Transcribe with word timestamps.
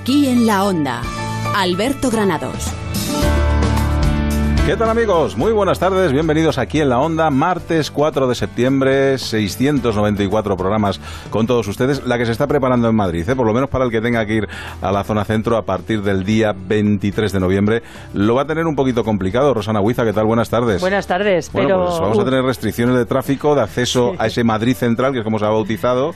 Aquí 0.00 0.28
en 0.28 0.46
la 0.46 0.64
Onda, 0.64 1.02
Alberto 1.54 2.10
Granados. 2.10 2.72
¿Qué 4.64 4.74
tal 4.74 4.88
amigos? 4.88 5.36
Muy 5.36 5.52
buenas 5.52 5.78
tardes, 5.78 6.10
bienvenidos 6.10 6.56
aquí 6.56 6.80
en 6.80 6.88
la 6.88 7.00
Onda, 7.00 7.28
martes 7.28 7.90
4 7.90 8.26
de 8.26 8.34
septiembre, 8.34 9.18
694 9.18 10.56
programas 10.56 11.00
con 11.28 11.46
todos 11.46 11.68
ustedes, 11.68 12.06
la 12.06 12.16
que 12.16 12.24
se 12.24 12.32
está 12.32 12.46
preparando 12.46 12.88
en 12.88 12.94
Madrid, 12.94 13.28
¿eh? 13.28 13.36
por 13.36 13.46
lo 13.46 13.52
menos 13.52 13.68
para 13.68 13.84
el 13.84 13.90
que 13.90 14.00
tenga 14.00 14.24
que 14.24 14.34
ir 14.36 14.48
a 14.80 14.90
la 14.90 15.04
zona 15.04 15.24
centro 15.26 15.58
a 15.58 15.66
partir 15.66 16.02
del 16.02 16.24
día 16.24 16.54
23 16.56 17.30
de 17.32 17.40
noviembre, 17.40 17.82
lo 18.14 18.36
va 18.36 18.42
a 18.42 18.46
tener 18.46 18.66
un 18.66 18.76
poquito 18.76 19.04
complicado. 19.04 19.52
Rosana 19.52 19.82
Huiza, 19.82 20.04
¿qué 20.06 20.14
tal? 20.14 20.24
Buenas 20.24 20.48
tardes. 20.48 20.80
Buenas 20.80 21.06
tardes, 21.06 21.52
bueno, 21.52 21.68
pero... 21.68 21.84
Pues 21.86 22.00
vamos 22.00 22.18
a 22.18 22.24
tener 22.24 22.42
restricciones 22.42 22.96
de 22.96 23.04
tráfico, 23.04 23.54
de 23.54 23.60
acceso 23.60 24.14
a 24.18 24.28
ese 24.28 24.44
Madrid 24.44 24.76
central, 24.76 25.12
que 25.12 25.18
es 25.18 25.24
como 25.24 25.38
se 25.38 25.44
ha 25.44 25.50
bautizado. 25.50 26.14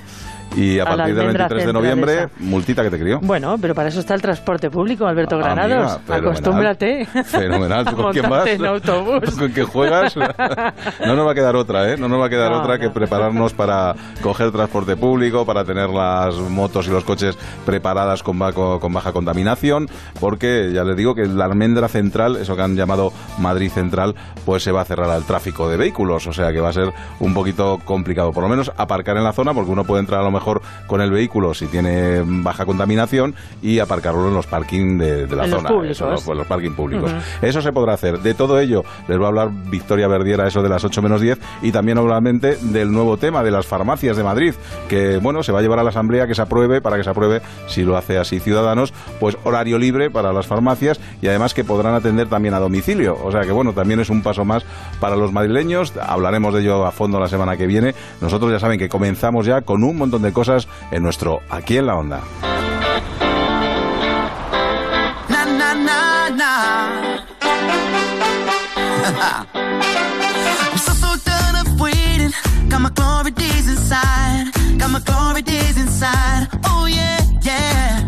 Y 0.56 0.78
a, 0.78 0.84
partir 0.84 1.14
del 1.14 1.26
23 1.26 1.66
de 1.66 1.72
noviembre, 1.72 2.28
multita 2.38 2.82
que 2.82 2.90
te 2.90 2.98
crió. 2.98 3.20
Bueno, 3.20 3.56
pero 3.60 3.74
para 3.74 3.88
eso 3.88 4.00
está 4.00 4.14
el 4.14 4.22
transporte 4.22 4.70
público, 4.70 5.06
Alberto 5.06 5.36
ah, 5.36 5.38
Granados. 5.38 6.00
Acostúmbrate. 6.08 7.06
Fenomenal. 7.06 7.84
¿Con 7.94 8.12
quién 8.12 8.30
vas? 8.30 8.46
en 8.46 8.64
autobús. 8.64 9.30
¿Con 9.38 9.50
quién 9.50 9.66
juegas? 9.66 10.16
no 11.06 11.16
nos 11.16 11.26
va 11.26 11.32
a 11.32 11.34
quedar 11.34 11.56
otra, 11.56 11.92
¿eh? 11.92 11.96
No 11.96 12.08
nos 12.08 12.20
va 12.20 12.26
a 12.26 12.30
quedar 12.30 12.52
otra 12.52 12.78
que 12.78 12.90
prepararnos 12.90 13.52
para 13.52 13.94
coger 14.22 14.52
transporte 14.52 14.96
público, 14.96 15.44
para 15.44 15.64
tener 15.64 15.90
las 15.90 16.36
motos 16.36 16.86
y 16.86 16.90
los 16.90 17.04
coches 17.04 17.36
preparadas 17.66 18.22
con, 18.22 18.38
con 18.38 18.92
baja 18.92 19.12
contaminación, 19.12 19.88
porque 20.20 20.70
ya 20.72 20.84
les 20.84 20.96
digo 20.96 21.14
que 21.14 21.26
la 21.26 21.46
almendra 21.46 21.88
central, 21.88 22.36
eso 22.36 22.54
que 22.54 22.62
han 22.62 22.76
llamado 22.76 23.12
Madrid 23.38 23.70
Central, 23.70 24.14
pues 24.44 24.62
se 24.62 24.72
va 24.72 24.82
a 24.82 24.84
cerrar 24.84 25.10
al 25.10 25.24
tráfico 25.24 25.68
de 25.68 25.76
vehículos, 25.76 26.26
o 26.26 26.32
sea 26.32 26.52
que 26.52 26.60
va 26.60 26.68
a 26.68 26.72
ser 26.72 26.92
un 27.20 27.34
poquito 27.34 27.80
complicado, 27.84 28.32
por 28.32 28.42
lo 28.42 28.48
menos 28.48 28.70
aparcar 28.76 29.16
en 29.16 29.24
la 29.24 29.32
zona, 29.32 29.52
porque 29.54 29.70
uno 29.70 29.84
puede 29.84 30.00
entrar 30.00 30.20
a 30.20 30.24
lo 30.24 30.30
mejor 30.30 30.43
con 30.86 31.00
el 31.00 31.10
vehículo 31.10 31.54
si 31.54 31.66
tiene 31.66 32.22
baja 32.24 32.66
contaminación 32.66 33.34
y 33.62 33.78
aparcarlo 33.78 34.28
en 34.28 34.34
los 34.34 34.46
parking 34.46 34.98
de, 34.98 35.26
la 35.34 35.48
zona, 35.48 35.70
eso, 35.88 36.10
los, 36.10 36.26
los 36.26 36.46
parking 36.46 36.72
públicos. 36.72 37.10
Eso 37.42 37.60
se 37.60 37.72
podrá 37.72 37.94
hacer. 37.94 38.20
De 38.20 38.34
todo 38.34 38.58
ello 38.58 38.84
les 39.08 39.20
va 39.20 39.24
a 39.24 39.28
hablar 39.28 39.50
Victoria 39.70 40.08
Verdiera, 40.08 40.46
eso 40.46 40.62
de 40.62 40.68
las 40.68 40.84
8 40.84 41.02
menos 41.02 41.20
10, 41.20 41.38
y 41.62 41.72
también 41.72 41.98
obviamente 41.98 42.56
del 42.56 42.92
nuevo 42.92 43.16
tema 43.16 43.42
de 43.42 43.50
las 43.50 43.66
farmacias 43.66 44.16
de 44.16 44.24
Madrid, 44.24 44.54
que 44.88 45.18
bueno, 45.18 45.42
se 45.42 45.52
va 45.52 45.60
a 45.60 45.62
llevar 45.62 45.78
a 45.78 45.82
la 45.82 45.90
Asamblea 45.90 46.26
que 46.26 46.34
se 46.34 46.42
apruebe, 46.42 46.80
para 46.80 46.96
que 46.96 47.04
se 47.04 47.10
apruebe, 47.10 47.40
si 47.66 47.82
lo 47.82 47.96
hace 47.96 48.18
así 48.18 48.40
Ciudadanos, 48.40 48.92
pues 49.20 49.36
horario 49.44 49.78
libre 49.78 50.10
para 50.10 50.32
las 50.32 50.46
farmacias 50.46 51.00
y 51.22 51.28
además 51.28 51.54
que 51.54 51.64
podrán 51.64 51.94
atender 51.94 52.28
también 52.28 52.54
a 52.54 52.58
domicilio. 52.58 53.16
O 53.22 53.30
sea 53.32 53.42
que 53.42 53.52
bueno, 53.52 53.72
también 53.72 54.00
es 54.00 54.10
un 54.10 54.22
paso 54.22 54.44
más 54.44 54.64
para 55.00 55.16
los 55.16 55.32
madrileños. 55.32 55.92
Hablaremos 56.00 56.54
de 56.54 56.60
ello 56.60 56.86
a 56.86 56.92
fondo 56.92 57.18
la 57.20 57.28
semana 57.28 57.56
que 57.56 57.66
viene. 57.66 57.94
Nosotros 58.20 58.50
ya 58.50 58.58
saben 58.58 58.78
que 58.78 58.88
comenzamos 58.88 59.46
ya 59.46 59.62
con 59.62 59.84
un 59.84 59.96
montón 59.96 60.22
de 60.22 60.32
cosas 60.34 60.68
en 60.90 61.02
nuestro 61.02 61.40
Aquí 61.48 61.78
en 61.78 61.86
la 61.86 61.94
Onda. 61.96 62.20
Na, 65.28 65.44
na, 65.46 65.74
na, 65.74 66.50
I'm 70.72 70.78
so, 70.78 70.92
so 70.92 71.16
done 71.24 71.56
of 71.62 71.80
waiting. 71.80 72.32
Got 72.68 72.80
my 72.80 72.90
glory 72.90 73.30
days 73.30 73.68
inside. 73.68 74.50
Got 74.78 74.90
my 74.90 75.00
glory 75.00 75.42
days 75.42 75.76
inside. 75.78 76.48
Oh 76.66 76.86
yeah, 76.86 77.20
yeah. 77.42 78.00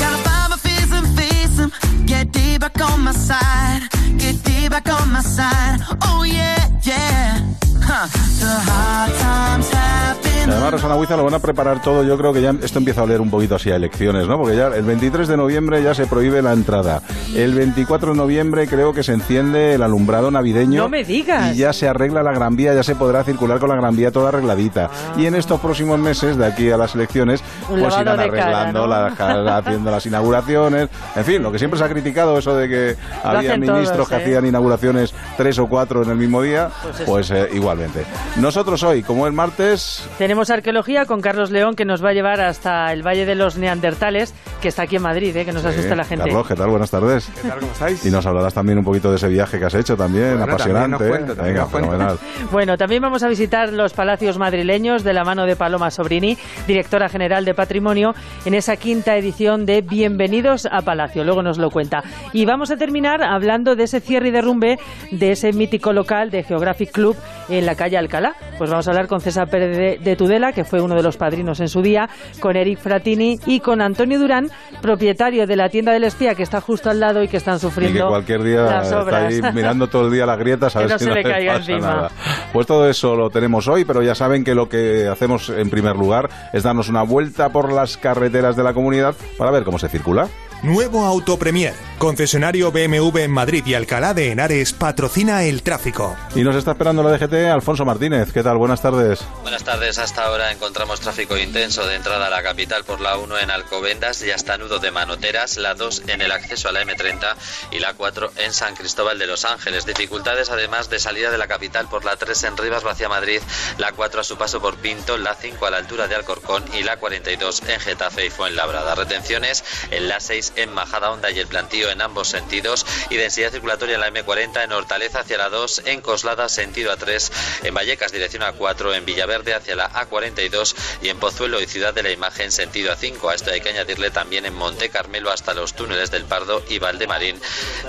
Gotta 0.00 0.18
find 0.26 0.50
my 0.50 0.56
fears 0.56 0.92
and 0.92 1.06
face 1.18 1.56
them. 1.56 1.72
Get 2.06 2.32
deep 2.32 2.60
back 2.60 2.80
on 2.80 3.00
my 3.04 3.12
side. 3.12 3.82
Get 4.18 4.42
deep 4.42 4.70
back 4.70 4.88
on 4.88 5.12
my 5.12 5.20
side. 5.22 5.78
Oh 6.02 6.24
yeah, 6.24 6.68
yeah. 6.82 7.38
Huh. 7.82 8.06
The 8.40 8.52
hard 8.68 9.12
times 9.20 9.70
have 9.70 10.29
Además, 10.48 10.72
Rosana 10.72 10.96
Huiza 10.96 11.16
lo 11.16 11.24
van 11.24 11.34
a 11.34 11.38
preparar 11.38 11.82
todo. 11.82 12.02
Yo 12.02 12.16
creo 12.16 12.32
que 12.32 12.42
ya 12.42 12.54
esto 12.62 12.78
empieza 12.78 13.02
a 13.02 13.04
oler 13.04 13.20
un 13.20 13.30
poquito 13.30 13.54
así 13.54 13.70
a 13.70 13.76
elecciones, 13.76 14.26
¿no? 14.26 14.38
Porque 14.38 14.56
ya 14.56 14.68
el 14.68 14.82
23 14.82 15.28
de 15.28 15.36
noviembre 15.36 15.82
ya 15.82 15.94
se 15.94 16.06
prohíbe 16.06 16.42
la 16.42 16.52
entrada. 16.52 17.02
El 17.34 17.54
24 17.54 18.12
de 18.12 18.16
noviembre 18.16 18.66
creo 18.66 18.92
que 18.92 19.02
se 19.02 19.12
enciende 19.12 19.74
el 19.74 19.82
alumbrado 19.82 20.30
navideño. 20.30 20.82
No 20.82 20.88
me 20.88 21.04
digas. 21.04 21.54
Y 21.54 21.58
ya 21.58 21.72
se 21.72 21.88
arregla 21.88 22.22
la 22.22 22.32
Gran 22.32 22.56
Vía, 22.56 22.74
ya 22.74 22.82
se 22.82 22.94
podrá 22.94 23.22
circular 23.22 23.58
con 23.58 23.68
la 23.68 23.76
Gran 23.76 23.94
Vía 23.96 24.10
toda 24.10 24.30
arregladita. 24.30 24.90
Y 25.16 25.26
en 25.26 25.34
estos 25.34 25.60
próximos 25.60 25.98
meses, 25.98 26.36
de 26.36 26.46
aquí 26.46 26.70
a 26.70 26.76
las 26.76 26.94
elecciones, 26.94 27.42
pues 27.68 27.94
irán 27.98 28.20
arreglando, 28.20 28.84
haciendo 28.92 29.90
las 29.90 30.06
inauguraciones. 30.06 30.88
En 31.16 31.24
fin, 31.24 31.42
lo 31.42 31.52
que 31.52 31.58
siempre 31.58 31.78
se 31.78 31.84
ha 31.84 31.88
criticado, 31.88 32.38
eso 32.38 32.56
de 32.56 32.68
que 32.68 32.96
había 33.22 33.56
ministros 33.56 34.08
que 34.08 34.14
¿eh? 34.14 34.18
hacían 34.18 34.46
inauguraciones 34.46 35.14
tres 35.36 35.58
o 35.58 35.66
cuatro 35.66 36.02
en 36.02 36.10
el 36.10 36.16
mismo 36.16 36.42
día, 36.42 36.70
pues, 36.82 37.02
pues 37.06 37.30
eh, 37.30 37.48
igualmente. 37.52 38.04
Nosotros 38.36 38.82
hoy, 38.82 39.02
como 39.02 39.26
es 39.26 39.32
martes... 39.32 40.08
Tenemos 40.30 40.48
arqueología 40.50 41.06
con 41.06 41.20
Carlos 41.20 41.50
León 41.50 41.74
que 41.74 41.84
nos 41.84 42.04
va 42.04 42.10
a 42.10 42.12
llevar 42.12 42.40
hasta 42.40 42.92
el 42.92 43.04
Valle 43.04 43.26
de 43.26 43.34
los 43.34 43.58
Neandertales, 43.58 44.32
que 44.62 44.68
está 44.68 44.82
aquí 44.82 44.94
en 44.94 45.02
Madrid, 45.02 45.36
¿eh? 45.36 45.44
que 45.44 45.50
nos 45.50 45.64
asusta 45.64 45.96
la 45.96 46.04
gente. 46.04 46.26
Carlos, 46.26 46.46
¿qué 46.46 46.54
tal? 46.54 46.70
Buenas 46.70 46.88
tardes. 46.88 47.28
¿Qué 47.34 47.48
tal? 47.48 47.58
¿Cómo 47.58 47.72
estáis? 47.72 48.06
Y 48.06 48.12
nos 48.12 48.24
hablarás 48.26 48.54
también 48.54 48.78
un 48.78 48.84
poquito 48.84 49.10
de 49.10 49.16
ese 49.16 49.26
viaje 49.26 49.58
que 49.58 49.64
has 49.64 49.74
hecho 49.74 49.96
también, 49.96 50.40
apasionante. 50.40 50.98
También 50.98 51.30
¿eh? 51.30 51.42
Venga, 51.42 51.66
fenomenal. 51.66 52.16
bueno, 52.52 52.76
también 52.76 53.02
vamos 53.02 53.24
a 53.24 53.28
visitar 53.28 53.72
los 53.72 53.92
palacios 53.92 54.38
madrileños 54.38 55.02
de 55.02 55.14
la 55.14 55.24
mano 55.24 55.46
de 55.46 55.56
Paloma 55.56 55.90
Sobrini, 55.90 56.38
directora 56.68 57.08
general 57.08 57.44
de 57.44 57.54
Patrimonio, 57.54 58.14
en 58.44 58.54
esa 58.54 58.76
quinta 58.76 59.16
edición 59.16 59.66
de 59.66 59.80
Bienvenidos 59.80 60.68
a 60.70 60.82
Palacio. 60.82 61.24
Luego 61.24 61.42
nos 61.42 61.58
lo 61.58 61.70
cuenta. 61.70 62.04
Y 62.32 62.44
vamos 62.44 62.70
a 62.70 62.76
terminar 62.76 63.24
hablando 63.24 63.74
de 63.74 63.82
ese 63.82 63.98
cierre 63.98 64.28
y 64.28 64.30
derrumbe 64.30 64.78
de 65.10 65.32
ese 65.32 65.52
mítico 65.52 65.92
local 65.92 66.30
de 66.30 66.44
Geographic 66.44 66.92
Club 66.92 67.16
en 67.50 67.66
la 67.66 67.74
calle 67.74 67.98
Alcalá. 67.98 68.34
Pues 68.58 68.70
vamos 68.70 68.86
a 68.86 68.90
hablar 68.90 69.06
con 69.06 69.20
César 69.20 69.48
Pérez 69.48 70.00
de 70.02 70.16
Tudela, 70.16 70.52
que 70.52 70.64
fue 70.64 70.80
uno 70.80 70.94
de 70.94 71.02
los 71.02 71.16
padrinos 71.16 71.60
en 71.60 71.68
su 71.68 71.82
día, 71.82 72.08
con 72.40 72.56
Eric 72.56 72.78
Fratini 72.78 73.38
y 73.46 73.60
con 73.60 73.80
Antonio 73.80 74.18
Durán, 74.18 74.50
propietario 74.80 75.46
de 75.46 75.56
la 75.56 75.68
tienda 75.68 75.92
del 75.92 76.04
espía 76.04 76.34
que 76.34 76.42
está 76.42 76.60
justo 76.60 76.90
al 76.90 77.00
lado 77.00 77.22
y 77.22 77.28
que 77.28 77.36
están 77.36 77.58
sufriendo 77.58 77.98
y 77.98 78.02
que 78.02 78.08
cualquier 78.08 78.42
día 78.42 78.80
está 78.80 79.26
ahí 79.26 79.40
mirando 79.54 79.86
todo 79.88 80.06
el 80.06 80.12
día 80.12 80.26
las 80.26 80.38
grietas 80.38 80.74
a 80.76 80.80
ver 80.80 80.98
si 80.98 81.06
no 81.06 81.14
le, 81.14 81.22
caiga 81.22 81.56
encima. 81.56 82.08
Pues 82.52 82.66
todo 82.66 82.88
eso 82.88 83.16
lo 83.16 83.30
tenemos 83.30 83.68
hoy, 83.68 83.84
pero 83.84 84.02
ya 84.02 84.14
saben 84.14 84.44
que 84.44 84.54
lo 84.54 84.68
que 84.68 85.08
hacemos 85.08 85.50
en 85.50 85.70
primer 85.70 85.96
lugar 85.96 86.28
es 86.52 86.62
darnos 86.62 86.88
una 86.88 87.02
vuelta 87.02 87.50
por 87.50 87.72
las 87.72 87.96
carreteras 87.96 88.56
de 88.56 88.62
la 88.62 88.74
comunidad 88.74 89.14
para 89.38 89.50
ver 89.50 89.64
cómo 89.64 89.78
se 89.78 89.88
circula. 89.88 90.28
Nuevo 90.62 91.06
Auto 91.06 91.38
Premier. 91.38 91.74
Concesionario 91.96 92.70
BMW 92.72 93.18
en 93.18 93.30
Madrid 93.30 93.62
y 93.66 93.74
Alcalá 93.74 94.14
de 94.14 94.30
Henares 94.30 94.72
patrocina 94.72 95.42
el 95.44 95.62
tráfico. 95.62 96.16
Y 96.34 96.42
nos 96.42 96.56
está 96.56 96.72
esperando 96.72 97.02
la 97.02 97.10
DGT 97.10 97.50
Alfonso 97.50 97.84
Martínez. 97.84 98.32
¿Qué 98.32 98.42
tal? 98.42 98.56
Buenas 98.56 98.80
tardes. 98.80 99.20
Buenas 99.42 99.64
tardes. 99.64 99.98
Hasta 99.98 100.24
ahora 100.24 100.50
encontramos 100.50 101.00
tráfico 101.00 101.36
intenso 101.36 101.86
de 101.86 101.96
entrada 101.96 102.28
a 102.28 102.30
la 102.30 102.42
capital 102.42 102.84
por 102.84 103.02
la 103.02 103.18
1 103.18 103.38
en 103.38 103.50
Alcobendas 103.50 104.22
y 104.22 104.30
hasta 104.30 104.56
Nudo 104.56 104.78
de 104.78 104.90
Manoteras, 104.90 105.58
la 105.58 105.74
2 105.74 106.04
en 106.06 106.22
el 106.22 106.32
acceso 106.32 106.70
a 106.70 106.72
la 106.72 106.82
M30 106.82 107.34
y 107.70 107.80
la 107.80 107.92
4 107.92 108.32
en 108.36 108.52
San 108.54 108.74
Cristóbal 108.74 109.18
de 109.18 109.26
los 109.26 109.44
Ángeles. 109.44 109.84
Dificultades 109.84 110.50
además 110.50 110.88
de 110.88 111.00
salida 111.00 111.30
de 111.30 111.36
la 111.36 111.48
capital 111.48 111.88
por 111.88 112.06
la 112.06 112.16
3 112.16 112.44
en 112.44 112.56
Rivas 112.56 112.82
hacia 112.84 113.10
Madrid, 113.10 113.40
la 113.76 113.92
4 113.92 114.22
a 114.22 114.24
su 114.24 114.38
paso 114.38 114.60
por 114.60 114.76
Pinto, 114.76 115.18
la 115.18 115.34
5 115.34 115.66
a 115.66 115.70
la 115.70 115.76
altura 115.76 116.06
de 116.08 116.14
Alcorcón 116.14 116.64
y 116.72 116.82
la 116.82 116.96
42 116.96 117.62
en 117.68 117.80
Getafe 117.80 118.26
y 118.26 118.30
Fuenlabrada. 118.30 118.94
Retenciones 118.94 119.64
en 119.90 120.08
la 120.08 120.18
6 120.20 120.49
en 120.56 120.72
Majada 120.72 121.10
Honda 121.10 121.30
y 121.30 121.38
el 121.38 121.46
plantío 121.46 121.90
en 121.90 122.02
ambos 122.02 122.28
sentidos 122.28 122.86
y 123.10 123.16
densidad 123.16 123.50
circulatoria 123.50 123.94
en 123.94 124.00
la 124.00 124.10
M40 124.10 124.64
en 124.64 124.72
Hortaleza 124.72 125.20
hacia 125.20 125.38
la 125.38 125.48
2, 125.48 125.82
en 125.86 126.00
Coslada 126.00 126.48
sentido 126.48 126.92
A3, 126.92 127.30
en 127.64 127.74
Vallecas 127.74 128.12
dirección 128.12 128.42
A4, 128.42 128.94
en 128.94 129.04
Villaverde 129.04 129.54
hacia 129.54 129.76
la 129.76 129.90
A42 129.90 130.74
y 131.02 131.08
en 131.08 131.18
Pozuelo 131.18 131.60
y 131.60 131.66
Ciudad 131.66 131.94
de 131.94 132.02
la 132.02 132.10
Imagen 132.10 132.52
sentido 132.52 132.92
A5. 132.92 133.30
A 133.30 133.34
esto 133.34 133.50
hay 133.50 133.60
que 133.60 133.70
añadirle 133.70 134.10
también 134.10 134.46
en 134.46 134.54
Monte 134.54 134.88
Carmelo 134.88 135.30
hasta 135.30 135.54
los 135.54 135.74
túneles 135.74 136.10
del 136.10 136.24
Pardo 136.24 136.62
y 136.68 136.78
Valdemarín 136.78 137.40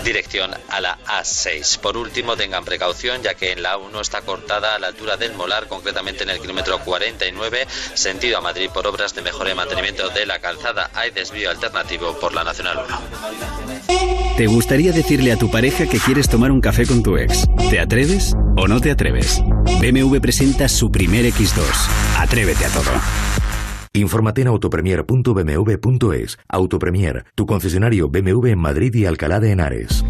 dirección 0.03 0.55
a 0.69 0.81
la 0.81 0.97
A6. 1.05 1.79
Por 1.79 1.97
último, 1.97 2.38
tengan 2.38 2.66
precaución 2.66 3.23
ya 3.23 3.34
que 3.34 3.52
en 3.52 3.63
la 3.63 3.78
A1 3.78 4.02
está 4.02 4.22
cortada 4.22 4.75
a 4.75 4.79
la 4.79 4.87
altura 4.87 5.17
del 5.17 5.34
Molar, 5.34 5.67
concretamente 5.67 6.23
en 6.23 6.29
el 6.29 6.40
kilómetro 6.40 6.79
49, 6.79 7.67
sentido 7.93 8.37
a 8.37 8.41
Madrid 8.41 8.69
por 8.73 8.87
obras 8.87 9.16
de 9.16 9.22
mejora 9.22 9.52
y 9.52 9.55
mantenimiento 9.55 10.09
de 10.09 10.25
la 10.25 10.40
calzada. 10.40 10.90
Hay 10.93 11.11
desvío 11.11 11.49
alternativo 11.49 12.19
por 12.19 12.34
la 12.34 12.43
Nacional 12.51 12.79
1. 12.85 14.35
¿Te 14.35 14.47
gustaría 14.47 14.91
decirle 14.91 15.31
a 15.31 15.37
tu 15.37 15.49
pareja 15.49 15.87
que 15.87 15.99
quieres 15.99 16.27
tomar 16.27 16.51
un 16.51 16.59
café 16.59 16.85
con 16.85 17.01
tu 17.01 17.15
ex? 17.15 17.47
¿Te 17.69 17.79
atreves 17.79 18.35
o 18.57 18.67
no 18.67 18.81
te 18.81 18.91
atreves? 18.91 19.41
BMW 19.79 20.17
presenta 20.19 20.67
su 20.67 20.91
primer 20.91 21.23
X2. 21.27 21.61
Atrévete 22.17 22.65
a 22.65 22.69
todo. 22.69 22.91
Infórmate 23.93 24.41
en 24.41 24.47
autopremier.bmw.es. 24.47 26.39
Autopremier, 26.49 27.23
tu 27.35 27.45
concesionario 27.45 28.09
BMW 28.09 28.47
en 28.47 28.59
Madrid 28.59 28.93
y 28.95 29.05
Alcalá 29.05 29.39
de 29.39 29.51
Henares. 29.51 30.03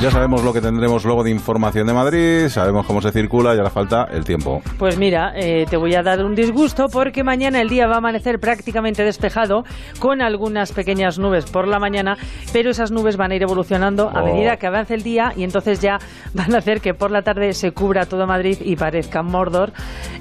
Ya 0.00 0.10
sabemos 0.10 0.42
lo 0.44 0.52
que 0.52 0.60
tendremos 0.60 1.04
luego 1.04 1.22
de 1.24 1.30
información 1.30 1.86
de 1.86 1.92
Madrid, 1.92 2.48
sabemos 2.48 2.86
cómo 2.86 3.00
se 3.02 3.10
circula 3.12 3.54
y 3.54 3.58
ahora 3.58 3.70
falta 3.70 4.06
el 4.10 4.24
tiempo. 4.24 4.62
Pues 4.78 4.96
mira, 4.98 5.32
eh, 5.36 5.66
te 5.68 5.76
voy 5.76 5.94
a 5.94 6.02
dar 6.02 6.24
un 6.24 6.34
disgusto 6.34 6.88
porque 6.88 7.22
mañana 7.24 7.60
el 7.60 7.68
día 7.68 7.86
va 7.86 7.94
a 7.94 7.98
amanecer 7.98 8.38
prácticamente 8.40 9.04
despejado 9.04 9.64
con 9.98 10.22
algunas 10.22 10.72
pequeñas 10.72 11.18
nubes 11.18 11.44
por 11.50 11.66
la 11.68 11.78
mañana, 11.78 12.16
pero 12.52 12.70
esas 12.70 12.90
nubes 12.90 13.16
van 13.16 13.32
a 13.32 13.34
ir 13.36 13.42
evolucionando 13.42 14.08
a 14.08 14.22
Oh. 14.22 14.26
medida 14.26 14.56
que 14.56 14.66
avance 14.66 14.94
el 14.94 15.02
día 15.02 15.32
y 15.36 15.44
entonces 15.44 15.80
ya 15.80 15.98
van 16.34 16.54
a 16.54 16.58
hacer 16.58 16.80
que 16.80 16.94
por 16.94 17.10
la 17.10 17.22
tarde 17.22 17.52
se 17.52 17.72
cubra 17.72 18.06
todo 18.06 18.26
Madrid 18.26 18.58
y 18.64 18.76
parezca 18.76 19.22
Mordor. 19.22 19.72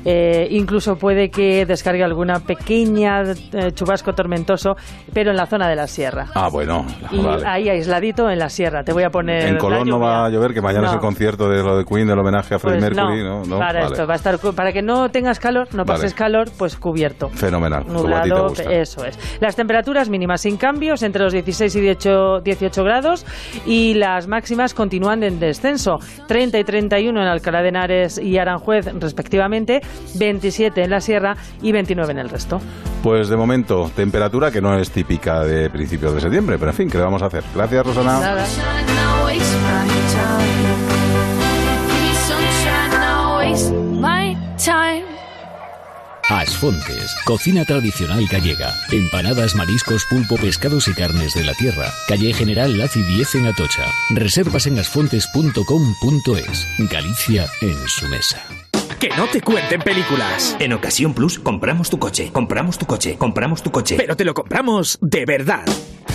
Eh, 0.06 0.48
incluso 0.52 0.98
puede 0.98 1.30
que 1.30 1.66
descargue 1.66 2.04
alguna 2.04 2.40
pequeña 2.40 3.22
eh, 3.22 3.72
chubasco 3.74 4.14
tormentoso, 4.14 4.76
pero 5.14 5.32
en 5.32 5.38
la 5.38 5.46
zona 5.46 5.68
de 5.70 5.76
la 5.76 5.88
sierra. 5.88 6.28
Ah, 6.34 6.50
bueno, 6.52 6.86
Y 7.12 7.20
vale. 7.22 7.44
ahí 7.46 7.70
aisladito 7.70 8.30
en 8.30 8.40
la 8.40 8.50
sierra. 8.50 8.84
Te 8.84 8.92
voy 8.94 9.04
a 9.04 9.10
poner. 9.10 9.19
En 9.28 9.58
Colón 9.58 9.88
no 9.88 10.00
va 10.00 10.26
a 10.26 10.30
llover, 10.30 10.54
que 10.54 10.62
mañana 10.62 10.88
es 10.88 10.94
el 10.94 11.00
concierto 11.00 11.50
de 11.50 11.64
lo 11.64 11.78
de 11.78 11.86
Queen, 11.86 12.08
del 12.08 12.20
homenaje 12.20 12.56
a 12.56 12.60
Freddie 12.60 12.80
Pues 12.80 12.96
Mercury, 12.96 13.24
¿no? 13.24 13.44
no, 13.44 13.60
para 13.60 13.82
Vale. 13.82 13.94
esto, 13.94 14.08
va 14.08 14.14
a 14.14 14.18
estar 14.18 14.40
para 14.56 14.72
que 14.72 14.82
no 14.82 15.10
tengas 15.10 15.40
calor, 15.40 15.68
no 15.74 15.84
Vale. 15.84 16.00
pases 16.00 16.14
calor, 16.14 16.50
pues 16.58 16.76
cubierto. 16.78 17.30
Fenomenal, 17.30 17.86
Nublado, 17.88 18.54
eso 18.70 19.06
es. 19.06 19.18
Las 19.42 19.56
temperaturas 19.56 20.10
mínimas 20.10 20.42
sin 20.42 20.58
cambios, 20.58 21.04
entre 21.04 21.24
los 21.24 21.34
16 21.34 21.76
y 21.76 21.82
18, 21.82 22.42
18 22.42 22.84
grados, 22.84 23.26
y 23.66 23.96
las 23.96 24.28
máximas 24.28 24.74
continúan 24.74 25.24
en 25.24 25.40
descenso. 25.40 26.00
30 26.28 26.60
y 26.60 26.64
31 26.64 27.22
en 27.22 27.28
Alcalá 27.28 27.62
de 27.62 27.70
Henares 27.70 28.18
y 28.18 28.38
Aranjuez, 28.38 28.86
respectivamente, 29.00 29.82
27 30.16 30.84
en 30.84 30.90
la 30.90 31.02
Sierra 31.02 31.36
y 31.62 31.72
29 31.72 32.12
en 32.12 32.20
el 32.20 32.30
resto. 32.30 32.60
Pues 33.04 33.30
de 33.30 33.38
momento, 33.38 33.90
temperatura 33.96 34.52
que 34.52 34.62
no 34.62 34.76
es 34.76 34.92
típica 34.92 35.42
de 35.44 35.70
principios 35.70 36.14
de 36.14 36.22
septiembre, 36.22 36.58
pero 36.58 36.72
en 36.72 36.78
fin, 36.78 36.90
¿qué 36.90 36.98
le 36.98 37.04
vamos 37.04 37.22
a 37.22 37.28
hacer? 37.28 37.44
Gracias, 37.56 37.86
Rosana. 37.86 38.20
Nada. 38.20 38.46
Asfontes, 46.30 47.16
cocina 47.26 47.66
tradicional 47.66 48.26
gallega. 48.28 48.76
Empanadas, 48.92 49.56
mariscos, 49.56 50.06
pulpo, 50.10 50.36
pescados 50.38 50.88
y 50.88 50.94
carnes 50.94 51.34
de 51.34 51.44
la 51.44 51.54
tierra. 51.54 51.92
Calle 52.08 52.34
General 52.34 52.78
Laci 52.78 53.02
10 53.02 53.36
en 53.36 53.48
Atocha. 53.48 53.86
Reservas 54.10 54.68
en 54.68 54.78
asfontes.com.es. 54.78 56.68
Galicia 56.90 57.48
en 57.62 57.88
su 57.88 58.08
mesa. 58.08 58.69
Que 59.00 59.10
no 59.16 59.28
te 59.28 59.42
cuenten 59.42 59.82
películas. 59.82 60.58
En 60.60 60.74
Ocasión 60.74 61.14
Plus 61.14 61.40
compramos 61.40 61.90
tu 61.90 61.98
coche, 62.00 62.32
compramos 62.34 62.78
tu 62.78 62.86
coche, 62.86 63.16
compramos 63.18 63.64
tu 63.64 63.72
coche. 63.72 63.96
Pero 63.96 64.18
te 64.18 64.26
lo 64.26 64.34
compramos 64.34 64.98
de 65.02 65.26
verdad. 65.26 65.64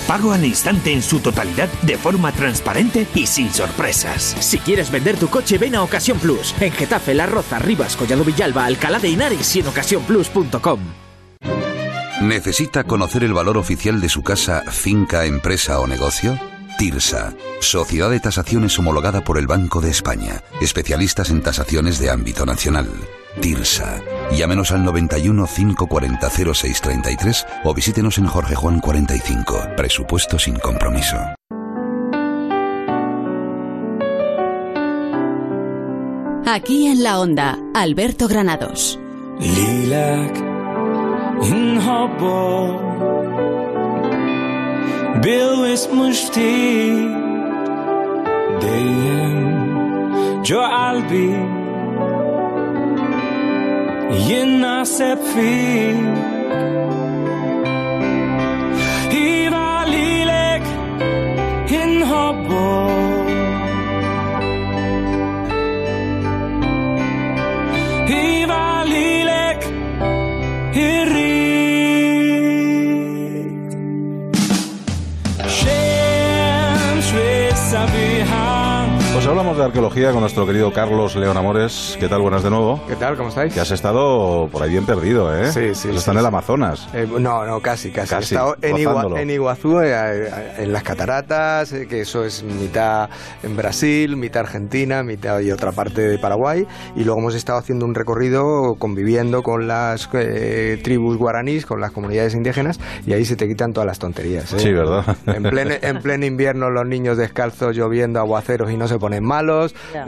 Pago 0.07 0.33
al 0.33 0.45
instante 0.45 0.93
en 0.93 1.03
su 1.03 1.21
totalidad 1.21 1.71
de 1.81 1.97
forma 1.97 2.31
transparente 2.33 3.07
y 3.15 3.27
sin 3.27 3.51
sorpresas. 3.51 4.37
Si 4.41 4.59
quieres 4.59 4.91
vender 4.91 5.17
tu 5.17 5.29
coche, 5.29 5.57
ven 5.57 5.77
a 5.77 5.83
Ocasión 5.83 6.19
Plus. 6.19 6.55
En 6.61 6.73
Getafe, 6.73 7.15
La 7.15 7.25
Roza, 7.25 7.59
Rivas, 7.59 7.97
Collado 7.97 8.23
Villalba, 8.23 8.67
Alcalá 8.67 8.99
de 8.99 9.09
Henares 9.09 9.57
y 9.57 9.61
en 9.61 9.69
ocasiónplus.com. 9.69 10.81
¿Necesita 12.21 12.85
conocer 12.85 13.25
el 13.25 13.33
valor 13.33 13.57
oficial 13.57 14.01
de 14.03 14.11
su 14.11 14.23
casa, 14.23 14.63
finca, 14.71 15.25
empresa 15.25 15.81
o 15.81 15.87
negocio? 15.87 16.39
TIRSA, 16.79 17.35
Sociedad 17.61 18.11
de 18.11 18.21
Tasaciones 18.21 18.79
homologada 18.79 19.23
por 19.23 19.39
el 19.39 19.47
Banco 19.47 19.81
de 19.81 19.91
España, 19.91 20.43
especialistas 20.61 21.31
en 21.31 21.43
tasaciones 21.43 21.99
de 21.99 22.11
ámbito 22.11 22.45
nacional. 22.45 22.89
TIRSA. 23.41 24.03
Llámenos 24.37 24.71
al 24.73 24.85
91 24.85 25.47
540 25.47 26.31
0633 26.31 27.47
o 27.65 27.75
visítenos 27.75 28.19
en 28.19 28.27
Jorge 28.27 28.55
Juan 28.55 28.81
45. 28.81 29.69
Presupuesto 29.77 30.39
sin 30.39 30.57
compromiso. 30.57 31.17
Aquí 36.47 36.87
en 36.87 37.03
la 37.03 37.19
onda, 37.21 37.59
Alberto 37.75 38.29
Granados. 38.29 38.99
Lilac 39.41 40.37
in 41.43 41.79
hobbo 41.79 43.64
Bil-wis 45.23 45.85
mux 45.97 46.19
dejjem 48.63 49.39
ġo 50.47 50.63
qalbi. 50.75 51.29
Jien 54.25 54.51
naħseb 54.63 55.21
fik 55.31 56.01
Iva 59.21 59.71
lilek 59.93 60.65
inħobbok 61.83 62.94
hablamos 79.55 79.59
de 79.59 79.65
arqueología 79.67 80.11
con 80.11 80.21
nuestro 80.21 80.47
querido 80.47 80.73
Carlos 80.73 81.15
León 81.17 81.37
Amores. 81.37 81.97
¿Qué 82.01 82.09
tal? 82.09 82.21
Buenas 82.23 82.43
de 82.43 82.51
nuevo. 82.51 82.81
¿Qué 82.89 82.97
tal? 82.97 83.17
¿Cómo 83.17 83.29
estáis? 83.29 83.55
Que 83.55 83.61
has 83.61 83.71
estado 83.71 84.49
por 84.51 84.63
ahí 84.63 84.71
bien 84.71 84.85
perdido, 84.85 85.33
¿eh? 85.35 85.47
Sí, 85.53 85.61
sí, 85.61 85.69
Has 85.71 85.79
sí, 85.79 85.89
en 85.91 86.01
sí. 86.01 86.11
el 86.11 86.27
Amazonas. 86.27 86.89
Eh, 86.93 87.07
no, 87.21 87.45
no, 87.47 87.61
casi, 87.61 87.91
casi. 87.93 88.11
Casi, 88.11 88.35
He 88.35 88.37
estado 88.39 88.57
en, 88.63 88.77
Igua- 88.77 89.21
en 89.21 89.31
Iguazú, 89.31 89.79
eh, 89.81 89.93
eh, 89.93 90.31
en 90.59 90.73
las 90.73 90.83
cataratas, 90.83 91.73
eh, 91.73 91.87
que 91.87 92.01
eso 92.01 92.25
es 92.25 92.43
mitad 92.43 93.09
en 93.45 93.57
Brasil, 93.57 94.17
mitad 94.17 94.41
Argentina, 94.41 95.03
mitad 95.05 95.39
y 95.41 95.53
otra 95.53 95.71
parte 95.73 96.01
de 96.03 96.19
Paraguay. 96.19 96.67
Y 96.97 97.05
luego 97.05 97.21
hemos 97.21 97.35
estado 97.37 97.59
haciendo 97.59 97.85
un 97.87 97.95
recorrido 97.95 98.75
conviviendo 98.79 99.43
con 99.43 99.69
las 99.69 100.09
eh, 100.15 100.81
tribus 100.83 101.17
guaraníes, 101.17 101.65
con 101.65 101.81
las 101.81 101.93
comunidades 101.93 102.35
indígenas, 102.35 102.81
y 103.07 103.13
ahí 103.13 103.25
se 103.25 103.37
te 103.37 103.47
quitan 103.47 103.73
todas 103.73 103.87
las 103.87 103.99
tonterías. 104.01 104.53
¿eh? 104.55 104.59
Sí, 104.59 104.73
¿verdad? 104.73 105.05
En 105.27 105.43
pleno, 105.45 105.75
en 105.81 105.99
pleno 106.03 106.27
invierno 106.27 106.71
los 106.71 106.87
niños 106.87 107.17
descalzos 107.19 107.77
lloviendo 107.77 108.19
aguaceros 108.19 108.71
y 108.73 108.77
no 108.77 108.89
se 108.89 108.99
ponen 108.99 109.23
malos, 109.25 109.45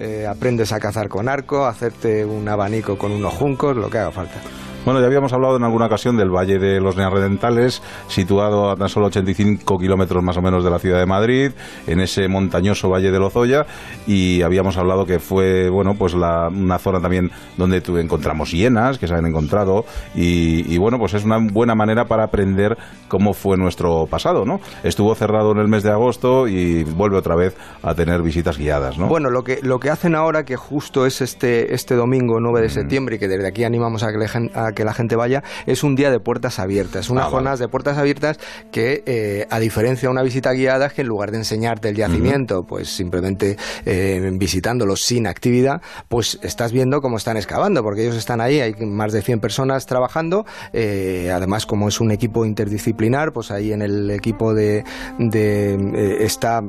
Eh, 0.01 0.27
aprendes 0.27 0.73
a 0.73 0.81
cazar 0.81 1.09
con 1.09 1.29
arco, 1.29 1.65
a 1.65 1.71
hacerte 1.71 2.25
un 2.25 2.49
abanico 2.49 2.99
con 2.99 3.13
unos 3.13 3.35
juncos, 3.35 3.77
lo 3.77 3.91
que 3.91 3.99
haga 3.99 4.11
falta. 4.11 4.41
Bueno, 4.87 5.00
ya 5.00 5.06
habíamos 5.06 5.33
hablado 5.33 5.56
en 5.56 5.65
alguna 5.65 5.87
ocasión 5.87 6.17
del 6.17 6.31
Valle 6.31 6.59
de 6.61 6.81
los 6.81 6.97
Neandertales, 6.97 7.83
situado 8.06 8.71
a 8.71 8.77
tan 8.77 8.88
solo 8.88 9.06
85 9.06 9.79
kilómetros 9.79 10.23
más 10.23 10.37
o 10.37 10.43
menos 10.43 10.62
de 10.62 10.71
la 10.71 10.79
ciudad 10.79 11.00
de 11.00 11.06
Madrid, 11.06 11.50
en 11.88 11.99
ese 12.00 12.29
montañoso 12.29 12.88
Valle 12.88 13.11
de 13.11 13.19
Lozoya, 13.19 13.67
y 14.06 14.43
habíamos 14.43 14.77
hablado 14.77 15.05
que 15.05 15.19
fue, 15.19 15.69
bueno, 15.71 15.94
pues 15.99 16.15
la- 16.15 16.49
una 16.49 16.79
zona 16.79 17.00
también 17.00 17.33
donde 17.56 17.81
tu- 17.81 17.99
encontramos 17.99 18.53
hienas, 18.53 18.99
que 18.99 19.09
se 19.09 19.15
han 19.15 19.27
encontrado, 19.27 19.85
y, 20.15 20.73
y, 20.73 20.79
bueno, 20.79 20.99
pues 21.00 21.15
es 21.15 21.25
una 21.25 21.38
buena 21.38 21.75
manera 21.75 22.05
para 22.05 22.23
aprender 22.23 22.79
cómo 23.09 23.33
fue 23.35 23.56
nuestro 23.56 24.06
pasado, 24.06 24.44
¿no? 24.44 24.61
Estuvo 24.85 25.12
cerrado 25.17 25.50
en 25.50 25.59
el 25.59 25.67
mes 25.67 25.83
de 25.83 25.91
agosto 25.91 26.47
y 26.47 26.85
vuelve 26.85 27.17
otra 27.17 27.35
vez 27.35 27.56
a 27.83 27.93
tener 27.97 28.23
visitas 28.23 28.56
guiadas, 28.56 28.97
¿no? 28.99 29.09
Bueno, 29.09 29.31
lo 29.31 29.43
que, 29.43 29.59
lo 29.62 29.81
que 29.81 29.90
hacen 29.90 30.14
ahora, 30.14 30.45
que 30.45 30.55
justo 30.55 31.07
es 31.07 31.21
este, 31.23 31.75
este 31.75 31.97
domingo 31.97 32.38
9 32.38 32.61
Mm. 32.61 32.62
de 32.62 32.69
septiembre, 32.71 33.16
y 33.16 33.19
que 33.19 33.26
desde 33.26 33.49
aquí 33.49 33.64
animamos 33.64 34.05
a 34.05 34.12
que, 34.12 34.50
a 34.55 34.73
que 34.76 34.85
la 34.85 34.95
gente 34.95 35.16
vaya, 35.16 35.42
es 35.66 35.83
un 35.83 35.97
día 35.97 36.12
de 36.12 36.21
puertas 36.21 36.61
abiertas. 36.61 37.11
Unas 37.11 37.23
Ah, 37.23 37.25
vale. 37.26 37.33
jornadas 37.35 37.59
de 37.59 37.66
puertas 37.68 37.99
abiertas 37.99 38.38
que, 38.71 39.02
eh, 39.06 39.47
a 39.50 39.59
diferencia 39.59 40.09
de 40.09 40.12
una 40.12 40.23
visita 40.23 40.52
guiada, 40.52 40.87
es 40.87 40.92
que 40.92 41.00
en 41.02 41.09
lugar 41.09 41.33
de 41.33 41.38
enseñarte 41.38 41.88
el 41.88 41.97
yacimiento, 41.97 42.62
pues 42.64 42.88
simplemente 42.88 43.56
eh, 43.85 44.30
visitándolo 44.35 44.95
sin 44.95 45.26
actividad, 45.26 45.80
pues 46.09 46.38
estás 46.42 46.71
viendo 46.71 47.00
cómo 47.00 47.16
están 47.16 47.37
excavando, 47.37 47.83
porque 47.83 48.02
ellos 48.02 48.16
están 48.16 48.40
ahí, 48.40 48.61
hay 48.61 48.75
más 48.85 49.12
de 49.12 49.23
100 49.23 49.40
personas 49.40 49.87
trabajando, 49.87 50.45
eh, 50.73 51.30
además 51.35 51.64
como 51.66 51.88
es 51.88 52.00
un 52.00 52.11
equipo 52.11 52.45
interdisciplinar, 52.45 53.33
pues 53.33 53.50
ahí 53.50 53.73
en 53.73 53.80
el 53.83 54.11
equipo 54.11 54.52
de, 54.54 54.85
de, 55.18 55.75
eh, 55.75 56.16
está 56.21 56.62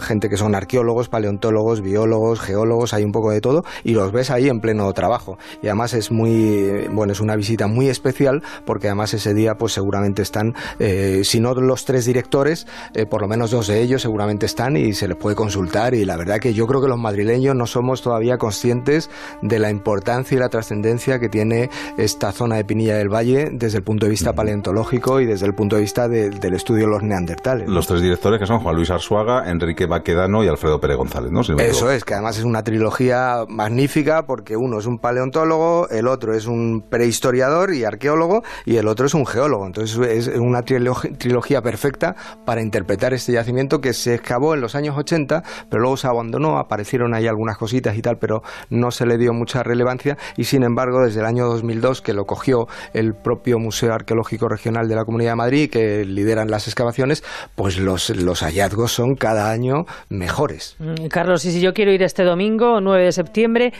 gente 0.00 0.28
que 0.30 0.36
son 0.38 0.54
arqueólogos, 0.54 1.08
paleontólogos, 1.08 1.82
biólogos, 1.82 2.40
geólogos, 2.40 2.94
hay 2.94 3.04
un 3.04 3.12
poco 3.12 3.30
de 3.30 3.40
todo, 3.42 3.64
y 3.84 3.92
los 3.92 4.12
ves 4.12 4.30
ahí 4.30 4.48
en 4.48 4.60
pleno 4.60 4.90
trabajo. 4.94 5.36
Y 5.62 5.66
además 5.66 5.92
es 5.92 6.10
muy, 6.10 6.88
bueno, 6.90 7.12
es 7.12 7.20
una 7.20 7.36
visita 7.36 7.49
muy 7.66 7.88
especial, 7.88 8.42
porque 8.64 8.88
además 8.88 9.14
ese 9.14 9.34
día 9.34 9.54
pues 9.56 9.72
seguramente 9.72 10.22
están, 10.22 10.54
eh, 10.78 11.22
si 11.24 11.40
no 11.40 11.54
los 11.54 11.84
tres 11.84 12.04
directores, 12.06 12.66
eh, 12.94 13.06
por 13.06 13.20
lo 13.22 13.28
menos 13.28 13.50
dos 13.50 13.66
de 13.66 13.80
ellos 13.80 14.02
seguramente 14.02 14.46
están 14.46 14.76
y 14.76 14.92
se 14.94 15.08
les 15.08 15.16
puede 15.16 15.36
consultar, 15.36 15.94
y 15.94 16.04
la 16.04 16.16
verdad 16.16 16.38
que 16.38 16.54
yo 16.54 16.66
creo 16.66 16.80
que 16.80 16.88
los 16.88 16.98
madrileños 16.98 17.54
no 17.56 17.66
somos 17.66 18.02
todavía 18.02 18.38
conscientes 18.38 19.10
de 19.42 19.58
la 19.58 19.70
importancia 19.70 20.36
y 20.36 20.38
la 20.38 20.48
trascendencia 20.48 21.18
que 21.18 21.28
tiene 21.28 21.70
esta 21.98 22.32
zona 22.32 22.56
de 22.56 22.64
Pinilla 22.64 22.96
del 22.96 23.08
Valle 23.12 23.50
desde 23.52 23.78
el 23.78 23.84
punto 23.84 24.06
de 24.06 24.10
vista 24.10 24.32
paleontológico 24.32 25.20
y 25.20 25.26
desde 25.26 25.46
el 25.46 25.54
punto 25.54 25.76
de 25.76 25.82
vista 25.82 26.08
de- 26.08 26.30
del 26.30 26.54
estudio 26.54 26.84
de 26.84 26.90
los 26.90 27.02
neandertales. 27.02 27.68
Los 27.68 27.86
tres 27.86 28.00
directores 28.02 28.38
que 28.40 28.46
son 28.46 28.60
Juan 28.60 28.76
Luis 28.76 28.90
Arzuaga, 28.90 29.50
Enrique 29.50 29.86
Baquedano 29.86 30.44
y 30.44 30.48
Alfredo 30.48 30.80
Pérez 30.80 30.96
González, 30.96 31.30
¿no? 31.32 31.42
Si 31.42 31.52
no 31.52 31.58
me 31.58 31.66
Eso 31.68 31.90
es, 31.90 32.04
que 32.04 32.14
además 32.14 32.38
es 32.38 32.44
una 32.44 32.62
trilogía 32.62 33.44
magnífica 33.48 34.26
porque 34.26 34.56
uno 34.56 34.78
es 34.78 34.86
un 34.86 34.98
paleontólogo, 34.98 35.88
el 35.90 36.06
otro 36.06 36.34
es 36.34 36.46
un 36.46 36.84
prehistoriador 36.88 37.39
y 37.74 37.84
arqueólogo 37.84 38.42
y 38.64 38.76
el 38.76 38.86
otro 38.88 39.06
es 39.06 39.14
un 39.14 39.24
geólogo. 39.26 39.66
Entonces 39.66 39.98
es 39.98 40.28
una 40.38 40.60
trilog- 40.60 41.16
trilogía 41.16 41.62
perfecta 41.62 42.14
para 42.44 42.60
interpretar 42.62 43.14
este 43.14 43.32
yacimiento 43.32 43.80
que 43.80 43.92
se 43.92 44.14
excavó 44.14 44.54
en 44.54 44.60
los 44.60 44.74
años 44.74 44.96
80, 44.98 45.42
pero 45.70 45.82
luego 45.82 45.96
se 45.96 46.06
abandonó, 46.08 46.58
aparecieron 46.58 47.14
ahí 47.14 47.26
algunas 47.26 47.56
cositas 47.56 47.96
y 47.96 48.02
tal, 48.02 48.16
pero 48.18 48.42
no 48.68 48.90
se 48.90 49.06
le 49.06 49.16
dio 49.16 49.32
mucha 49.32 49.62
relevancia 49.62 50.16
y 50.36 50.44
sin 50.44 50.62
embargo 50.64 51.02
desde 51.04 51.20
el 51.20 51.26
año 51.26 51.46
2002 51.46 52.02
que 52.02 52.12
lo 52.12 52.24
cogió 52.24 52.66
el 52.92 53.14
propio 53.14 53.58
Museo 53.58 53.92
Arqueológico 53.94 54.48
Regional 54.48 54.88
de 54.88 54.94
la 54.96 55.04
Comunidad 55.04 55.32
de 55.32 55.36
Madrid 55.36 55.70
que 55.70 56.04
lideran 56.04 56.50
las 56.50 56.66
excavaciones, 56.68 57.22
pues 57.54 57.78
los, 57.78 58.10
los 58.10 58.40
hallazgos 58.42 58.92
son 58.92 59.14
cada 59.14 59.50
año 59.50 59.84
mejores. 60.08 60.76
Mm, 60.78 61.06
Carlos, 61.08 61.44
y 61.44 61.52
si 61.52 61.60
yo 61.60 61.72
quiero 61.72 61.92
ir 61.92 62.02
este 62.02 62.24
domingo, 62.24 62.80
9 62.80 63.04
de 63.04 63.12
septiembre, 63.12 63.72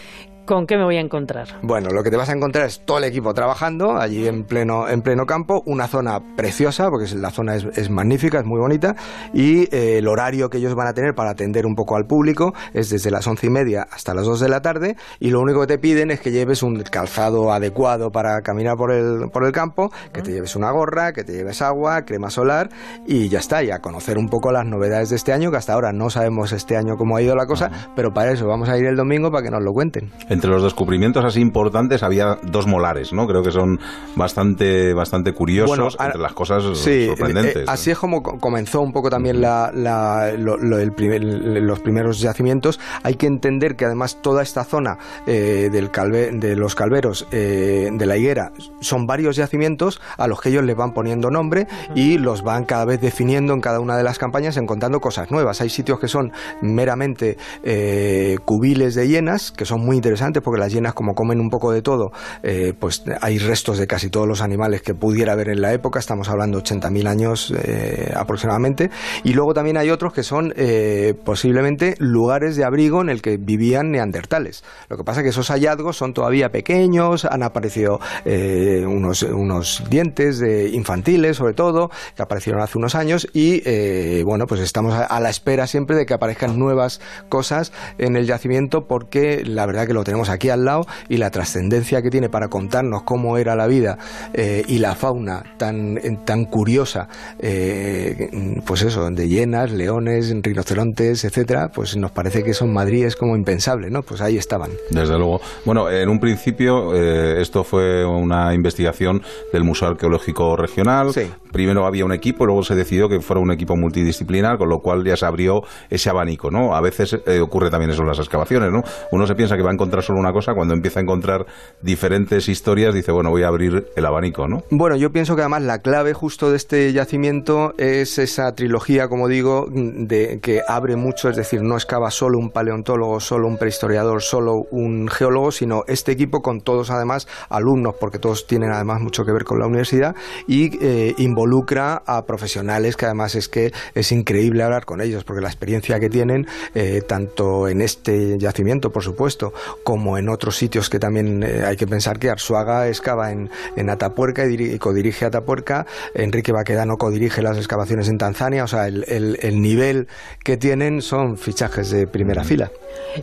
¿con 0.50 0.66
qué 0.66 0.76
me 0.76 0.82
voy 0.82 0.96
a 0.96 1.00
encontrar? 1.00 1.46
Bueno, 1.62 1.90
lo 1.90 2.02
que 2.02 2.10
te 2.10 2.16
vas 2.16 2.28
a 2.28 2.32
encontrar 2.32 2.66
es 2.66 2.80
todo 2.84 2.98
el 2.98 3.04
equipo 3.04 3.32
trabajando 3.34 3.96
allí 3.96 4.26
en 4.26 4.42
pleno, 4.42 4.88
en 4.88 5.00
pleno 5.00 5.24
campo, 5.24 5.62
una 5.64 5.86
zona 5.86 6.18
preciosa, 6.36 6.90
porque 6.90 7.06
la 7.14 7.30
zona 7.30 7.54
es, 7.54 7.66
es 7.76 7.88
magnífica, 7.88 8.40
es 8.40 8.44
muy 8.44 8.58
bonita, 8.58 8.96
y 9.32 9.72
eh, 9.72 9.98
el 9.98 10.08
horario 10.08 10.50
que 10.50 10.58
ellos 10.58 10.74
van 10.74 10.88
a 10.88 10.92
tener 10.92 11.14
para 11.14 11.30
atender 11.30 11.66
un 11.66 11.76
poco 11.76 11.94
al 11.94 12.06
público 12.06 12.52
es 12.74 12.90
desde 12.90 13.12
las 13.12 13.28
once 13.28 13.46
y 13.46 13.50
media 13.50 13.86
hasta 13.92 14.12
las 14.12 14.26
dos 14.26 14.40
de 14.40 14.48
la 14.48 14.60
tarde, 14.60 14.96
y 15.20 15.30
lo 15.30 15.40
único 15.40 15.60
que 15.60 15.68
te 15.68 15.78
piden 15.78 16.10
es 16.10 16.20
que 16.20 16.32
lleves 16.32 16.64
un 16.64 16.82
calzado 16.82 17.52
adecuado 17.52 18.10
para 18.10 18.40
caminar 18.42 18.76
por 18.76 18.90
el, 18.90 19.30
por 19.32 19.44
el 19.44 19.52
campo, 19.52 19.92
que 20.12 20.20
te 20.20 20.32
lleves 20.32 20.56
una 20.56 20.72
gorra, 20.72 21.12
que 21.12 21.22
te 21.22 21.32
lleves 21.32 21.62
agua, 21.62 22.02
crema 22.04 22.28
solar, 22.28 22.70
y 23.06 23.28
ya 23.28 23.38
está, 23.38 23.62
y 23.62 23.70
a 23.70 23.78
conocer 23.78 24.18
un 24.18 24.26
poco 24.26 24.50
las 24.50 24.66
novedades 24.66 25.10
de 25.10 25.16
este 25.16 25.32
año, 25.32 25.52
que 25.52 25.58
hasta 25.58 25.74
ahora 25.74 25.92
no 25.92 26.10
sabemos 26.10 26.50
este 26.50 26.76
año 26.76 26.96
cómo 26.96 27.16
ha 27.16 27.22
ido 27.22 27.36
la 27.36 27.46
cosa, 27.46 27.70
pero 27.94 28.12
para 28.12 28.32
eso 28.32 28.48
vamos 28.48 28.68
a 28.68 28.76
ir 28.76 28.86
el 28.86 28.96
domingo 28.96 29.30
para 29.30 29.44
que 29.44 29.50
nos 29.50 29.62
lo 29.62 29.72
cuenten. 29.72 30.10
Entre 30.40 30.50
los 30.50 30.62
descubrimientos 30.62 31.22
así 31.22 31.38
importantes 31.38 32.02
había 32.02 32.38
dos 32.42 32.66
molares, 32.66 33.12
¿no? 33.12 33.26
Creo 33.26 33.42
que 33.42 33.50
son 33.50 33.78
bastante, 34.16 34.94
bastante 34.94 35.34
curiosos 35.34 35.68
Bueno, 35.76 35.88
entre 36.02 36.18
las 36.18 36.32
cosas 36.32 36.64
Sí, 36.78 37.08
sorprendentes. 37.08 37.56
eh, 37.56 37.64
así 37.66 37.90
es 37.90 37.98
como 37.98 38.22
co- 38.22 38.38
comenzó 38.38 38.80
un 38.80 38.90
poco 38.90 39.10
también 39.10 39.42
la- 39.42 39.70
la- 39.74 40.32
lo- 40.38 40.56
lo- 40.56 40.78
el 40.78 40.92
primer- 40.92 41.22
los 41.22 41.80
primeros 41.80 42.20
yacimientos. 42.20 42.80
Hay 43.02 43.16
que 43.16 43.26
entender 43.26 43.76
que 43.76 43.84
además 43.84 44.22
toda 44.22 44.42
esta 44.42 44.64
zona 44.64 44.96
eh, 45.26 45.68
del 45.70 45.90
calve- 45.92 46.30
de 46.32 46.56
los 46.56 46.74
calveros 46.74 47.26
eh, 47.32 47.90
de 47.92 48.06
la 48.06 48.16
higuera 48.16 48.52
son 48.80 49.06
varios 49.06 49.36
yacimientos 49.36 50.00
a 50.16 50.26
los 50.26 50.40
que 50.40 50.48
ellos 50.48 50.64
les 50.64 50.74
van 50.74 50.94
poniendo 50.94 51.30
nombre 51.30 51.66
y 51.94 52.16
los 52.16 52.42
van 52.42 52.64
cada 52.64 52.86
vez 52.86 53.00
definiendo 53.02 53.52
en 53.52 53.60
cada 53.60 53.78
una 53.80 53.98
de 53.98 54.04
las 54.04 54.18
campañas, 54.18 54.56
encontrando 54.56 55.00
cosas 55.00 55.30
nuevas. 55.30 55.60
Hay 55.60 55.68
sitios 55.68 56.00
que 56.00 56.08
son 56.08 56.32
meramente 56.62 57.36
eh, 57.62 58.38
cubiles 58.46 58.94
de 58.94 59.06
hienas, 59.06 59.50
que 59.52 59.66
son 59.66 59.80
muy 59.84 59.96
interesantes 59.96 60.19
porque 60.42 60.60
las 60.60 60.72
hienas 60.72 60.94
como 60.94 61.14
comen 61.14 61.40
un 61.40 61.48
poco 61.48 61.72
de 61.72 61.82
todo, 61.82 62.12
eh, 62.42 62.74
pues 62.78 63.02
hay 63.20 63.38
restos 63.38 63.78
de 63.78 63.86
casi 63.86 64.10
todos 64.10 64.28
los 64.28 64.42
animales 64.42 64.82
que 64.82 64.94
pudiera 64.94 65.32
haber 65.32 65.48
en 65.48 65.62
la 65.62 65.72
época, 65.72 65.98
estamos 65.98 66.28
hablando 66.28 66.62
80.000 66.62 67.08
años 67.08 67.54
eh, 67.64 68.12
aproximadamente, 68.14 68.90
y 69.24 69.32
luego 69.32 69.54
también 69.54 69.78
hay 69.78 69.90
otros 69.90 70.12
que 70.12 70.22
son 70.22 70.52
eh, 70.56 71.14
posiblemente 71.24 71.94
lugares 71.98 72.56
de 72.56 72.64
abrigo 72.64 73.00
en 73.00 73.08
el 73.08 73.22
que 73.22 73.38
vivían 73.38 73.90
neandertales. 73.90 74.62
Lo 74.88 74.96
que 74.96 75.04
pasa 75.04 75.20
es 75.20 75.24
que 75.24 75.30
esos 75.30 75.48
hallazgos 75.48 75.96
son 75.96 76.12
todavía 76.12 76.50
pequeños, 76.50 77.24
han 77.24 77.42
aparecido 77.42 78.00
unos, 78.24 79.22
unos 79.22 79.82
dientes 79.88 80.42
infantiles 80.72 81.38
sobre 81.38 81.54
todo, 81.54 81.90
que 82.14 82.22
aparecieron 82.22 82.60
hace 82.60 82.76
unos 82.76 82.94
años, 82.94 83.26
y 83.32 84.22
bueno, 84.22 84.46
pues 84.46 84.60
estamos 84.60 84.94
a, 84.94 85.20
la 85.20 85.30
espera 85.30 85.66
siempre 85.66 85.96
de 85.96 86.06
que 86.06 86.14
aparezcan 86.14 86.58
nuevas 86.58 87.00
cosas 87.28 87.72
en 87.98 88.16
el 88.16 88.26
yacimiento 88.26 88.86
porque 88.86 89.42
la 89.44 89.66
verdad 89.66 89.86
que 89.86 89.94
lo 89.94 90.04
tenemos 90.10 90.28
aquí 90.28 90.48
al 90.48 90.64
lado 90.64 90.86
y 91.08 91.18
la 91.18 91.30
trascendencia 91.30 92.02
que 92.02 92.10
tiene 92.10 92.28
para 92.28 92.48
contarnos 92.48 93.04
cómo 93.04 93.38
era 93.38 93.54
la 93.54 93.68
vida 93.68 93.96
eh, 94.34 94.64
y 94.66 94.78
la 94.78 94.96
fauna 94.96 95.44
tan, 95.56 96.00
tan 96.24 96.46
curiosa, 96.46 97.06
eh, 97.38 98.28
pues 98.66 98.82
eso, 98.82 99.08
de 99.08 99.28
hienas, 99.28 99.70
leones, 99.70 100.34
rinocerontes, 100.42 101.24
etcétera, 101.24 101.68
pues 101.72 101.96
nos 101.96 102.10
parece 102.10 102.42
que 102.42 102.50
eso 102.50 102.64
en 102.64 102.72
Madrid 102.72 103.04
es 103.04 103.14
como 103.14 103.36
impensable, 103.36 103.88
¿no? 103.88 104.02
Pues 104.02 104.20
ahí 104.20 104.36
estaban. 104.36 104.72
Desde 104.90 105.16
luego. 105.16 105.40
Bueno, 105.64 105.88
en 105.88 106.08
un 106.08 106.18
principio 106.18 106.92
eh, 106.92 107.40
esto 107.40 107.62
fue 107.62 108.04
una 108.04 108.52
investigación 108.52 109.22
del 109.52 109.62
Museo 109.62 109.90
Arqueológico 109.90 110.56
Regional. 110.56 111.12
Primero 111.52 111.86
había 111.86 112.04
un 112.04 112.12
equipo, 112.12 112.46
luego 112.46 112.64
se 112.64 112.74
decidió 112.74 113.08
que 113.08 113.20
fuera 113.20 113.40
un 113.40 113.52
equipo 113.52 113.76
multidisciplinar, 113.76 114.58
con 114.58 114.68
lo 114.68 114.78
cual 114.78 115.04
ya 115.04 115.16
se 115.16 115.26
abrió 115.26 115.62
ese 115.88 116.10
abanico, 116.10 116.50
¿no? 116.50 116.74
A 116.74 116.80
veces 116.80 117.16
eh, 117.26 117.38
ocurre 117.40 117.70
también 117.70 117.90
eso 117.92 118.02
en 118.02 118.08
las 118.08 118.18
excavaciones, 118.18 118.72
¿no? 118.72 118.82
Uno 119.12 119.26
se 119.26 119.36
piensa 119.36 119.56
que 119.56 119.62
va 119.62 119.70
a 119.70 119.74
encontrar 119.74 119.99
solo 120.02 120.18
una 120.18 120.32
cosa, 120.32 120.54
cuando 120.54 120.74
empieza 120.74 121.00
a 121.00 121.02
encontrar 121.02 121.46
diferentes 121.82 122.48
historias, 122.48 122.94
dice, 122.94 123.12
bueno, 123.12 123.30
voy 123.30 123.42
a 123.42 123.48
abrir 123.48 123.86
el 123.96 124.06
abanico, 124.06 124.48
¿no? 124.48 124.62
Bueno, 124.70 124.96
yo 124.96 125.10
pienso 125.10 125.36
que 125.36 125.42
además 125.42 125.62
la 125.62 125.78
clave 125.78 126.14
justo 126.14 126.50
de 126.50 126.56
este 126.56 126.92
yacimiento 126.92 127.74
es 127.78 128.18
esa 128.18 128.54
trilogía, 128.54 129.08
como 129.08 129.28
digo, 129.28 129.66
de 129.70 130.40
que 130.40 130.60
abre 130.66 130.96
mucho, 130.96 131.28
es 131.28 131.36
decir, 131.36 131.62
no 131.62 131.74
excava 131.74 132.10
solo 132.10 132.38
un 132.38 132.50
paleontólogo, 132.50 133.20
solo 133.20 133.48
un 133.48 133.56
prehistoriador, 133.56 134.22
solo 134.22 134.62
un 134.70 135.08
geólogo, 135.08 135.50
sino 135.50 135.82
este 135.86 136.12
equipo 136.12 136.40
con 136.40 136.60
todos 136.60 136.90
además 136.90 137.26
alumnos, 137.48 137.94
porque 137.98 138.18
todos 138.18 138.46
tienen 138.46 138.72
además 138.72 139.00
mucho 139.00 139.24
que 139.24 139.32
ver 139.32 139.44
con 139.44 139.58
la 139.58 139.66
universidad 139.66 140.14
y 140.46 140.78
eh, 140.84 141.14
involucra 141.18 142.02
a 142.06 142.24
profesionales 142.24 142.96
que 142.96 143.06
además 143.06 143.34
es 143.34 143.48
que 143.48 143.72
es 143.94 144.12
increíble 144.12 144.62
hablar 144.62 144.84
con 144.84 145.00
ellos, 145.00 145.24
porque 145.24 145.42
la 145.42 145.48
experiencia 145.48 145.98
que 145.98 146.08
tienen, 146.08 146.46
eh, 146.74 147.02
tanto 147.06 147.68
en 147.68 147.80
este 147.80 148.38
yacimiento, 148.38 148.90
por 148.90 149.02
supuesto, 149.02 149.52
como 149.90 150.16
en 150.18 150.28
otros 150.28 150.56
sitios 150.56 150.88
que 150.88 151.00
también 151.00 151.42
eh, 151.42 151.64
hay 151.66 151.76
que 151.76 151.84
pensar 151.88 152.20
que 152.20 152.30
Arzuaga 152.30 152.86
excava 152.86 153.32
en, 153.32 153.50
en 153.74 153.90
Atapuerca 153.90 154.46
y, 154.46 154.54
y 154.54 154.78
codirige 154.78 155.24
Atapuerca, 155.24 155.84
Enrique 156.14 156.52
Baquedano 156.52 156.96
codirige 156.96 157.42
las 157.42 157.56
excavaciones 157.56 158.08
en 158.08 158.16
Tanzania, 158.16 158.62
o 158.62 158.68
sea, 158.68 158.86
el, 158.86 159.04
el- 159.08 159.36
el 159.42 159.60
nivel 159.60 160.06
que 160.44 160.56
tienen 160.56 161.02
son 161.02 161.36
fichajes 161.36 161.90
de 161.90 162.06
primera 162.06 162.44
fila. 162.44 162.70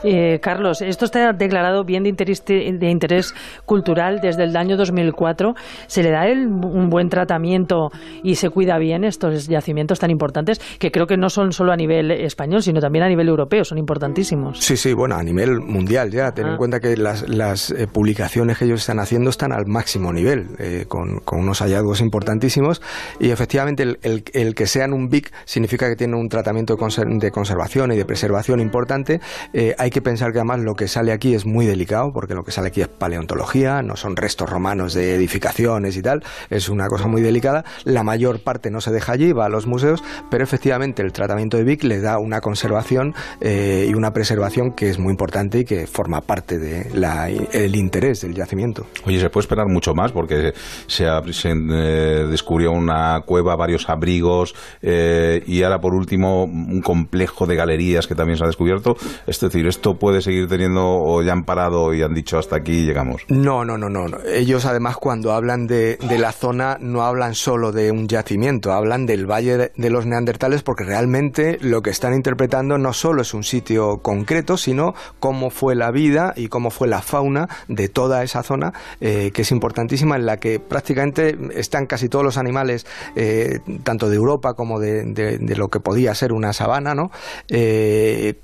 Eh, 0.04 0.40
Carlos, 0.42 0.82
esto 0.82 1.06
está 1.06 1.32
declarado 1.34 1.84
bien 1.86 2.04
de 2.04 2.10
interés, 2.10 2.44
de 2.46 2.90
interés 2.90 3.34
cultural 3.66 4.20
desde 4.22 4.44
el 4.44 4.56
año 4.58 4.76
2004. 4.78 5.56
¿Se 5.88 6.04
le 6.04 6.12
da 6.12 6.28
el- 6.28 6.48
un 6.48 6.90
buen 6.90 7.10
tratamiento 7.10 7.90
y 8.24 8.36
se 8.36 8.50
cuida 8.50 8.78
bien 8.78 9.04
estos 9.04 9.48
yacimientos 9.48 10.00
tan 10.00 10.12
importantes 10.12 10.60
que 10.80 10.92
creo 10.92 11.08
que 11.08 11.16
no 11.18 11.30
son 11.30 11.54
solo 11.54 11.72
a 11.72 11.78
nivel 11.78 12.12
español, 12.12 12.62
sino 12.64 12.82
también 12.82 13.04
a 13.06 13.08
nivel 13.08 13.28
europeo? 13.30 13.64
Son 13.64 13.78
importantísimos. 13.78 14.60
Sí, 14.60 14.76
sí, 14.78 14.94
bueno, 14.94 15.16
a 15.16 15.24
nivel 15.24 15.60
mundial 15.62 16.12
ya. 16.12 16.32
Ten 16.34 16.48
Ah. 16.48 16.52
en 16.52 16.58
cuenta 16.58 16.80
que 16.80 16.98
las, 16.98 17.28
las, 17.30 17.72
eh, 17.72 17.88
publicaciones 17.88 18.58
que 18.58 18.66
ellos 18.66 18.82
están 18.82 19.00
haciendo 19.00 19.30
están 19.30 19.52
al 19.54 19.68
máximo 19.68 20.12
nivel, 20.12 20.48
eh, 20.60 20.86
con, 20.88 21.20
con 21.22 21.40
unos 21.40 21.60
hallazgos 21.62 22.02
importantísimos. 22.02 22.82
Y 23.20 23.30
efectivamente, 23.32 23.84
el, 23.84 24.00
el- 24.02 24.24
el 24.34 24.54
que 24.56 24.68
sean 24.68 24.92
un 24.94 25.10
BIC 25.10 25.32
significa 25.46 25.88
que 25.88 25.96
tienen 25.96 26.16
un 26.20 26.28
tratamiento 26.30 26.76
de 26.76 27.32
conservación 27.32 27.92
y 27.92 27.96
de 27.98 28.06
preservación 28.06 28.60
importante. 28.60 29.20
Eh, 29.58 29.74
hay 29.80 29.90
que 29.90 30.04
pensar 30.04 30.32
que 30.34 30.38
además 30.38 30.60
lo 30.60 30.76
que 30.76 30.88
sale 30.88 31.12
aquí 31.12 31.34
es 31.34 31.48
muy 31.48 31.66
delicado, 31.66 32.12
porque 32.14 32.36
lo 32.36 32.44
que 32.44 32.52
sale 32.52 32.68
aquí 32.68 32.82
es 32.82 32.88
paleontología, 32.88 33.82
no 33.82 33.96
son 33.96 34.16
restos 34.16 34.48
romanos 34.48 34.94
de 34.94 35.16
edificaciones 35.16 35.98
y 35.98 36.04
tal. 36.04 36.24
Es 36.52 36.70
una 36.70 36.88
cosa 36.90 37.08
muy 37.08 37.24
delicada. 37.24 37.66
La 37.84 38.04
mayor 38.04 38.44
parte 38.44 38.70
no 38.70 38.82
se 38.82 38.92
deja 38.92 39.14
allí, 39.14 39.32
va 39.32 39.48
a 39.48 39.50
los 39.50 39.66
museos, 39.66 40.04
pero 40.30 40.44
efectivamente 40.44 41.02
el 41.02 41.12
tratamiento 41.12 41.58
de 41.58 41.64
BIC 41.64 41.86
le 41.86 42.02
da 42.02 42.20
una 42.20 42.40
conservación 42.40 43.16
eh, 43.42 43.88
y 43.90 43.96
una 43.96 44.14
preservación 44.14 44.74
que 44.74 44.92
es 44.92 45.00
muy 45.00 45.10
importante 45.10 45.62
y 45.62 45.66
que 45.66 45.88
forma 45.88 46.22
parte 46.22 46.60
del 46.60 47.76
interés 47.76 48.22
del 48.22 48.36
yacimiento. 48.36 48.86
Oye, 49.06 49.20
se 49.20 49.32
puede 49.32 49.46
esperar 49.46 49.66
mucho 49.68 49.96
más 49.96 50.12
porque 50.12 50.54
se, 50.86 51.06
eh, 51.08 52.28
descubrió 52.30 52.74
una 52.74 53.22
cueva, 53.26 53.56
varios 53.56 53.90
abrigos 53.90 54.54
y 54.84 55.64
ahora 55.64 55.80
por 55.82 55.96
último 55.96 56.44
un 56.44 56.82
complejo 56.84 57.48
de 57.48 57.56
galerías 57.56 58.06
que 58.06 58.14
también 58.14 58.38
se 58.38 58.44
ha 58.44 58.48
descubierto. 58.48 58.96
Es 59.48 59.54
decir, 59.54 59.68
esto 59.68 59.96
puede 59.98 60.22
seguir 60.22 60.48
teniendo 60.48 60.84
o 60.86 61.22
ya 61.22 61.32
han 61.34 61.44
parado 61.44 61.94
y 61.94 62.02
han 62.02 62.14
dicho 62.14 62.38
hasta 62.38 62.58
aquí 62.58 62.86
llegamos. 62.86 63.22
No, 63.30 63.64
no, 63.66 63.78
no, 63.78 63.90
no. 63.90 64.06
Ellos 64.26 64.66
además 64.66 64.98
cuando 64.98 65.32
hablan 65.34 65.68
de, 65.68 65.98
de 65.98 66.18
la 66.20 66.32
zona 66.32 66.78
no 66.80 67.04
hablan 67.04 67.34
solo 67.36 67.72
de 67.72 67.92
un 67.92 68.08
yacimiento, 68.08 68.72
hablan 68.74 69.06
del 69.06 69.26
Valle 69.26 69.72
de, 69.76 69.90
los 69.90 70.06
Neandertales 70.06 70.64
porque 70.64 70.84
realmente 70.84 71.58
lo 71.62 71.82
que 71.82 71.90
están 71.90 72.14
interpretando 72.14 72.78
no 72.78 72.94
solo 72.94 73.22
es 73.22 73.34
un 73.34 73.44
sitio 73.44 74.00
concreto, 74.00 74.58
sino 74.58 74.94
cómo 75.20 75.50
fue 75.50 75.76
la 75.76 75.92
vida 75.92 76.34
y 76.36 76.48
cómo 76.50 76.70
fue 76.70 76.88
la 76.88 77.02
fauna 77.02 77.48
de 77.68 77.88
toda 77.90 78.24
esa 78.24 78.44
zona, 78.44 78.74
eh, 79.02 79.32
que 79.34 79.44
es 79.44 79.52
importantísima, 79.52 80.16
en 80.18 80.26
la 80.26 80.38
que 80.38 80.60
prácticamente 80.60 81.38
están 81.56 81.86
casi 81.86 82.10
todos 82.10 82.26
los 82.26 82.38
animales, 82.38 82.86
eh, 83.16 83.60
tanto 83.84 84.10
de 84.10 84.16
Europa 84.18 84.54
como 84.56 84.80
de, 84.80 85.04
de- 85.06 85.38
de 85.38 85.56
lo 85.56 85.70
que 85.70 85.80
podía 85.80 86.14
ser 86.16 86.34
una 86.34 86.52
sabana, 86.54 86.94
¿no? 86.94 87.12
Eh, 87.50 88.36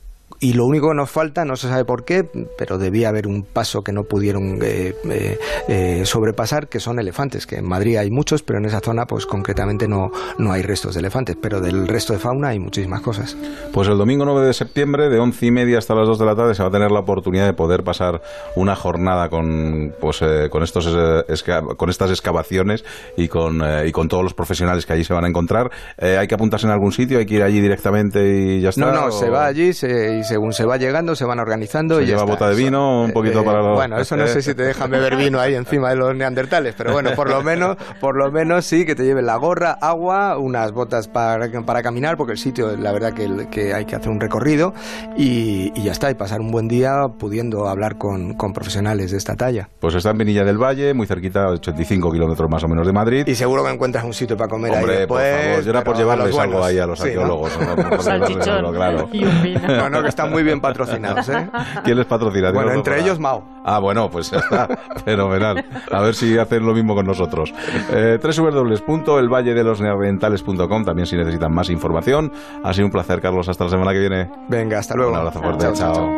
y 0.44 0.54
lo 0.54 0.66
único 0.66 0.90
que 0.90 0.96
nos 0.96 1.10
falta, 1.10 1.46
no 1.46 1.56
se 1.56 1.70
sabe 1.70 1.86
por 1.86 2.04
qué, 2.04 2.26
pero 2.58 2.78
debía 2.78 3.08
haber 3.08 3.28
un 3.28 3.44
paso 3.44 3.82
que 3.82 3.94
no 3.94 4.04
pudieron 4.04 4.60
eh, 4.62 4.94
eh, 5.10 5.40
eh, 5.70 6.02
sobrepasar, 6.06 6.68
que 6.68 6.82
son 6.82 7.00
elefantes, 7.00 7.48
que 7.48 7.56
en 7.56 7.66
Madrid 7.66 7.96
hay 7.96 8.12
muchos, 8.12 8.44
pero 8.44 8.60
en 8.60 8.66
esa 8.66 8.82
zona 8.82 9.06
pues 9.06 9.26
concretamente 9.26 9.88
no, 9.88 10.12
no 10.38 10.52
hay 10.52 10.62
restos 10.62 10.96
de 10.96 11.00
elefantes, 11.00 11.38
pero 11.42 11.62
del 11.62 11.88
resto 11.88 12.12
de 12.12 12.20
fauna 12.20 12.50
hay 12.50 12.60
muchísimas 12.60 13.00
cosas. 13.02 13.38
Pues 13.72 13.88
el 13.88 13.98
domingo 13.98 14.26
9 14.26 14.46
de 14.46 14.54
septiembre, 14.54 15.08
de 15.10 15.18
once 15.20 15.46
y 15.46 15.52
media 15.52 15.78
hasta 15.78 15.96
las 15.96 16.08
2 16.08 16.20
de 16.20 16.26
la 16.26 16.36
tarde, 16.36 16.56
se 16.56 16.62
va 16.62 16.68
a 16.68 16.72
tener 16.72 16.92
la 16.92 17.00
oportunidad 17.00 17.46
de 17.46 17.54
poder 17.54 17.84
pasar 17.86 18.22
una 18.58 18.76
jornada 18.76 19.30
con, 19.30 19.94
pues, 20.02 20.22
eh, 20.22 20.50
con, 20.52 20.62
estos, 20.62 20.88
esca- 20.88 21.78
con 21.78 21.90
estas 21.90 22.10
excavaciones 22.10 22.84
y 23.16 23.30
con, 23.30 23.62
y 23.86 23.92
con 23.94 24.10
todos 24.10 24.24
los 24.24 24.34
profesionales 24.34 24.86
que 24.86 24.92
allí 24.92 25.06
se 25.06 25.14
van 25.14 25.24
a 25.24 25.30
encontrar. 25.30 25.72
¿Hay 26.00 26.28
que 26.28 26.36
apuntarse 26.36 26.68
en 26.68 26.74
algún 26.74 26.92
sitio? 26.92 27.20
¿Hay 27.20 27.26
que 27.26 27.36
ir 27.36 27.44
allí 27.44 27.62
directamente 27.62 28.22
y 28.58 28.62
ya 28.62 28.70
está? 28.70 28.82
No, 28.88 28.92
no, 28.92 29.06
¿O 29.06 29.12
se 29.12 29.30
va 29.30 29.46
allí 29.46 29.72
se- 29.72 30.18
y 30.20 30.24
según 30.34 30.52
se 30.52 30.66
va 30.66 30.78
llegando 30.78 31.16
se 31.16 31.25
van 31.25 31.40
organizando 31.40 31.98
se 31.98 32.04
y 32.04 32.06
lleva 32.08 32.22
está. 32.22 32.32
bota 32.32 32.48
de 32.48 32.54
Eso- 32.54 32.63
vino, 32.63 33.04
un 33.04 33.12
poquito 33.12 33.42
eh, 33.42 33.44
para 33.44 33.62
los... 33.62 33.75
Bueno, 33.75 34.00
eso 34.00 34.18
no 34.18 34.25
sé 34.25 34.42
si 34.42 34.56
te 34.56 34.63
dejan 34.63 34.90
beber 34.90 35.16
vino 35.16 35.40
ahí 35.40 35.54
encima 35.54 35.90
de 35.92 35.96
los 35.96 36.16
neandertales, 36.16 36.74
pero 36.75 36.92
bueno, 36.92 37.12
por 37.16 37.30
lo 37.30 37.44
menos, 37.44 37.78
por 38.00 38.18
lo 38.18 38.32
menos 38.32 38.66
sí 38.66 38.84
que 38.84 38.96
te 38.96 39.04
lleven 39.04 39.28
la 39.28 39.36
gorra, 39.36 39.78
agua, 39.80 40.40
unas 40.40 40.72
botas 40.72 41.08
para, 41.08 41.48
para 41.63 41.84
caminar, 41.84 42.18
porque 42.18 42.32
el 42.32 42.40
sitio, 42.40 42.75
la 42.75 42.92
verdad 42.92 43.13
que, 43.13 43.48
que 43.52 43.75
hay 43.75 43.86
que 43.86 43.96
hacer 43.96 44.10
un 44.10 44.20
recorrido 44.20 44.74
y, 45.16 45.72
y 45.80 45.84
ya 45.84 45.92
está, 45.92 46.10
y 46.10 46.16
pasar 46.16 46.42
un 46.42 46.50
buen 46.52 46.68
día 46.68 46.94
pudiendo 47.20 47.68
hablar 47.68 47.98
con, 48.00 48.34
con 48.34 48.54
profesionales 48.54 49.12
de 49.12 49.18
esta 49.18 49.36
talla. 49.36 49.70
Pues 49.80 49.94
está 49.94 50.10
en 50.10 50.18
Vinilla 50.18 50.44
del 50.44 50.58
Valle, 50.58 50.94
muy 50.96 51.06
cerquita, 51.06 51.48
85 51.50 52.12
kilómetros 52.12 52.50
más 52.50 52.63
o 52.63 52.68
menos 52.68 52.88
de 52.88 52.94
Madrid. 52.94 53.24
Y 53.28 53.36
seguro 53.36 53.63
que 53.63 53.70
encuentras 53.72 54.04
un 54.04 54.13
sitio 54.13 54.36
para 54.36 54.50
comer 54.50 54.72
ahí 54.74 54.80
Hombre, 54.80 54.98
después. 55.00 55.32
por 55.36 55.42
favor, 55.44 55.63
yo 55.63 55.70
era 55.70 55.84
por 55.84 55.96
llevarles 55.98 56.38
algo 56.38 56.63
ahí 56.63 56.80
a 56.80 56.88
los 56.88 56.98
Sí, 57.00 57.10
¿no? 57.13 57.22
arqueólogos. 57.22 57.52
¿no? 57.60 58.74
Claro. 58.74 59.10
No, 59.68 59.90
no, 59.90 60.02
que 60.02 60.10
están 60.24 60.34
muy 60.34 60.44
bien 60.44 60.60
patrocinados, 60.62 61.27
¿eh? 61.30 61.50
¿Quién 61.84 61.98
les 61.98 62.06
patrocina? 62.06 62.51
Bueno, 62.51 62.72
entre 62.72 62.94
para- 62.96 63.03
ellos 63.06 63.20
Mao. 63.20 63.44
Ah, 63.65 63.80
bueno, 63.80 64.10
pues 64.10 64.30
ya 64.32 64.39
está. 64.39 64.68
Fenomenal. 65.06 65.63
A 65.92 66.01
ver 66.01 66.15
si 66.15 66.38
hacen 66.38 66.65
lo 66.65 66.74
mismo 66.74 66.96
con 66.96 67.06
nosotros. 67.06 67.53
Eh, 67.92 68.20
www.elvalledelosneandertales.com 68.22 70.84
también 70.86 71.06
si 71.06 71.15
necesitan 71.15 71.53
más 71.53 71.70
información. 71.70 72.32
Ha 72.63 72.74
sido 72.74 72.88
un 72.88 72.92
placer, 72.92 73.22
Carlos. 73.22 73.48
Hasta 73.48 73.63
la 73.65 73.70
semana 73.70 73.94
que 73.94 74.00
viene. 74.00 74.30
Venga, 74.50 74.80
hasta 74.80 74.96
luego. 74.96 75.12
Un 75.12 75.18
abrazo 75.18 75.39
fuerte. 75.42 75.68
chao. 75.74 76.12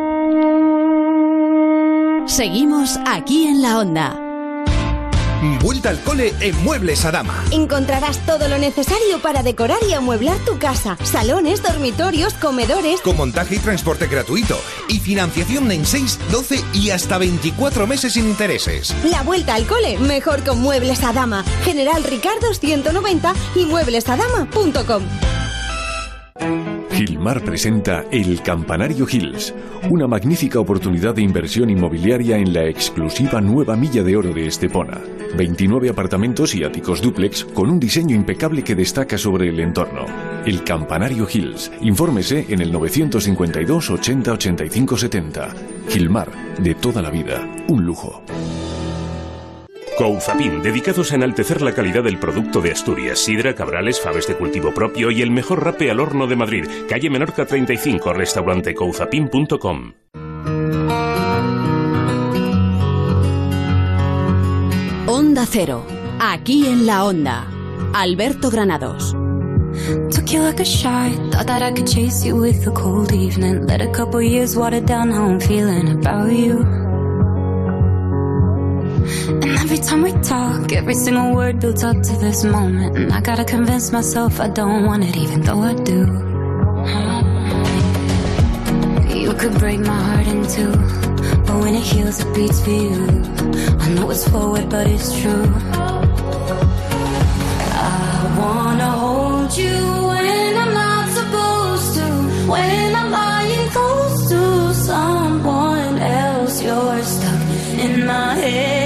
Seguimos 2.26 2.98
aquí 3.06 3.46
en 3.46 3.62
la 3.62 3.78
onda. 3.78 4.25
Vuelta 5.60 5.90
al 5.90 6.00
cole 6.00 6.34
en 6.40 6.56
Muebles 6.64 7.04
Adama. 7.04 7.44
Encontrarás 7.50 8.24
todo 8.26 8.48
lo 8.48 8.58
necesario 8.58 9.20
para 9.20 9.42
decorar 9.42 9.78
y 9.88 9.94
amueblar 9.94 10.38
tu 10.44 10.58
casa. 10.58 10.96
Salones, 11.02 11.62
dormitorios, 11.62 12.34
comedores. 12.34 13.00
Con 13.00 13.16
montaje 13.16 13.56
y 13.56 13.58
transporte 13.58 14.06
gratuito. 14.06 14.58
Y 14.88 15.00
financiación 15.00 15.70
en 15.70 15.84
6, 15.84 16.18
12 16.30 16.64
y 16.74 16.90
hasta 16.90 17.18
24 17.18 17.86
meses 17.86 18.14
sin 18.14 18.26
intereses. 18.26 18.94
La 19.04 19.22
vuelta 19.22 19.54
al 19.54 19.66
cole, 19.66 19.98
mejor 19.98 20.42
con 20.44 20.60
Muebles 20.60 21.02
Adama. 21.02 21.44
General 21.64 22.02
Ricardo 22.04 22.52
190 22.52 23.34
y 23.54 23.66
mueblesadama.com. 23.66 25.02
Gilmar 26.90 27.42
presenta 27.42 28.04
El 28.10 28.40
Campanario 28.40 29.06
Hills, 29.10 29.54
una 29.90 30.06
magnífica 30.06 30.58
oportunidad 30.58 31.14
de 31.14 31.22
inversión 31.22 31.68
inmobiliaria 31.68 32.38
en 32.38 32.54
la 32.54 32.64
exclusiva 32.64 33.40
nueva 33.40 33.76
milla 33.76 34.02
de 34.02 34.16
oro 34.16 34.32
de 34.32 34.46
Estepona. 34.46 35.00
29 35.36 35.90
apartamentos 35.90 36.54
y 36.54 36.64
áticos 36.64 37.02
dúplex 37.02 37.44
con 37.44 37.68
un 37.68 37.78
diseño 37.78 38.16
impecable 38.16 38.64
que 38.64 38.74
destaca 38.74 39.18
sobre 39.18 39.50
el 39.50 39.60
entorno. 39.60 40.06
El 40.46 40.64
Campanario 40.64 41.28
Hills. 41.30 41.70
Infórmese 41.82 42.46
en 42.48 42.62
el 42.62 42.72
952 42.72 43.90
80 43.90 44.32
85 44.32 44.96
70. 44.96 45.48
Gilmar, 45.88 46.30
de 46.58 46.74
toda 46.74 47.02
la 47.02 47.10
vida, 47.10 47.46
un 47.68 47.84
lujo. 47.84 48.22
Couzapin, 49.96 50.60
dedicados 50.62 51.10
a 51.10 51.14
enaltecer 51.14 51.62
la 51.62 51.72
calidad 51.72 52.04
del 52.04 52.18
producto 52.18 52.60
de 52.60 52.70
Asturias, 52.70 53.18
sidra, 53.18 53.54
cabrales, 53.54 53.98
faves 53.98 54.26
de 54.26 54.36
cultivo 54.36 54.74
propio 54.74 55.10
y 55.10 55.22
el 55.22 55.30
mejor 55.30 55.64
rape 55.64 55.90
al 55.90 56.00
horno 56.00 56.26
de 56.26 56.36
Madrid. 56.36 56.64
Calle 56.86 57.08
Menorca 57.08 57.46
35, 57.46 58.12
restaurante 58.12 58.74
couzapin.com. 58.74 59.94
Onda 65.06 65.46
Cero. 65.46 65.86
Aquí 66.20 66.66
en 66.66 66.84
la 66.84 67.04
onda. 67.04 67.46
Alberto 67.94 68.50
Granados. 68.50 69.16
Took 70.10 70.30
you 70.30 70.40
like 70.40 70.60
a 70.60 70.64
shot, 70.64 71.12
thought 71.30 71.46
that 71.46 71.62
I 71.62 71.72
could 71.72 71.86
chase 71.86 72.22
you 72.22 72.36
with 72.36 72.66
a 72.66 72.70
cold 72.70 73.12
evening. 73.12 73.66
Let 73.66 73.80
a 73.80 73.90
couple 73.92 74.20
years 74.20 74.56
water 74.56 74.80
down 74.80 75.10
how 75.10 75.24
I'm 75.24 75.40
feeling 75.40 75.88
about 75.88 76.32
you. 76.32 76.85
And 79.28 79.44
every 79.58 79.78
time 79.78 80.02
we 80.02 80.12
talk, 80.22 80.72
every 80.72 80.94
single 80.94 81.34
word 81.34 81.58
builds 81.60 81.82
up 81.82 82.00
to 82.00 82.12
this 82.18 82.44
moment. 82.44 82.96
And 82.96 83.12
I 83.12 83.20
gotta 83.20 83.44
convince 83.44 83.90
myself 83.90 84.40
I 84.40 84.48
don't 84.48 84.84
want 84.86 85.02
it, 85.04 85.16
even 85.16 85.40
though 85.42 85.62
I 85.62 85.74
do. 85.74 86.00
You 89.22 89.32
could 89.34 89.58
break 89.58 89.80
my 89.80 90.00
heart 90.08 90.26
in 90.28 90.46
two, 90.46 90.70
but 91.46 91.56
when 91.62 91.74
it 91.74 91.82
heals, 91.82 92.20
it 92.20 92.34
beats 92.34 92.60
for 92.62 92.70
you. 92.70 93.06
I 93.80 93.88
know 93.94 94.08
it's 94.10 94.28
forward, 94.28 94.68
but 94.70 94.86
it's 94.86 95.10
true. 95.20 95.52
I 97.74 98.36
wanna 98.38 98.90
hold 99.02 99.56
you 99.56 99.76
when 100.10 100.56
I'm 100.62 100.72
not 100.82 101.06
supposed 101.18 101.94
to. 101.98 102.06
When 102.52 102.94
I'm 102.94 103.10
lying 103.10 103.68
close 103.70 104.28
to 104.30 104.74
someone 104.74 105.98
else, 105.98 106.62
you're 106.62 107.02
stuck 107.02 107.42
in 107.84 108.06
my 108.06 108.34
head, 108.34 108.85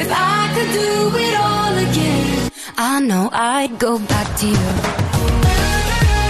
if 0.00 0.08
I 0.10 0.52
could 0.54 0.72
do 0.72 1.18
it 1.18 1.34
all 1.40 1.74
again. 1.86 2.50
I 2.76 3.00
know 3.00 3.28
I'd 3.32 3.78
go 3.78 3.98
back 3.98 4.36
to 4.38 4.46
you. 4.46 5.07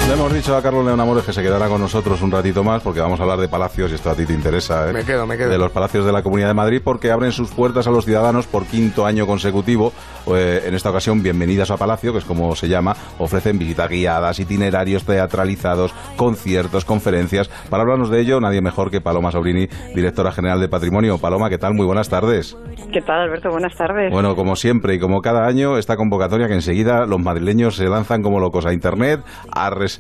Le 0.09 0.15
hemos 0.15 0.33
dicho 0.33 0.57
a 0.57 0.63
Carlos 0.63 0.87
León 0.87 0.99
Amores 0.99 1.23
que 1.23 1.35
se 1.35 1.43
quedará 1.43 1.69
con 1.69 1.83
nosotros 1.83 2.23
un 2.23 2.31
ratito 2.31 2.65
más 2.65 2.83
porque 2.83 2.99
vamos 2.99 3.21
a 3.21 3.25
hablar 3.25 3.39
de 3.41 3.47
palacios 3.47 3.93
y 3.93 3.97
esto 3.97 4.09
a 4.09 4.15
ti 4.15 4.25
te 4.25 4.33
interesa, 4.33 4.89
¿eh? 4.89 4.95
Me 4.95 5.05
quedo, 5.05 5.27
me 5.27 5.37
quedo. 5.37 5.51
De 5.51 5.59
los 5.59 5.71
palacios 5.71 6.07
de 6.07 6.13
la 6.13 6.23
Comunidad 6.23 6.49
de 6.49 6.55
Madrid 6.55 6.81
porque 6.83 7.11
abren 7.11 7.31
sus 7.31 7.51
puertas 7.51 7.87
a 7.87 7.91
los 7.91 8.07
ciudadanos 8.07 8.47
por 8.47 8.65
quinto 8.65 9.05
año 9.05 9.27
consecutivo. 9.27 9.93
Eh, 10.35 10.63
en 10.65 10.75
esta 10.75 10.89
ocasión, 10.89 11.23
bienvenidas 11.23 11.71
a 11.71 11.77
Palacio, 11.77 12.13
que 12.13 12.21
es 12.21 12.25
como 12.25 12.57
se 12.57 12.69
llama. 12.69 12.97
Ofrecen 13.19 13.59
visitas 13.59 13.91
guiadas, 13.91 14.41
itinerarios 14.41 15.05
teatralizados, 15.05 15.93
conciertos, 16.17 16.87
conferencias. 16.87 17.49
Para 17.69 17.83
hablarnos 17.83 18.09
de 18.09 18.23
ello, 18.23 18.41
nadie 18.41 18.63
mejor 18.63 18.91
que 18.91 19.03
Paloma 19.03 19.31
Sobrini, 19.31 19.67
directora 19.95 20.33
general 20.33 20.59
de 20.59 20.69
Patrimonio. 20.69 21.19
Paloma, 21.19 21.51
¿qué 21.51 21.59
tal? 21.59 21.75
Muy 21.75 21.85
buenas 21.85 22.09
tardes. 22.09 22.57
¿Qué 22.95 23.03
tal, 23.03 23.25
Alberto? 23.25 23.51
Buenas 23.51 23.77
tardes. 23.77 24.11
Bueno, 24.11 24.35
como 24.35 24.57
siempre 24.57 24.95
y 24.95 24.99
como 24.99 25.21
cada 25.21 25.47
año, 25.47 25.77
esta 25.77 25.97
convocatoria 25.97 26.49
que 26.49 26.55
enseguida 26.55 27.05
los 27.05 27.21
madrileños 27.21 27.77
se 27.77 27.85
lanzan 27.85 28.23
como 28.23 28.41
locos 28.41 28.65
a 28.65 28.73
Internet 28.73 29.21
a 29.53 29.69
reservar 29.69 29.98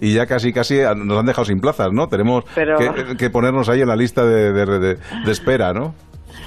y 0.00 0.14
ya 0.14 0.26
casi 0.26 0.52
casi 0.52 0.78
nos 0.96 1.18
han 1.18 1.26
dejado 1.26 1.44
sin 1.44 1.60
plazas, 1.60 1.92
¿no? 1.92 2.08
Tenemos 2.08 2.44
Pero- 2.54 2.76
que, 2.78 3.16
que 3.16 3.30
ponernos 3.30 3.68
ahí 3.68 3.80
en 3.82 3.88
la 3.88 3.96
lista 3.96 4.24
de, 4.24 4.52
de- 4.52 4.78
de- 4.78 4.94
de 5.24 5.32
espera, 5.32 5.72
¿no? 5.72 5.94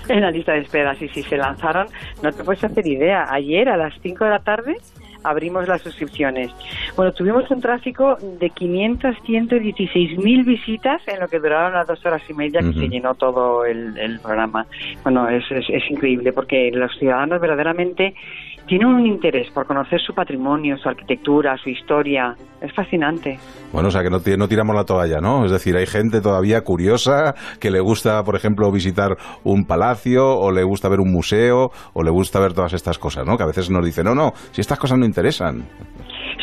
En 0.10 0.21
la 0.21 0.32
lista 0.32 0.54
de 0.54 0.60
espera, 0.60 0.95
sí, 0.95 1.08
sí, 1.10 1.23
se 1.23 1.38
lanzaron. 1.38 1.88
No 2.23 2.32
te 2.32 2.43
puedes 2.43 2.63
hacer 2.63 2.86
idea. 2.88 3.26
Ayer 3.30 3.67
a 3.69 3.78
las 3.78 3.93
5 4.02 4.23
de 4.26 4.30
la 4.32 4.39
tarde 4.39 4.76
abrimos 5.30 5.68
las 5.68 5.82
suscripciones. 5.82 6.52
Bueno, 6.96 7.12
tuvimos 7.12 7.50
un 7.52 7.62
tráfico 7.62 8.18
de 8.40 8.50
500, 8.50 9.16
116 9.26 10.18
mil 10.20 10.44
visitas 10.44 11.02
en 11.08 11.20
lo 11.20 11.28
que 11.28 11.40
duraron 11.40 11.74
las 11.74 11.88
dos 11.88 12.06
horas 12.06 12.22
y 12.30 12.34
media 12.34 12.62
que 12.62 12.74
se 12.74 12.88
llenó 12.88 13.13
todo 13.16 13.66
el, 13.66 13.98
el 13.98 14.20
programa. 14.20 14.66
Bueno, 15.04 15.28
es, 15.30 15.44
es, 15.52 15.66
es 15.70 15.92
increíble 15.92 16.34
porque 16.34 16.72
los 16.74 16.92
ciudadanos 16.98 17.40
verdaderamente 17.40 18.13
tienen 18.68 18.88
un 18.88 19.06
interés 19.06 19.50
por 19.52 19.66
conocer 19.66 20.00
su 20.02 20.13
patrimonio, 20.13 20.78
su 20.78 20.90
arquitectura, 20.90 21.56
su 21.58 21.70
historia. 21.70 22.36
Es 22.60 22.74
fascinante. 22.74 23.40
Bueno, 23.72 23.90
o 23.90 23.92
sea 23.92 24.02
que 24.02 24.10
no, 24.10 24.20
no 24.38 24.48
tiramos 24.48 24.76
la 24.76 24.84
toalla, 24.84 25.20
¿no? 25.22 25.46
Es 25.46 25.52
decir, 25.52 25.78
hay 25.78 25.86
gente 25.86 26.22
todavía 26.22 26.62
curiosa 26.62 27.34
que 27.60 27.72
le 27.72 27.80
gusta, 27.80 28.24
por 28.24 28.36
ejemplo, 28.36 28.72
visitar 28.72 29.16
un 29.44 29.66
palacio 29.66 30.28
o 30.28 30.52
le 30.52 30.63
gusta 30.63 30.90
ver 30.90 31.00
un 31.00 31.12
museo 31.12 31.70
o 31.94 32.04
le 32.04 32.12
gusta 32.12 32.40
ver 32.40 32.54
todas 32.54 32.74
estas 32.74 32.98
cosas, 32.98 33.26
¿no? 33.26 33.38
Que 33.38 33.44
a 33.44 33.48
veces 33.48 33.70
nos 33.70 33.86
dicen, 33.86 34.06
no, 34.06 34.16
no, 34.16 34.34
si 34.52 34.62
estas 34.62 34.80
cosas 34.80 34.98
no 34.98 35.06
interesan. 35.17 35.63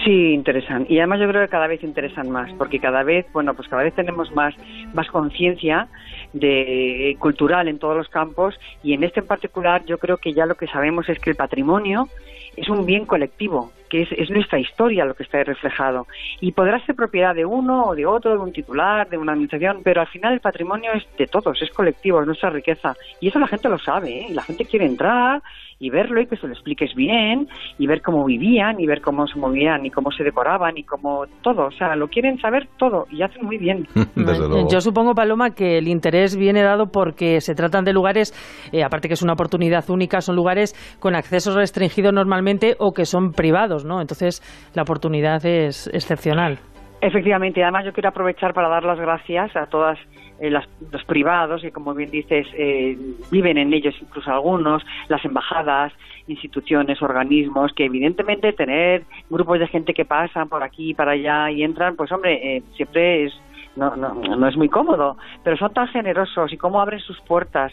Sí, 0.04 0.32
interesan. 0.34 0.84
Y 0.88 0.98
además 0.98 1.20
yo 1.20 1.28
creo 1.28 1.42
que 1.42 1.48
cada 1.48 1.68
vez 1.68 1.82
interesan 1.84 2.28
más, 2.28 2.52
porque 2.58 2.80
cada 2.80 3.04
vez, 3.04 3.24
bueno, 3.32 3.54
pues 3.54 3.68
cada 3.68 3.84
vez 3.84 3.94
tenemos 3.94 4.32
más, 4.32 4.54
más 4.92 5.06
conciencia 5.08 5.86
de 6.32 7.16
cultural 7.20 7.68
en 7.68 7.78
todos 7.78 7.96
los 7.96 8.08
campos 8.08 8.58
y 8.82 8.94
en 8.94 9.04
este 9.04 9.20
en 9.20 9.26
particular 9.26 9.84
yo 9.86 9.98
creo 9.98 10.16
que 10.16 10.32
ya 10.32 10.46
lo 10.46 10.56
que 10.56 10.66
sabemos 10.66 11.08
es 11.08 11.20
que 11.20 11.30
el 11.30 11.36
patrimonio 11.36 12.08
es 12.56 12.68
un 12.68 12.84
bien 12.84 13.06
colectivo, 13.06 13.72
que 13.88 14.02
es, 14.02 14.08
es 14.12 14.30
nuestra 14.30 14.58
historia 14.58 15.04
lo 15.04 15.14
que 15.14 15.22
está 15.22 15.38
ahí 15.38 15.44
reflejado. 15.44 16.06
Y 16.40 16.52
podrá 16.52 16.84
ser 16.84 16.96
propiedad 16.96 17.34
de 17.34 17.44
uno 17.44 17.84
o 17.84 17.94
de 17.94 18.04
otro, 18.04 18.32
de 18.32 18.38
un 18.38 18.52
titular, 18.52 19.08
de 19.08 19.16
una 19.16 19.32
administración, 19.32 19.80
pero 19.84 20.00
al 20.00 20.08
final 20.08 20.34
el 20.34 20.40
patrimonio 20.40 20.92
es 20.92 21.04
de 21.16 21.26
todos, 21.26 21.62
es 21.62 21.70
colectivo, 21.70 22.20
es 22.20 22.26
nuestra 22.26 22.50
riqueza. 22.50 22.94
Y 23.20 23.28
eso 23.28 23.38
la 23.38 23.46
gente 23.46 23.68
lo 23.68 23.78
sabe, 23.78 24.18
¿eh? 24.20 24.26
la 24.30 24.42
gente 24.42 24.64
quiere 24.64 24.86
entrar 24.86 25.42
y 25.84 25.90
verlo 25.90 26.18
y 26.18 26.26
que 26.26 26.36
se 26.36 26.46
lo 26.46 26.54
expliques 26.54 26.94
bien 26.94 27.46
y 27.78 27.86
ver 27.86 28.00
cómo 28.00 28.24
vivían 28.24 28.80
y 28.80 28.86
ver 28.86 29.02
cómo 29.02 29.26
se 29.26 29.38
movían 29.38 29.84
y 29.84 29.90
cómo 29.90 30.10
se 30.10 30.24
decoraban 30.24 30.78
y 30.78 30.84
cómo 30.84 31.26
todo. 31.42 31.66
O 31.66 31.70
sea, 31.72 31.94
lo 31.94 32.08
quieren 32.08 32.38
saber 32.38 32.68
todo 32.78 33.06
y 33.10 33.22
hacen 33.22 33.44
muy 33.44 33.58
bien. 33.58 33.86
Desde 34.14 34.48
luego. 34.48 34.68
Yo 34.70 34.80
supongo, 34.80 35.14
Paloma, 35.14 35.50
que 35.50 35.76
el 35.76 35.88
interés 35.88 36.36
viene 36.36 36.62
dado 36.62 36.86
porque 36.86 37.42
se 37.42 37.54
tratan 37.54 37.84
de 37.84 37.92
lugares, 37.92 38.32
eh, 38.72 38.82
aparte 38.82 39.08
que 39.08 39.14
es 39.14 39.22
una 39.22 39.34
oportunidad 39.34 39.88
única, 39.90 40.22
son 40.22 40.36
lugares 40.36 40.74
con 41.00 41.14
acceso 41.14 41.54
restringido 41.54 42.12
normalmente 42.12 42.76
o 42.78 42.92
que 42.92 43.04
son 43.04 43.32
privados, 43.32 43.84
¿no? 43.84 44.00
Entonces 44.00 44.40
la 44.74 44.82
oportunidad 44.82 45.44
es 45.44 45.88
excepcional. 45.92 46.60
Efectivamente, 47.02 47.62
además 47.62 47.84
yo 47.84 47.92
quiero 47.92 48.08
aprovechar 48.08 48.54
para 48.54 48.70
dar 48.70 48.84
las 48.84 48.98
gracias 48.98 49.54
a 49.56 49.66
todas 49.66 49.98
eh, 50.40 50.50
las- 50.50 50.68
los 50.90 51.04
privados 51.04 51.62
que, 51.62 51.70
como 51.70 51.94
bien 51.94 52.10
dices, 52.10 52.46
eh, 52.54 52.96
viven 53.30 53.58
en 53.58 53.72
ellos 53.72 53.94
incluso 54.00 54.30
algunos, 54.30 54.82
las 55.08 55.24
embajadas, 55.24 55.92
instituciones, 56.26 57.02
organismos, 57.02 57.72
que 57.74 57.84
evidentemente 57.84 58.52
tener 58.52 59.02
grupos 59.30 59.58
de 59.60 59.66
gente 59.68 59.92
que 59.94 60.04
pasan 60.04 60.48
por 60.48 60.62
aquí 60.62 60.94
para 60.94 61.12
allá 61.12 61.50
y 61.50 61.62
entran, 61.62 61.96
pues 61.96 62.10
hombre, 62.12 62.56
eh, 62.56 62.62
siempre 62.76 63.24
es 63.24 63.32
no, 63.76 63.96
no, 63.96 64.14
no 64.14 64.46
es 64.48 64.56
muy 64.56 64.68
cómodo, 64.68 65.16
pero 65.42 65.56
son 65.56 65.72
tan 65.72 65.88
generosos 65.88 66.52
y 66.52 66.56
cómo 66.56 66.80
abren 66.80 67.00
sus 67.00 67.20
puertas. 67.22 67.72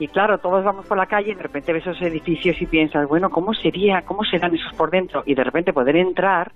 Y 0.00 0.08
claro, 0.08 0.38
todos 0.38 0.64
vamos 0.64 0.86
por 0.86 0.96
la 0.98 1.06
calle 1.06 1.30
y 1.30 1.34
de 1.34 1.42
repente 1.44 1.72
ves 1.72 1.86
esos 1.86 2.02
edificios 2.02 2.60
y 2.60 2.66
piensas, 2.66 3.06
bueno, 3.08 3.30
¿cómo 3.30 3.54
sería, 3.54 4.02
cómo 4.02 4.24
serán 4.24 4.54
esos 4.56 4.72
por 4.74 4.90
dentro? 4.90 5.22
Y 5.24 5.34
de 5.34 5.44
repente 5.44 5.72
poder 5.72 5.94
entrar 5.96 6.50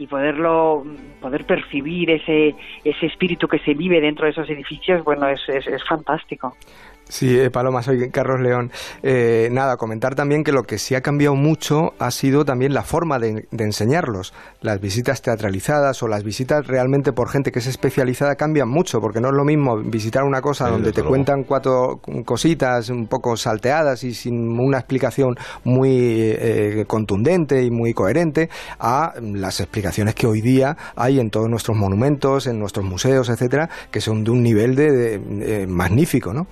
y 0.00 0.06
poderlo 0.06 0.82
poder 1.20 1.44
percibir 1.44 2.10
ese 2.10 2.54
ese 2.82 3.06
espíritu 3.06 3.46
que 3.46 3.58
se 3.58 3.74
vive 3.74 4.00
dentro 4.00 4.24
de 4.24 4.32
esos 4.32 4.48
edificios 4.48 5.04
bueno 5.04 5.28
es, 5.28 5.40
es, 5.48 5.66
es 5.66 5.84
fantástico 5.84 6.56
Sí, 7.10 7.36
eh, 7.36 7.50
Paloma, 7.50 7.82
soy 7.82 8.08
Carlos 8.10 8.40
León. 8.40 8.70
Eh, 9.02 9.48
nada, 9.50 9.76
comentar 9.76 10.14
también 10.14 10.44
que 10.44 10.52
lo 10.52 10.62
que 10.62 10.78
sí 10.78 10.94
ha 10.94 11.00
cambiado 11.00 11.34
mucho 11.34 11.92
ha 11.98 12.12
sido 12.12 12.44
también 12.44 12.72
la 12.72 12.82
forma 12.84 13.18
de, 13.18 13.46
de 13.50 13.64
enseñarlos. 13.64 14.32
Las 14.60 14.80
visitas 14.80 15.20
teatralizadas 15.20 16.02
o 16.04 16.08
las 16.08 16.22
visitas 16.22 16.68
realmente 16.68 17.12
por 17.12 17.28
gente 17.28 17.50
que 17.50 17.58
es 17.58 17.66
especializada 17.66 18.36
cambian 18.36 18.68
mucho, 18.68 19.00
porque 19.00 19.20
no 19.20 19.28
es 19.30 19.34
lo 19.34 19.44
mismo 19.44 19.76
visitar 19.78 20.22
una 20.22 20.40
cosa 20.40 20.66
Sí, 20.66 20.70
donde 20.70 20.92
te 20.92 21.00
luego. 21.00 21.10
cuentan 21.10 21.42
cuatro 21.42 22.00
cositas 22.24 22.88
un 22.90 23.08
poco 23.08 23.36
salteadas 23.36 24.04
y 24.04 24.14
sin 24.14 24.34
una 24.60 24.78
explicación 24.78 25.34
muy 25.64 25.90
eh, 25.90 26.84
contundente 26.86 27.62
y 27.64 27.70
muy 27.72 27.92
coherente 27.92 28.48
a 28.78 29.14
las 29.20 29.58
explicaciones 29.58 30.14
que 30.14 30.28
hoy 30.28 30.40
día 30.42 30.76
hay 30.94 31.18
en 31.18 31.30
todos 31.30 31.48
nuestros 31.50 31.76
monumentos, 31.76 32.46
en 32.46 32.60
nuestros 32.60 32.86
museos, 32.86 33.28
etcétera, 33.30 33.68
que 33.90 34.00
son 34.00 34.22
de 34.22 34.30
un 34.30 34.44
nivel 34.44 34.76
de, 34.76 34.92
de- 34.92 35.62
eh, 35.62 35.66
magnífico, 35.66 36.32
¿no? 36.32 36.46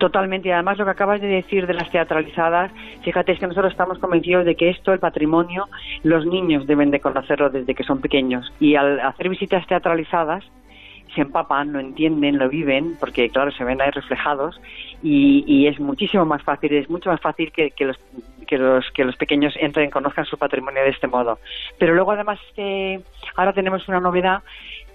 Totalmente, 0.00 0.48
y 0.48 0.52
además 0.52 0.78
lo 0.78 0.86
que 0.86 0.92
acabas 0.92 1.20
de 1.20 1.26
decir 1.26 1.66
de 1.66 1.74
las 1.74 1.90
teatralizadas, 1.90 2.72
fíjate, 3.02 3.32
es 3.32 3.38
que 3.38 3.46
nosotros 3.46 3.70
estamos 3.70 3.98
convencidos 3.98 4.46
de 4.46 4.54
que 4.56 4.70
esto, 4.70 4.94
el 4.94 4.98
patrimonio, 4.98 5.68
los 6.04 6.24
niños 6.24 6.66
deben 6.66 6.90
de 6.90 7.00
conocerlo 7.00 7.50
desde 7.50 7.74
que 7.74 7.84
son 7.84 8.00
pequeños. 8.00 8.50
Y 8.58 8.76
al 8.76 8.98
hacer 9.00 9.28
visitas 9.28 9.66
teatralizadas, 9.66 10.42
se 11.14 11.20
empapan, 11.20 11.74
lo 11.74 11.80
entienden, 11.80 12.38
lo 12.38 12.48
viven, 12.48 12.96
porque 12.98 13.28
claro, 13.28 13.50
se 13.50 13.62
ven 13.62 13.82
ahí 13.82 13.90
reflejados, 13.90 14.58
y, 15.02 15.44
y 15.46 15.66
es 15.66 15.78
muchísimo 15.78 16.24
más 16.24 16.42
fácil, 16.42 16.72
es 16.72 16.88
mucho 16.88 17.10
más 17.10 17.20
fácil 17.20 17.52
que, 17.52 17.70
que 17.72 17.84
los 17.84 17.98
que 18.46 18.56
los 18.56 18.90
que 18.92 19.04
los 19.04 19.16
pequeños 19.16 19.52
entren, 19.60 19.90
conozcan 19.90 20.24
su 20.24 20.38
patrimonio 20.38 20.82
de 20.82 20.88
este 20.88 21.08
modo. 21.08 21.40
Pero 21.78 21.94
luego 21.94 22.12
además 22.12 22.38
eh, 22.56 23.00
ahora 23.36 23.52
tenemos 23.52 23.86
una 23.86 24.00
novedad 24.00 24.42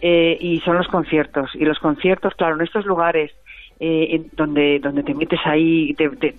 eh, 0.02 0.36
y 0.42 0.62
son 0.62 0.78
los 0.78 0.88
conciertos. 0.88 1.52
Y 1.54 1.64
los 1.64 1.78
conciertos, 1.78 2.34
claro, 2.34 2.56
en 2.56 2.62
estos 2.62 2.88
lugares 2.88 3.32
eh, 3.80 4.26
donde, 4.34 4.80
donde 4.80 5.04
te 5.04 5.14
metes 5.14 5.40
ahí, 5.44 5.94
te, 5.96 6.10
te, 6.10 6.34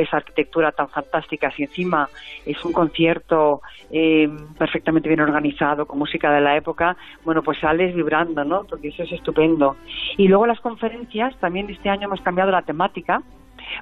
esa 0.00 0.16
arquitectura 0.16 0.72
tan 0.72 0.88
fantástica, 0.88 1.50
si 1.50 1.64
encima 1.64 2.08
es 2.46 2.62
un 2.64 2.72
concierto 2.72 3.60
eh, 3.90 4.28
perfectamente 4.58 5.08
bien 5.08 5.20
organizado, 5.20 5.86
con 5.86 5.98
música 5.98 6.32
de 6.32 6.40
la 6.40 6.56
época, 6.56 6.96
bueno, 7.24 7.42
pues 7.42 7.58
sales 7.58 7.94
vibrando, 7.94 8.44
¿no? 8.44 8.64
Porque 8.64 8.88
eso 8.88 9.02
es 9.02 9.12
estupendo. 9.12 9.76
Y 10.16 10.28
luego 10.28 10.46
las 10.46 10.60
conferencias, 10.60 11.36
también 11.40 11.68
este 11.70 11.88
año 11.90 12.06
hemos 12.06 12.20
cambiado 12.22 12.50
la 12.50 12.62
temática, 12.62 13.22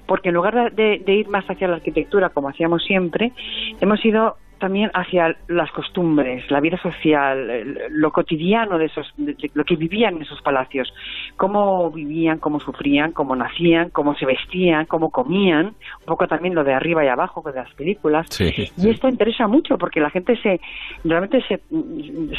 porque 0.07 0.31
en 0.31 0.35
lugar 0.35 0.75
de, 0.75 0.99
de 0.99 1.15
ir 1.15 1.29
más 1.29 1.45
hacia 1.49 1.69
la 1.69 1.77
arquitectura, 1.77 2.31
como 2.31 2.49
hacíamos 2.49 2.85
siempre, 2.85 3.33
hemos 3.81 4.05
ido 4.05 4.37
también 4.59 4.91
hacia 4.95 5.37
las 5.49 5.71
costumbres, 5.73 6.51
la 6.51 6.61
vida 6.61 6.79
social, 6.81 7.77
lo 7.91 8.11
cotidiano 8.11 8.79
de 8.79 8.87
esos, 8.87 9.13
de- 9.17 9.51
lo 9.55 9.65
que 9.65 9.77
vivían 9.77 10.17
en 10.17 10.23
esos 10.23 10.41
palacios, 10.43 10.93
cómo 11.37 11.91
vivían, 11.91 12.39
cómo 12.39 12.61
sufrían, 12.61 13.13
cómo 13.13 13.37
nacían, 13.37 13.91
cómo 13.91 14.15
se 14.17 14.27
vestían, 14.27 14.87
cómo 14.87 15.11
comían, 15.11 15.67
un 15.67 16.07
poco 16.07 16.27
también 16.27 16.55
lo 16.55 16.65
de 16.65 16.75
arriba 16.75 17.05
y 17.05 17.09
abajo 17.09 17.43
de 17.43 17.57
las 17.57 17.73
películas. 17.75 18.27
Sí, 18.31 18.51
Y 18.77 18.91
esto 18.91 19.09
interesa 19.09 19.47
mucho 19.47 19.79
porque 19.79 20.01
la 20.01 20.11
gente 20.11 20.37
se 20.43 20.61
realmente 21.05 21.43
se, 21.49 21.61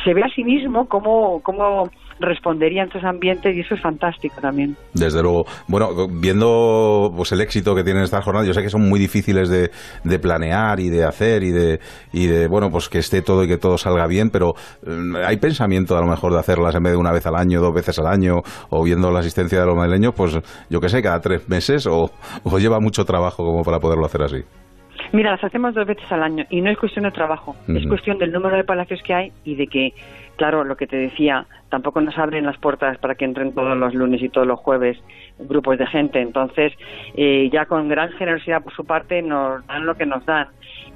se 0.03 0.13
ve 0.13 0.23
a 0.23 0.29
sí 0.29 0.43
mismo 0.43 0.87
cómo, 0.87 1.41
cómo 1.43 1.89
respondería 2.19 2.83
en 2.83 2.89
esos 2.89 3.03
ambientes 3.03 3.55
y 3.55 3.61
eso 3.61 3.75
es 3.75 3.81
fantástico 3.81 4.35
también. 4.41 4.75
Desde 4.93 5.21
luego. 5.21 5.45
Bueno, 5.67 5.89
viendo 6.09 7.11
pues 7.15 7.31
el 7.31 7.41
éxito 7.41 7.75
que 7.75 7.83
tienen 7.83 8.03
estas 8.03 8.23
jornadas, 8.23 8.47
yo 8.47 8.53
sé 8.53 8.61
que 8.61 8.69
son 8.69 8.87
muy 8.87 8.99
difíciles 8.99 9.49
de, 9.49 9.69
de 10.03 10.19
planear 10.19 10.79
y 10.79 10.89
de 10.89 11.03
hacer 11.03 11.43
y 11.43 11.51
de, 11.51 11.79
y 12.13 12.27
de, 12.27 12.47
bueno, 12.47 12.69
pues 12.69 12.89
que 12.89 12.99
esté 12.99 13.21
todo 13.21 13.43
y 13.43 13.47
que 13.47 13.57
todo 13.57 13.77
salga 13.77 14.07
bien, 14.07 14.29
pero 14.29 14.53
eh, 14.85 15.23
hay 15.25 15.37
pensamiento 15.37 15.97
a 15.97 16.01
lo 16.01 16.07
mejor 16.07 16.33
de 16.33 16.39
hacerlas 16.39 16.75
en 16.75 16.83
vez 16.83 16.93
de 16.93 16.97
una 16.97 17.11
vez 17.11 17.25
al 17.25 17.35
año, 17.35 17.61
dos 17.61 17.73
veces 17.73 17.97
al 17.99 18.07
año, 18.07 18.41
o 18.69 18.83
viendo 18.83 19.11
la 19.11 19.19
asistencia 19.19 19.59
de 19.59 19.65
los 19.65 19.75
madrileños, 19.75 20.13
pues 20.15 20.37
yo 20.69 20.79
que 20.79 20.89
sé, 20.89 21.01
cada 21.01 21.19
tres 21.19 21.47
meses, 21.49 21.87
o, 21.87 22.11
o 22.43 22.59
lleva 22.59 22.79
mucho 22.79 23.05
trabajo 23.05 23.43
como 23.43 23.63
para 23.63 23.79
poderlo 23.79 24.05
hacer 24.05 24.23
así. 24.23 24.43
Mira, 25.13 25.31
las 25.31 25.43
hacemos 25.43 25.73
dos 25.73 25.87
veces 25.87 26.11
al 26.11 26.23
año 26.23 26.43
y 26.49 26.59
no 26.61 26.69
es 26.69 26.77
cuestión 26.77 27.05
de 27.05 27.11
trabajo, 27.11 27.55
es 27.67 27.87
cuestión 27.87 28.17
del 28.17 28.31
número 28.31 28.57
de 28.57 28.63
palacios 28.63 29.01
que 29.03 29.13
hay 29.13 29.31
y 29.45 29.55
de 29.55 29.67
que, 29.67 29.93
claro, 30.35 30.63
lo 30.65 30.75
que 30.75 30.85
te 30.85 30.97
decía, 30.97 31.45
tampoco 31.69 32.01
nos 32.01 32.17
abren 32.17 32.45
las 32.45 32.57
puertas 32.57 32.97
para 32.99 33.15
que 33.15 33.25
entren 33.25 33.53
todos 33.53 33.77
los 33.77 33.93
lunes 33.93 34.21
y 34.21 34.29
todos 34.29 34.47
los 34.47 34.59
jueves 34.59 34.97
grupos 35.39 35.77
de 35.77 35.87
gente. 35.87 36.19
Entonces, 36.21 36.73
eh, 37.15 37.49
ya 37.51 37.65
con 37.65 37.87
gran 37.89 38.11
generosidad 38.13 38.63
por 38.63 38.73
su 38.73 38.85
parte 38.85 39.21
nos 39.21 39.65
dan 39.67 39.85
lo 39.85 39.95
que 39.95 40.05
nos 40.05 40.25
dan. 40.25 40.47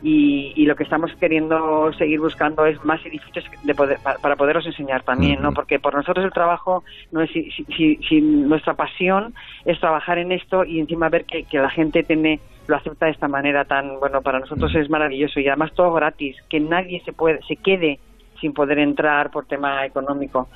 Y, 0.04 0.54
y 0.56 0.66
lo 0.66 0.76
que 0.76 0.84
estamos 0.84 1.12
queriendo 1.20 1.92
seguir 1.94 2.20
buscando 2.20 2.66
es 2.66 2.84
más 2.84 3.06
edificios 3.06 3.46
de 3.64 3.76
poder, 3.76 4.00
pa- 4.02 4.16
para 4.16 4.36
poderos 4.36 4.66
enseñar 4.66 5.04
también, 5.04 5.42
¿no? 5.42 5.52
Porque 5.54 5.80
por 5.80 5.94
nosotros 5.94 6.26
el 6.26 6.32
trabajo 6.32 6.84
no 7.12 7.22
es 7.22 7.30
si, 7.32 7.52
si- 7.52 7.66
si- 7.66 7.96
si 8.10 8.22
nuestra 8.22 8.74
pasión 8.74 9.34
es 9.66 9.80
trabajar 9.80 10.18
en 10.18 10.32
esto 10.32 10.64
y 10.66 10.80
encima 10.80 11.10
ver 11.10 11.26
que, 11.26 11.44
que 11.44 11.58
la 11.60 11.70
gente 11.70 12.04
tiene 12.04 12.40
lo 12.68 12.78
acepta 12.78 13.06
de 13.08 13.12
esta 13.12 13.28
manera 13.28 13.66
tan 13.66 14.00
bueno 14.00 14.22
para 14.22 14.40
nosotros 14.40 14.74
es 14.76 14.90
maravilloso 14.90 15.40
y 15.40 15.48
además 15.48 15.72
todo 15.74 15.92
gratis 15.94 16.38
que 16.50 16.60
nadie 16.60 17.02
se 17.04 17.12
puede 17.12 17.40
se 17.48 17.56
quede 17.58 18.00
sin 18.42 18.54
poder 18.54 18.80
entrar 18.80 19.32
por 19.32 19.46
tema 19.46 19.86
económico. 19.86 20.50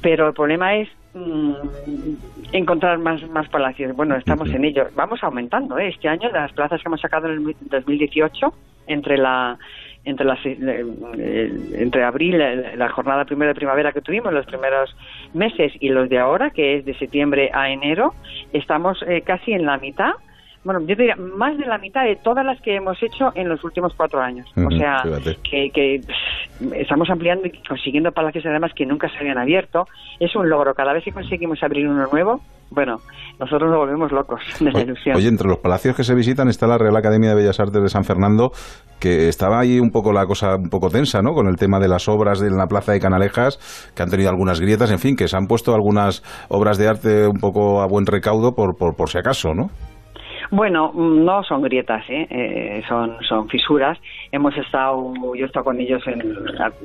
Pero 0.00 0.28
el 0.28 0.34
problema 0.34 0.76
es 0.76 0.88
mm, 1.14 1.54
encontrar 2.52 2.98
más 2.98 3.26
más 3.30 3.48
palacios. 3.48 3.96
Bueno 3.96 4.14
estamos 4.14 4.48
en 4.50 4.64
ello. 4.64 4.86
Vamos 4.94 5.24
aumentando 5.24 5.78
¿eh? 5.78 5.88
este 5.88 6.08
año 6.08 6.30
las 6.30 6.52
plazas 6.52 6.80
que 6.80 6.88
hemos 6.88 7.00
sacado 7.00 7.26
en 7.26 7.48
el 7.48 7.56
2018 7.68 8.52
entre 8.86 9.16
la 9.16 9.58
entre 10.04 10.26
las 10.26 10.38
eh, 10.46 10.56
eh, 11.18 11.52
entre 11.74 12.04
abril 12.04 12.38
la 12.38 12.88
jornada 12.88 13.24
primera 13.24 13.50
de 13.50 13.54
primavera 13.54 13.92
que 13.92 14.00
tuvimos 14.00 14.32
los 14.32 14.46
primeros 14.46 14.96
meses 15.34 15.72
y 15.78 15.90
los 15.90 16.08
de 16.08 16.18
ahora 16.18 16.50
que 16.50 16.76
es 16.76 16.84
de 16.84 16.94
septiembre 16.94 17.50
a 17.52 17.70
enero 17.70 18.14
estamos 18.52 19.02
eh, 19.06 19.22
casi 19.22 19.52
en 19.52 19.66
la 19.66 19.76
mitad 19.76 20.12
bueno, 20.62 20.80
yo 20.80 20.94
diría 20.94 21.16
más 21.16 21.56
de 21.56 21.64
la 21.64 21.78
mitad 21.78 22.04
de 22.04 22.16
todas 22.16 22.44
las 22.44 22.60
que 22.60 22.76
hemos 22.76 23.02
hecho 23.02 23.32
en 23.34 23.48
los 23.48 23.64
últimos 23.64 23.94
cuatro 23.96 24.20
años. 24.20 24.46
o 24.56 24.70
sea, 24.70 25.02
que, 25.42 26.00
estamos 26.76 27.08
ampliando 27.08 27.46
y 27.46 27.52
consiguiendo 27.66 28.12
palacios 28.12 28.44
además 28.44 28.72
que 28.76 28.84
nunca 28.84 29.08
se 29.08 29.16
habían 29.18 29.38
abierto. 29.38 29.86
Es 30.18 30.36
un 30.36 30.50
logro. 30.50 30.74
Cada 30.74 30.92
vez 30.92 31.02
que 31.02 31.12
conseguimos 31.12 31.62
abrir 31.62 31.88
uno 31.88 32.06
nuevo, 32.12 32.42
bueno, 32.70 32.98
nosotros 33.38 33.70
nos 33.70 33.78
volvemos 33.78 34.12
locos 34.12 34.42
de 34.60 34.70
la 34.70 34.82
ilusión. 34.82 35.16
Oye, 35.16 35.28
entre 35.28 35.48
los 35.48 35.58
palacios 35.58 35.96
que 35.96 36.04
se 36.04 36.14
visitan 36.14 36.48
está 36.48 36.66
la 36.66 36.76
Real 36.76 36.94
Academia 36.94 37.30
de 37.30 37.36
Bellas 37.36 37.58
Artes 37.58 37.82
de 37.82 37.88
San 37.88 38.04
Fernando, 38.04 38.52
que 39.00 39.28
estaba 39.28 39.60
ahí 39.60 39.80
un 39.80 39.90
poco 39.90 40.12
la 40.12 40.26
cosa 40.26 40.56
un 40.56 40.68
poco 40.68 40.90
tensa, 40.90 41.22
¿no? 41.22 41.32
Con 41.32 41.48
el 41.48 41.56
tema 41.56 41.80
de 41.80 41.88
las 41.88 42.06
obras 42.06 42.38
de 42.38 42.50
la 42.50 42.66
Plaza 42.66 42.92
de 42.92 43.00
Canalejas, 43.00 43.92
que 43.96 44.02
han 44.02 44.10
tenido 44.10 44.28
algunas 44.28 44.60
grietas, 44.60 44.90
en 44.90 44.98
fin, 44.98 45.16
que 45.16 45.26
se 45.26 45.38
han 45.38 45.46
puesto 45.46 45.74
algunas 45.74 46.22
obras 46.50 46.76
de 46.76 46.86
arte 46.86 47.26
un 47.26 47.38
poco 47.38 47.80
a 47.80 47.86
buen 47.86 48.04
recaudo 48.04 48.52
por, 48.52 48.76
por, 48.76 48.94
por 48.94 49.08
si 49.08 49.16
acaso, 49.16 49.54
¿no? 49.54 49.70
Bueno, 50.50 50.90
mm, 50.92 51.24
no 51.24 51.44
son 51.44 51.62
grietas, 51.62 52.04
¿eh? 52.08 52.26
Eh, 52.28 52.82
son, 52.88 53.16
son 53.22 53.48
fisuras. 53.48 53.98
Hemos 54.32 54.56
estado, 54.56 55.12
yo 55.36 55.44
he 55.44 55.46
estado 55.46 55.64
con 55.64 55.80
ellos 55.80 56.02
en 56.06 56.20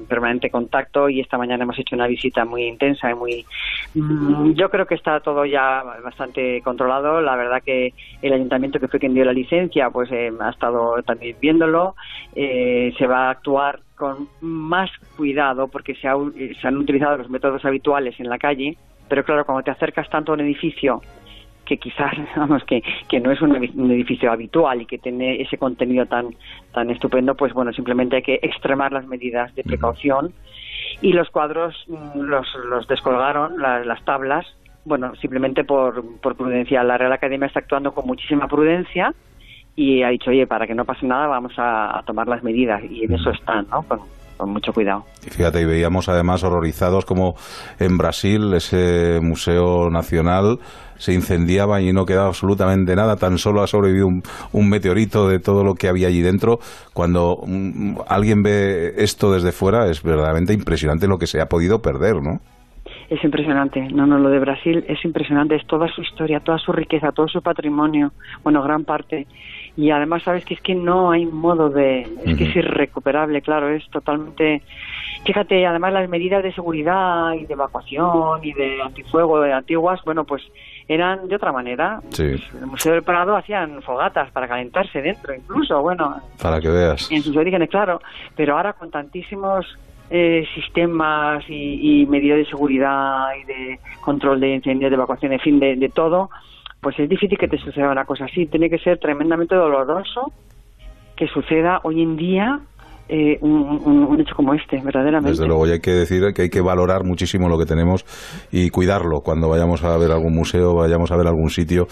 permanente 0.07 0.51
contacto 0.51 1.09
y 1.09 1.19
esta 1.19 1.37
mañana 1.37 1.63
hemos 1.63 1.79
hecho 1.79 1.95
una 1.95 2.05
visita 2.07 2.45
muy 2.45 2.63
intensa 2.63 3.09
y 3.09 3.15
muy. 3.15 3.45
mm, 3.95 4.53
Yo 4.53 4.69
creo 4.69 4.85
que 4.85 4.95
está 4.95 5.19
todo 5.19 5.45
ya 5.45 5.83
bastante 6.03 6.61
controlado. 6.61 7.21
La 7.21 7.35
verdad 7.35 7.63
que 7.63 7.93
el 8.21 8.33
ayuntamiento 8.33 8.79
que 8.79 8.87
fue 8.87 8.99
quien 8.99 9.15
dio 9.15 9.25
la 9.25 9.33
licencia, 9.33 9.89
pues 9.89 10.11
eh, 10.11 10.31
ha 10.39 10.49
estado 10.51 11.01
también 11.03 11.35
viéndolo. 11.41 11.95
Eh, 12.35 12.93
se 12.97 13.07
va 13.07 13.27
a 13.27 13.31
actuar 13.31 13.79
con 13.95 14.27
más 14.41 14.91
cuidado 15.17 15.69
porque 15.69 15.95
se, 15.95 16.07
ha 16.07 16.15
se 16.61 16.67
han 16.67 16.77
utilizado 16.77 17.17
los 17.17 17.29
métodos 17.31 17.65
habituales 17.65 18.19
en 18.19 18.29
la 18.29 18.37
calle. 18.37 18.77
Pero 19.09 19.23
claro, 19.23 19.45
cuando 19.45 19.63
te 19.63 19.71
acercas 19.71 20.09
tanto 20.09 20.31
a 20.31 20.35
un 20.35 20.41
edificio 20.41 21.01
que 21.65 21.77
quizás, 21.77 22.13
vamos, 22.35 22.63
que, 22.63 22.81
que 23.09 23.19
no 23.19 23.31
es 23.31 23.41
un, 23.41 23.51
edi- 23.55 23.73
un 23.75 23.91
edificio 23.91 24.31
habitual 24.31 24.81
y 24.81 24.85
que 24.85 24.97
tiene 24.97 25.41
ese 25.41 25.57
contenido 25.57 26.05
tan, 26.05 26.27
tan 26.73 26.89
estupendo, 26.89 27.35
pues 27.35 27.53
bueno, 27.53 27.73
simplemente 27.73 28.17
hay 28.17 28.21
que 28.23 28.39
extremar 28.41 28.91
las 28.91 29.05
medidas 29.07 29.53
de 29.55 29.63
precaución. 29.63 30.31
Y 31.01 31.11
los 31.13 31.29
cuadros 31.29 31.75
mm, 31.87 32.19
los, 32.21 32.47
los 32.69 32.87
descolgaron, 32.87 33.59
la- 33.61 33.83
las 33.83 34.03
tablas, 34.05 34.45
bueno, 34.85 35.13
simplemente 35.15 35.63
por, 35.63 36.03
por 36.21 36.35
prudencia. 36.35 36.83
La 36.83 36.97
Real 36.97 37.11
Academia 37.11 37.47
está 37.47 37.59
actuando 37.59 37.91
con 37.93 38.05
muchísima 38.05 38.47
prudencia 38.47 39.13
y 39.75 40.03
ha 40.03 40.09
dicho, 40.09 40.29
oye, 40.29 40.47
para 40.47 40.67
que 40.67 40.75
no 40.75 40.85
pase 40.85 41.05
nada, 41.05 41.27
vamos 41.27 41.53
a, 41.57 41.97
a 41.97 42.03
tomar 42.03 42.27
las 42.27 42.43
medidas. 42.43 42.81
Y 42.89 43.03
en 43.03 43.13
eso 43.13 43.31
están, 43.31 43.67
¿no? 43.71 43.81
Con, 43.83 43.99
con 44.37 44.49
mucho 44.51 44.71
cuidado. 44.73 45.03
Y 45.25 45.29
fíjate, 45.31 45.61
y 45.61 45.65
veíamos 45.65 46.07
además 46.07 46.43
horrorizados 46.43 47.03
como 47.03 47.35
en 47.79 47.97
Brasil 47.97 48.53
ese 48.53 49.19
museo 49.21 49.89
nacional 49.89 50.59
se 50.97 51.13
incendiaba 51.13 51.81
y 51.81 51.91
no 51.93 52.05
quedaba 52.05 52.27
absolutamente 52.27 52.95
nada, 52.95 53.15
tan 53.15 53.37
solo 53.37 53.61
ha 53.61 53.67
sobrevivido 53.67 54.07
un, 54.07 54.23
un 54.51 54.69
meteorito 54.69 55.27
de 55.27 55.39
todo 55.39 55.63
lo 55.63 55.75
que 55.75 55.87
había 55.87 56.07
allí 56.07 56.21
dentro. 56.21 56.59
Cuando 56.93 57.41
mm, 57.45 57.97
alguien 58.07 58.43
ve 58.43 58.93
esto 58.97 59.31
desde 59.31 59.51
fuera 59.51 59.89
es 59.89 60.01
verdaderamente 60.03 60.53
impresionante 60.53 61.07
lo 61.07 61.17
que 61.17 61.27
se 61.27 61.41
ha 61.41 61.47
podido 61.47 61.81
perder, 61.81 62.21
¿no? 62.21 62.39
Es 63.09 63.23
impresionante. 63.23 63.81
No, 63.81 64.07
no, 64.07 64.17
lo 64.17 64.29
de 64.29 64.39
Brasil 64.39 64.83
es 64.87 65.03
impresionante. 65.05 65.55
Es 65.55 65.65
toda 65.67 65.87
su 65.89 66.01
historia, 66.01 66.39
toda 66.39 66.57
su 66.57 66.71
riqueza, 66.71 67.11
todo 67.11 67.27
su 67.27 67.41
patrimonio. 67.41 68.11
Bueno, 68.43 68.63
gran 68.63 68.83
parte. 68.83 69.27
Y 69.77 69.91
además, 69.91 70.23
sabes 70.23 70.43
que 70.45 70.55
es 70.55 70.61
que 70.61 70.73
no 70.73 71.11
hay 71.11 71.25
modo 71.25 71.69
de. 71.69 72.01
Es 72.25 72.37
que 72.37 72.45
es 72.45 72.55
irrecuperable, 72.55 73.41
claro, 73.41 73.69
es 73.69 73.87
totalmente. 73.89 74.63
Fíjate, 75.23 75.65
además, 75.65 75.93
las 75.93 76.09
medidas 76.09 76.43
de 76.43 76.53
seguridad 76.53 77.33
y 77.33 77.45
de 77.45 77.53
evacuación 77.53 78.43
y 78.43 78.53
de 78.53 78.81
antifuego 78.81 79.41
de 79.41 79.53
antiguas, 79.53 79.99
bueno, 80.05 80.23
pues 80.23 80.43
eran 80.87 81.27
de 81.27 81.35
otra 81.35 81.51
manera. 81.51 81.99
Sí, 82.09 82.23
En 82.23 82.59
el 82.61 82.67
Museo 82.67 82.93
del 82.93 83.03
Prado 83.03 83.35
hacían 83.35 83.81
fogatas 83.81 84.29
para 84.31 84.47
calentarse 84.47 85.01
dentro, 85.01 85.33
incluso, 85.33 85.81
bueno, 85.81 86.21
para 86.41 86.59
que 86.59 86.69
veas. 86.69 87.09
en 87.11 87.23
sus 87.23 87.35
orígenes, 87.37 87.69
claro, 87.69 88.01
pero 88.35 88.57
ahora 88.57 88.73
con 88.73 88.91
tantísimos 88.91 89.65
eh, 90.09 90.45
sistemas 90.53 91.43
y, 91.49 92.01
y 92.01 92.05
medidas 92.05 92.37
de 92.37 92.45
seguridad 92.45 93.29
y 93.41 93.43
de 93.45 93.79
control 94.01 94.39
de 94.39 94.55
incendios, 94.55 94.91
de 94.91 94.95
evacuación, 94.95 95.33
en 95.33 95.39
fin, 95.39 95.59
de, 95.59 95.75
de 95.75 95.89
todo, 95.89 96.29
pues 96.81 96.99
es 96.99 97.09
difícil 97.09 97.37
que 97.39 97.47
te 97.47 97.57
suceda 97.57 97.89
una 97.89 98.05
cosa 98.05 98.25
así. 98.25 98.45
Tiene 98.45 98.69
que 98.69 98.77
ser 98.77 98.99
tremendamente 98.99 99.55
doloroso 99.55 100.31
que 101.15 101.27
suceda 101.27 101.79
hoy 101.83 102.03
en 102.03 102.15
día 102.17 102.59
eh, 103.07 103.37
un, 103.41 103.81
un- 103.85 104.19
hecho 104.19 104.33
como 104.35 104.53
este, 104.53 104.81
verdaderamente. 104.81 105.31
Desde 105.31 105.45
luego, 105.45 105.67
y 105.67 105.71
hay 105.71 105.79
que 105.79 105.91
decir 105.91 106.33
que 106.33 106.43
hay 106.43 106.49
que 106.49 106.61
valorar 106.61 107.03
muchísimo 107.03 107.49
lo 107.49 107.57
que 107.57 107.65
tenemos 107.65 108.05
y 108.51 108.69
cuidarlo 108.69 109.19
cuando 109.21 109.49
vayamos 109.49 109.83
a 109.83 109.97
ver 109.97 110.09
algún 110.11 110.33
museo, 110.33 110.73
vayamos 110.75 111.11
a 111.11 111.17
ver 111.17 111.27
algún 111.27 111.49
sitio, 111.49 111.85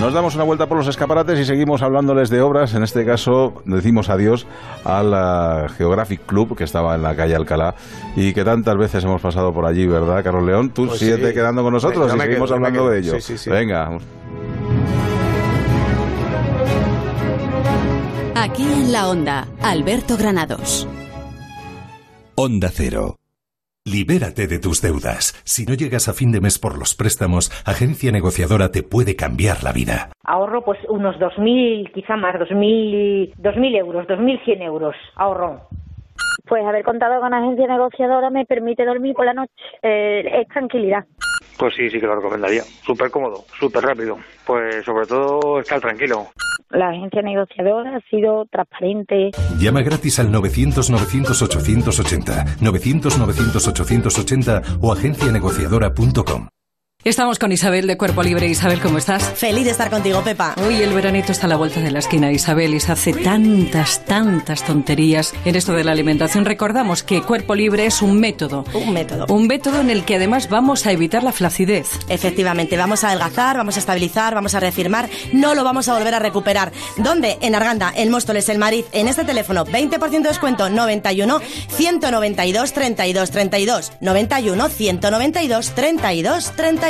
Nos 0.00 0.14
damos 0.14 0.34
una 0.34 0.44
vuelta 0.44 0.66
por 0.66 0.78
los 0.78 0.88
escaparates 0.88 1.38
y 1.38 1.44
seguimos 1.44 1.82
hablándoles 1.82 2.30
de 2.30 2.40
obras. 2.40 2.72
En 2.72 2.82
este 2.82 3.04
caso, 3.04 3.62
decimos 3.66 4.08
adiós 4.08 4.46
al 4.82 5.68
Geographic 5.76 6.24
Club 6.24 6.56
que 6.56 6.64
estaba 6.64 6.94
en 6.94 7.02
la 7.02 7.14
calle 7.14 7.36
Alcalá 7.36 7.74
y 8.16 8.32
que 8.32 8.42
tantas 8.42 8.78
veces 8.78 9.04
hemos 9.04 9.20
pasado 9.20 9.52
por 9.52 9.66
allí, 9.66 9.86
¿verdad, 9.86 10.24
Carlos 10.24 10.44
León? 10.44 10.70
Tú 10.70 10.86
Pues 10.86 11.00
sí. 11.00 11.12
quedando 11.34 11.62
con 11.62 11.74
nosotros 11.74 12.08
No 12.08 12.16
y 12.16 12.20
seguimos 12.20 12.48
quedo, 12.48 12.56
hablando 12.56 12.88
de 12.88 12.98
ello. 12.98 13.12
Sí, 13.16 13.20
sí, 13.20 13.38
sí. 13.38 13.50
Venga. 13.50 13.98
Aquí 18.34 18.62
en 18.62 18.92
la 18.92 19.08
onda, 19.10 19.48
Alberto 19.60 20.16
Granados. 20.16 20.88
Onda 22.36 22.70
Cero. 22.72 23.19
Libérate 23.90 24.46
de 24.46 24.60
tus 24.60 24.82
deudas. 24.82 25.34
Si 25.44 25.66
no 25.66 25.74
llegas 25.74 26.08
a 26.08 26.12
fin 26.12 26.30
de 26.30 26.40
mes 26.40 26.60
por 26.60 26.78
los 26.78 26.94
préstamos, 26.94 27.50
Agencia 27.66 28.12
Negociadora 28.12 28.70
te 28.70 28.84
puede 28.84 29.16
cambiar 29.16 29.64
la 29.64 29.72
vida. 29.72 30.10
Ahorro 30.22 30.62
pues 30.62 30.78
unos 30.88 31.16
2.000, 31.16 31.90
quizá 31.92 32.14
más, 32.16 32.36
2.000 32.36 33.34
2.000 33.34 33.76
euros, 33.78 34.06
2.100 34.06 34.62
euros 34.62 34.94
ahorro. 35.16 35.62
Pues 36.46 36.64
haber 36.64 36.84
contado 36.84 37.20
con 37.20 37.34
agencia 37.34 37.66
negociadora 37.66 38.30
me 38.30 38.46
permite 38.46 38.84
dormir 38.84 39.14
por 39.14 39.26
la 39.26 39.34
noche. 39.34 39.52
Eh, 39.82 40.40
es 40.40 40.48
tranquilidad. 40.48 41.04
Pues 41.60 41.74
sí, 41.76 41.88
sí 41.90 42.00
que 42.00 42.06
lo 42.06 42.16
recomendaría. 42.16 42.62
Súper 42.86 43.10
cómodo, 43.10 43.44
súper 43.58 43.84
rápido. 43.84 44.16
Pues 44.46 44.82
sobre 44.82 45.06
todo 45.06 45.60
estar 45.60 45.78
tranquilo. 45.78 46.28
La 46.70 46.88
agencia 46.88 47.20
negociadora 47.20 47.96
ha 47.96 48.00
sido 48.08 48.46
transparente. 48.46 49.30
Llama 49.58 49.82
gratis 49.82 50.18
al 50.20 50.32
900-900-880, 50.32 52.60
900-900-880 52.60 54.78
o 54.80 54.90
agencianegociadora.com. 54.90 56.48
Estamos 57.02 57.38
con 57.38 57.50
Isabel 57.50 57.86
de 57.86 57.96
Cuerpo 57.96 58.22
Libre. 58.22 58.46
Isabel, 58.46 58.78
¿cómo 58.78 58.98
estás? 58.98 59.22
Feliz 59.22 59.64
de 59.64 59.70
estar 59.70 59.88
contigo, 59.88 60.20
Pepa. 60.22 60.54
Uy, 60.68 60.82
el 60.82 60.92
veranito 60.92 61.32
está 61.32 61.46
a 61.46 61.48
la 61.48 61.56
vuelta 61.56 61.80
de 61.80 61.90
la 61.90 62.00
esquina, 62.00 62.30
Isabel, 62.30 62.74
y 62.74 62.80
se 62.80 62.92
hace 62.92 63.14
tantas, 63.14 64.04
tantas 64.04 64.62
tonterías 64.64 65.32
en 65.46 65.56
esto 65.56 65.72
de 65.72 65.82
la 65.82 65.92
alimentación. 65.92 66.44
Recordamos 66.44 67.02
que 67.02 67.22
Cuerpo 67.22 67.54
Libre 67.54 67.86
es 67.86 68.02
un 68.02 68.20
método. 68.20 68.66
Un 68.74 68.92
método. 68.92 69.24
Un 69.34 69.46
método 69.46 69.80
en 69.80 69.88
el 69.88 70.04
que 70.04 70.16
además 70.16 70.50
vamos 70.50 70.84
a 70.84 70.92
evitar 70.92 71.22
la 71.22 71.32
flacidez. 71.32 71.88
Efectivamente, 72.10 72.76
vamos 72.76 73.02
a 73.02 73.08
adelgazar, 73.08 73.56
vamos 73.56 73.76
a 73.76 73.80
estabilizar, 73.80 74.34
vamos 74.34 74.54
a 74.54 74.60
reafirmar, 74.60 75.08
no 75.32 75.54
lo 75.54 75.64
vamos 75.64 75.88
a 75.88 75.94
volver 75.94 76.12
a 76.12 76.18
recuperar. 76.18 76.70
¿Dónde? 76.98 77.38
En 77.40 77.54
Arganda, 77.54 77.90
en 77.96 78.10
Móstoles, 78.10 78.50
el 78.50 78.58
Mariz, 78.58 78.84
en 78.92 79.08
este 79.08 79.24
teléfono, 79.24 79.64
20% 79.64 80.10
de 80.10 80.28
descuento, 80.28 80.68
91 80.68 81.40
192 81.70 82.72
32 82.74 83.30
32, 83.30 83.92
91 84.02 84.68
192 84.68 85.74
32 85.74 86.52
32. 86.54 86.89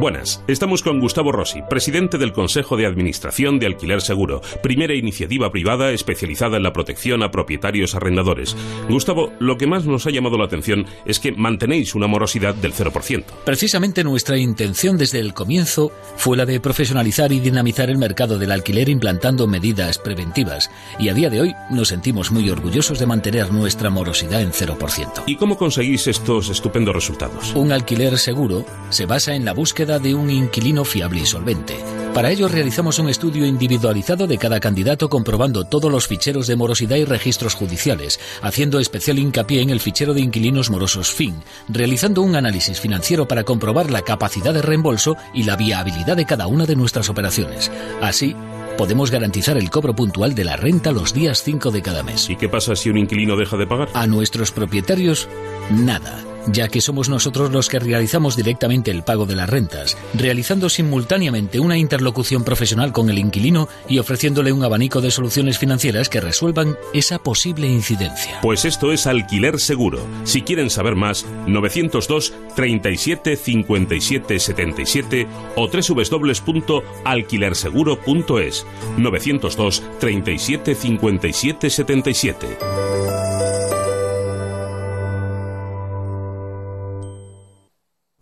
Buenas, 0.00 0.42
estamos 0.48 0.82
con 0.82 0.98
Gustavo 0.98 1.30
Rossi, 1.30 1.60
presidente 1.68 2.16
del 2.16 2.32
Consejo 2.32 2.78
de 2.78 2.86
Administración 2.86 3.58
de 3.58 3.66
Alquiler 3.66 4.00
Seguro, 4.00 4.40
primera 4.62 4.94
iniciativa 4.94 5.52
privada 5.52 5.90
especializada 5.90 6.56
en 6.56 6.62
la 6.62 6.72
protección 6.72 7.22
a 7.22 7.30
propietarios 7.30 7.94
arrendadores. 7.94 8.56
Gustavo, 8.88 9.30
lo 9.40 9.58
que 9.58 9.66
más 9.66 9.84
nos 9.84 10.06
ha 10.06 10.10
llamado 10.10 10.38
la 10.38 10.46
atención 10.46 10.86
es 11.04 11.20
que 11.20 11.32
mantenéis 11.32 11.94
una 11.94 12.06
morosidad 12.06 12.54
del 12.54 12.72
0%. 12.72 13.24
Precisamente 13.44 14.02
nuestra 14.02 14.38
intención 14.38 14.96
desde 14.96 15.18
el 15.18 15.34
comienzo 15.34 15.92
fue 16.16 16.38
la 16.38 16.46
de 16.46 16.60
profesionalizar 16.60 17.30
y 17.30 17.40
dinamizar 17.40 17.90
el 17.90 17.98
mercado 17.98 18.38
del 18.38 18.52
alquiler 18.52 18.88
implantando 18.88 19.46
medidas 19.46 19.98
preventivas 19.98 20.70
y 20.98 21.10
a 21.10 21.14
día 21.14 21.28
de 21.28 21.42
hoy 21.42 21.54
nos 21.70 21.88
sentimos 21.88 22.32
muy 22.32 22.48
orgullosos 22.48 22.98
de 22.98 23.04
mantener 23.04 23.52
nuestra 23.52 23.90
morosidad 23.90 24.40
en 24.40 24.52
0%. 24.52 25.24
¿Y 25.26 25.36
cómo 25.36 25.58
conseguís 25.58 26.06
estos 26.06 26.48
estupendos 26.48 26.94
resultados? 26.94 27.54
Un 27.54 27.70
alquiler 27.70 28.16
seguro 28.16 28.64
se 28.88 29.04
basa 29.04 29.34
en 29.34 29.44
la 29.44 29.52
búsqueda 29.52 29.89
de 29.98 30.14
un 30.14 30.30
inquilino 30.30 30.84
fiable 30.84 31.20
y 31.20 31.26
solvente, 31.26 31.76
Para 32.14 32.30
ello 32.30 32.48
realizamos 32.48 32.98
un 32.98 33.08
estudio 33.08 33.46
individualizado 33.46 34.26
de 34.26 34.36
cada 34.36 34.58
candidato 34.58 35.08
comprobando 35.08 35.64
todos 35.64 35.90
los 35.90 36.08
ficheros 36.08 36.46
de 36.46 36.56
morosidad 36.56 36.96
y 36.96 37.04
registros 37.04 37.54
judiciales, 37.54 38.18
haciendo 38.42 38.80
especial 38.80 39.18
hincapié 39.18 39.62
en 39.62 39.70
el 39.70 39.80
fichero 39.80 40.12
de 40.12 40.20
inquilinos 40.20 40.70
morosos 40.70 41.10
FIN, 41.10 41.36
realizando 41.68 42.22
un 42.22 42.34
análisis 42.36 42.80
financiero 42.80 43.28
para 43.28 43.44
comprobar 43.44 43.90
la 43.90 44.02
capacidad 44.02 44.52
de 44.52 44.62
reembolso 44.62 45.16
y 45.32 45.44
la 45.44 45.56
viabilidad 45.56 46.16
de 46.16 46.26
cada 46.26 46.46
una 46.46 46.66
de 46.66 46.76
nuestras 46.76 47.08
operaciones. 47.08 47.70
Así, 48.00 48.34
podemos 48.76 49.10
garantizar 49.10 49.56
el 49.56 49.70
cobro 49.70 49.94
puntual 49.94 50.34
de 50.34 50.44
la 50.44 50.56
renta 50.56 50.92
los 50.92 51.14
días 51.14 51.42
5 51.42 51.70
de 51.70 51.82
cada 51.82 52.02
mes. 52.02 52.28
¿Y 52.28 52.36
qué 52.36 52.48
pasa 52.48 52.74
si 52.74 52.90
un 52.90 52.98
inquilino 52.98 53.36
deja 53.36 53.56
de 53.56 53.66
pagar? 53.66 53.88
A 53.94 54.06
nuestros 54.06 54.52
propietarios, 54.52 55.28
nada 55.70 56.29
ya 56.46 56.68
que 56.68 56.80
somos 56.80 57.08
nosotros 57.08 57.50
los 57.50 57.68
que 57.68 57.78
realizamos 57.78 58.36
directamente 58.36 58.90
el 58.90 59.02
pago 59.02 59.26
de 59.26 59.36
las 59.36 59.48
rentas, 59.48 59.96
realizando 60.14 60.68
simultáneamente 60.68 61.60
una 61.60 61.76
interlocución 61.76 62.44
profesional 62.44 62.92
con 62.92 63.10
el 63.10 63.18
inquilino 63.18 63.68
y 63.88 63.98
ofreciéndole 63.98 64.52
un 64.52 64.64
abanico 64.64 65.00
de 65.00 65.10
soluciones 65.10 65.58
financieras 65.58 66.08
que 66.08 66.20
resuelvan 66.20 66.76
esa 66.92 67.18
posible 67.18 67.66
incidencia. 67.66 68.38
Pues 68.42 68.64
esto 68.64 68.92
es 68.92 69.06
Alquiler 69.06 69.58
Seguro. 69.60 70.00
Si 70.24 70.42
quieren 70.42 70.70
saber 70.70 70.96
más, 70.96 71.24
902 71.46 72.32
37 72.56 73.36
57 73.36 74.38
77 74.38 75.26
o 75.56 75.68
www.alquilerseguro.es. 75.68 78.66
902 78.96 79.82
37 80.00 80.74
57 80.74 81.70
77. 81.70 83.29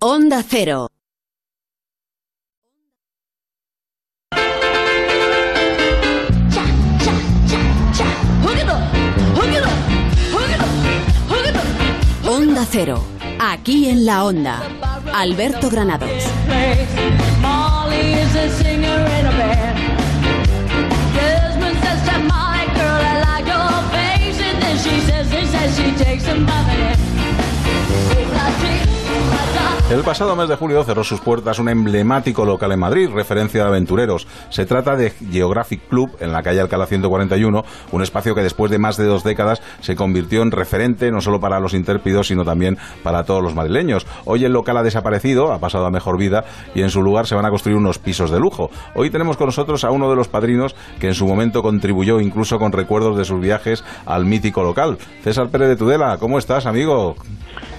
Onda 0.01 0.45
Cero. 0.49 0.87
Onda 12.25 12.65
Cero. 12.71 13.03
Aquí 13.41 13.89
en 13.89 14.07
la 14.07 14.25
Onda. 14.25 14.63
Alberto 15.13 15.69
Granados. 15.69 16.23
El 29.90 30.03
pasado 30.03 30.37
mes 30.37 30.51
de 30.51 30.57
julio 30.57 30.85
cerró 30.85 31.03
sus 31.03 31.22
puertas 31.22 31.59
un 31.59 31.70
emblemático 31.70 32.44
local 32.44 32.72
en 32.72 32.79
Madrid, 32.79 33.09
referencia 33.09 33.62
de 33.62 33.68
aventureros. 33.68 34.29
Se 34.51 34.66
trata 34.66 34.96
de 34.96 35.09
Geographic 35.09 35.88
Club, 35.88 36.14
en 36.20 36.31
la 36.31 36.42
calle 36.42 36.61
Alcalá 36.61 36.85
141, 36.85 37.64
un 37.92 38.03
espacio 38.03 38.35
que 38.35 38.42
después 38.42 38.70
de 38.70 38.79
más 38.79 38.98
de 38.98 39.07
dos 39.07 39.24
décadas 39.24 39.62
se 39.81 39.96
convirtió 39.96 40.42
en 40.42 40.51
referente 40.51 41.11
no 41.11 41.22
solo 41.22 41.40
para 41.40 41.59
los 41.59 41.72
intérpidos, 41.72 42.27
sino 42.27 42.44
también 42.44 42.77
para 43.03 43.24
todos 43.24 43.42
los 43.42 43.55
madrileños. 43.55 44.07
Hoy 44.27 44.44
el 44.44 44.53
local 44.53 44.77
ha 44.77 44.83
desaparecido, 44.83 45.53
ha 45.53 45.59
pasado 45.59 45.87
a 45.87 45.90
mejor 45.90 46.18
vida, 46.18 46.44
y 46.74 46.83
en 46.83 46.90
su 46.90 47.01
lugar 47.01 47.27
se 47.27 47.35
van 47.35 47.46
a 47.46 47.51
construir 47.51 47.79
unos 47.79 47.98
pisos 47.98 48.31
de 48.31 48.38
lujo. 48.38 48.68
Hoy 48.94 49.09
tenemos 49.09 49.38
con 49.38 49.46
nosotros 49.46 49.85
a 49.85 49.90
uno 49.90 50.11
de 50.11 50.16
los 50.16 50.29
padrinos 50.29 50.77
que 51.01 51.07
en 51.07 51.14
su 51.14 51.27
momento 51.27 51.62
contribuyó 51.62 52.20
incluso 52.20 52.59
con 52.59 52.72
recuerdos 52.72 53.16
de 53.16 53.24
sus 53.24 53.40
viajes 53.40 53.83
al 54.05 54.27
mítico 54.27 54.62
local. 54.62 54.98
César 55.24 55.48
Pérez 55.48 55.68
de 55.68 55.77
Tudela, 55.77 56.18
¿cómo 56.18 56.38
estás, 56.38 56.66
amigo? 56.66 57.16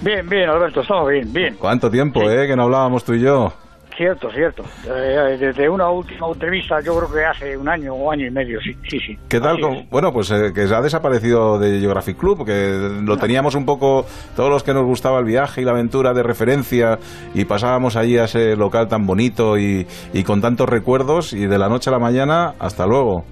Bien, 0.01 0.27
bien, 0.27 0.49
Alberto, 0.49 0.79
estamos 0.79 1.09
bien, 1.09 1.31
bien. 1.31 1.55
¿Cuánto 1.59 1.91
tiempo, 1.91 1.98
eh, 2.01 2.47
que 2.47 2.55
no 2.55 2.63
hablábamos 2.63 3.03
tú 3.03 3.13
y 3.13 3.21
yo? 3.21 3.51
Cierto, 3.97 4.29
cierto. 4.31 4.63
Eh, 4.87 5.35
desde 5.37 5.67
una 5.67 5.89
última 5.89 6.27
entrevista, 6.27 6.79
yo 6.79 6.97
creo 6.97 7.11
que 7.11 7.25
hace 7.25 7.57
un 7.57 7.67
año 7.67 7.93
o 7.93 8.09
año 8.09 8.27
y 8.27 8.31
medio, 8.31 8.61
sí, 8.61 8.73
sí. 8.89 8.97
sí. 8.97 9.19
¿Qué 9.27 9.41
tal? 9.41 9.59
Con- 9.59 9.89
bueno, 9.89 10.13
pues 10.13 10.31
eh, 10.31 10.53
que 10.55 10.61
ha 10.73 10.81
desaparecido 10.81 11.59
de 11.59 11.81
Geographic 11.81 12.15
Club, 12.17 12.37
porque 12.37 12.77
lo 13.03 13.17
teníamos 13.17 13.55
un 13.55 13.65
poco, 13.65 14.05
todos 14.37 14.49
los 14.49 14.63
que 14.63 14.73
nos 14.73 14.85
gustaba 14.85 15.19
el 15.19 15.25
viaje 15.25 15.61
y 15.61 15.65
la 15.65 15.71
aventura 15.71 16.13
de 16.13 16.23
referencia, 16.23 16.97
y 17.33 17.43
pasábamos 17.43 17.97
allí 17.97 18.17
a 18.17 18.23
ese 18.23 18.55
local 18.55 18.87
tan 18.87 19.05
bonito 19.05 19.57
y, 19.57 19.85
y 20.13 20.23
con 20.23 20.39
tantos 20.39 20.69
recuerdos, 20.69 21.33
y 21.33 21.45
de 21.47 21.57
la 21.57 21.67
noche 21.67 21.89
a 21.89 21.93
la 21.93 21.99
mañana, 21.99 22.53
hasta 22.57 22.85
luego. 22.87 23.25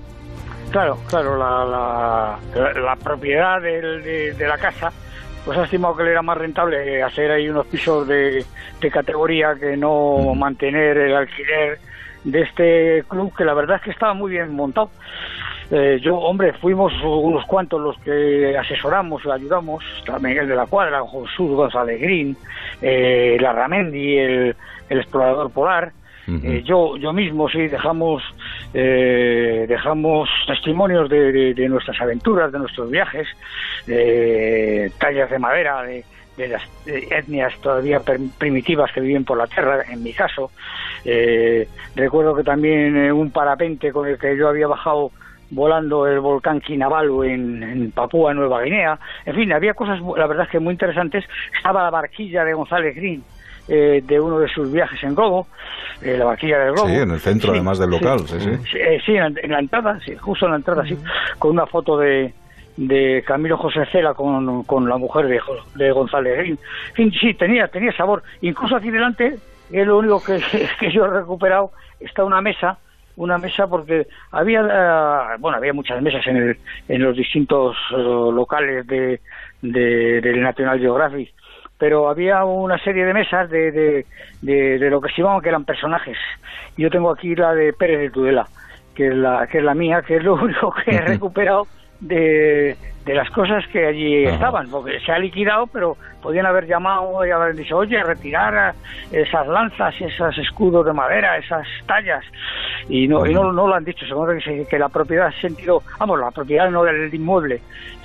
Claro, 0.71 0.97
claro, 1.07 1.37
la, 1.37 1.63
la, 1.63 2.39
la- 2.53 2.73
la 2.81 2.95
propiedad 2.97 3.61
del- 3.61 4.03
de, 4.03 4.33
de 4.33 4.47
la 4.49 4.57
casa, 4.57 4.91
pues 5.47 5.57
ha 5.59 5.63
estimado 5.63 5.95
que 5.95 6.03
le 6.03 6.11
era 6.11 6.21
más 6.21 6.37
rentable 6.37 7.01
hacer 7.01 7.31
ahí 7.31 7.47
unos 7.47 7.65
pisos 7.67 8.05
de, 8.05 8.43
de 8.81 8.91
categoría 8.91 9.55
que 9.55 9.77
no 9.77 10.35
mantener 10.35 10.97
el 10.97 11.15
alquiler 11.15 11.79
de 12.25 12.41
este 12.41 13.03
club, 13.07 13.33
que 13.33 13.45
la 13.45 13.53
verdad 13.53 13.77
es 13.77 13.83
que 13.83 13.91
estaba 13.91 14.13
muy 14.13 14.31
bien 14.31 14.53
montado. 14.53 14.89
Eh, 15.71 16.01
yo, 16.01 16.17
hombre, 16.17 16.51
fuimos 16.51 16.91
unos 17.01 17.45
cuantos 17.45 17.79
los 17.79 17.97
que 17.99 18.57
asesoramos 18.57 19.23
y 19.23 19.31
ayudamos, 19.31 19.85
está 19.97 20.19
Miguel 20.19 20.49
de 20.49 20.55
la 20.57 20.65
Cuadra, 20.65 20.99
Jesús 21.05 21.55
González 21.55 22.01
Green, 22.01 22.35
eh, 22.81 23.37
Larramendi, 23.39 24.17
el, 24.17 24.55
el 24.89 24.97
explorador 24.99 25.49
polar, 25.51 25.93
eh, 26.27 26.61
yo, 26.65 26.97
yo 26.97 27.13
mismo 27.13 27.47
sí 27.47 27.69
dejamos 27.69 28.21
eh, 28.73 29.65
dejamos 29.67 30.29
testimonios 30.47 31.09
de, 31.09 31.53
de- 31.53 31.69
nuestras 31.69 31.99
aventuras, 32.01 32.51
de 32.51 32.59
nuestros 32.59 32.89
viajes, 32.89 33.27
de 33.85 34.91
tallas 34.99 35.29
de 35.29 35.39
madera, 35.39 35.81
de, 35.83 36.03
de 36.37 36.47
las 36.47 36.63
eh, 36.85 37.07
etnias 37.11 37.53
todavía 37.61 38.01
primitivas 38.37 38.91
que 38.91 39.01
viven 39.01 39.25
por 39.25 39.37
la 39.37 39.47
tierra, 39.47 39.81
en 39.89 40.03
mi 40.03 40.13
caso. 40.13 40.51
Eh, 41.05 41.67
recuerdo 41.95 42.35
que 42.35 42.43
también 42.43 42.95
eh, 42.97 43.11
un 43.11 43.31
parapente 43.31 43.91
con 43.91 44.07
el 44.07 44.17
que 44.17 44.37
yo 44.37 44.49
había 44.49 44.67
bajado 44.67 45.11
volando 45.49 46.05
el 46.05 46.19
volcán 46.19 46.59
Kinabalu 46.59 47.23
en, 47.23 47.63
en 47.63 47.91
Papúa 47.91 48.33
Nueva 48.33 48.63
Guinea. 48.63 48.99
En 49.25 49.33
fin, 49.33 49.53
había 49.53 49.73
cosas, 49.73 49.99
la 50.17 50.27
verdad 50.27 50.47
que 50.49 50.59
muy 50.59 50.73
interesantes. 50.73 51.23
Estaba 51.55 51.83
la 51.83 51.89
barquilla 51.89 52.43
de 52.43 52.53
González 52.53 52.95
Green, 52.95 53.23
eh, 53.67 54.01
de 54.03 54.19
uno 54.19 54.39
de 54.39 54.47
sus 54.49 54.71
viajes 54.71 55.01
en 55.03 55.15
globo, 55.15 55.47
eh, 56.01 56.17
la 56.17 56.25
barquilla 56.25 56.59
del 56.59 56.73
globo. 56.73 56.87
Sí, 56.87 56.95
en 56.95 57.11
el 57.11 57.19
centro 57.19 57.49
Sí, 57.51 57.55
además 57.57 57.79
del 57.79 57.89
local, 57.89 58.19
sí, 58.27 58.39
sí. 58.39 58.49
Sí, 58.71 58.77
eh, 58.79 59.01
sí, 59.05 59.15
en, 59.15 59.33
la- 59.33 59.41
en 59.41 59.51
la 59.51 59.59
entrada, 59.59 59.99
sí, 60.05 60.15
justo 60.15 60.45
en 60.45 60.51
la 60.51 60.57
entrada, 60.57 60.83
sí, 60.85 60.97
con 61.39 61.51
una 61.51 61.65
foto 61.65 61.97
de, 61.97 62.33
de 62.77 63.23
Camilo 63.25 63.57
José 63.57 63.85
Cela 63.91 64.13
con, 64.13 64.63
con 64.63 64.87
la 64.87 64.97
mujer 64.97 65.27
de, 65.27 65.39
de 65.75 65.91
González. 65.91 66.39
En 66.47 66.59
fin, 66.93 67.11
sí, 67.19 67.33
tenía, 67.33 67.67
tenía 67.67 67.91
sabor. 67.97 68.23
Incluso 68.41 68.75
hacia 68.75 68.89
adelante, 68.91 69.37
es 69.71 69.87
lo 69.87 69.97
único 69.97 70.23
que, 70.23 70.39
que 70.79 70.91
yo 70.91 71.05
he 71.05 71.09
recuperado, 71.09 71.71
está 71.99 72.23
una 72.23 72.39
mesa, 72.41 72.77
una 73.15 73.39
mesa 73.39 73.65
porque 73.67 74.05
había, 74.31 74.61
eh, 74.61 75.35
bueno, 75.39 75.57
había 75.57 75.73
muchas 75.73 75.99
mesas 76.03 76.25
en, 76.27 76.37
el, 76.37 76.57
en 76.87 77.01
los 77.01 77.17
distintos 77.17 77.75
locales 77.91 78.85
de, 78.85 79.19
de- 79.61 80.21
del 80.21 80.41
National 80.43 80.79
Geographic 80.79 81.33
pero 81.77 82.09
había 82.09 82.43
una 82.45 82.77
serie 82.79 83.05
de 83.05 83.13
mesas 83.13 83.49
de, 83.49 83.71
de, 83.71 84.05
de, 84.41 84.79
de 84.79 84.89
lo 84.89 84.99
que 85.01 85.09
se 85.09 85.21
llamaban 85.21 85.41
que 85.41 85.49
eran 85.49 85.65
personajes. 85.65 86.17
Yo 86.77 86.89
tengo 86.89 87.11
aquí 87.11 87.35
la 87.35 87.53
de 87.53 87.73
Pérez 87.73 87.99
de 87.99 88.09
Tudela, 88.09 88.47
que 88.95 89.07
es 89.07 89.15
la, 89.15 89.47
que 89.47 89.59
es 89.59 89.63
la 89.63 89.73
mía, 89.73 90.01
que 90.01 90.17
es 90.17 90.23
lo 90.23 90.33
único 90.41 90.73
que 90.73 90.91
he 90.91 91.01
recuperado 91.07 91.67
de, 91.99 92.75
de 93.05 93.13
las 93.13 93.29
cosas 93.31 93.65
que 93.67 93.85
allí 93.85 94.23
estaban, 94.25 94.69
porque 94.69 94.99
se 94.99 95.11
ha 95.11 95.19
liquidado, 95.19 95.67
pero 95.67 95.95
podían 96.21 96.45
haber 96.45 96.67
llamado 96.67 97.25
y 97.25 97.31
haber 97.31 97.55
dicho, 97.55 97.77
oye, 97.77 98.01
retirar 98.03 98.73
esas 99.11 99.47
lanzas, 99.47 99.95
esos 100.01 100.37
escudos 100.37 100.85
de 100.85 100.93
madera, 100.93 101.37
esas 101.37 101.65
tallas, 101.85 102.23
y 102.89 103.07
no, 103.07 103.25
y 103.25 103.33
no, 103.33 103.51
no 103.53 103.67
lo 103.67 103.75
han 103.75 103.85
dicho, 103.85 104.05
según 104.05 104.37
que, 104.37 104.41
se- 104.43 104.67
que 104.67 104.77
la 104.79 104.89
propiedad 104.89 105.27
ha 105.27 105.41
sentido, 105.41 105.81
vamos, 105.99 106.19
la 106.19 106.31
propiedad 106.31 106.69
no 106.69 106.83
del 106.83 107.13
inmueble, 107.13 107.61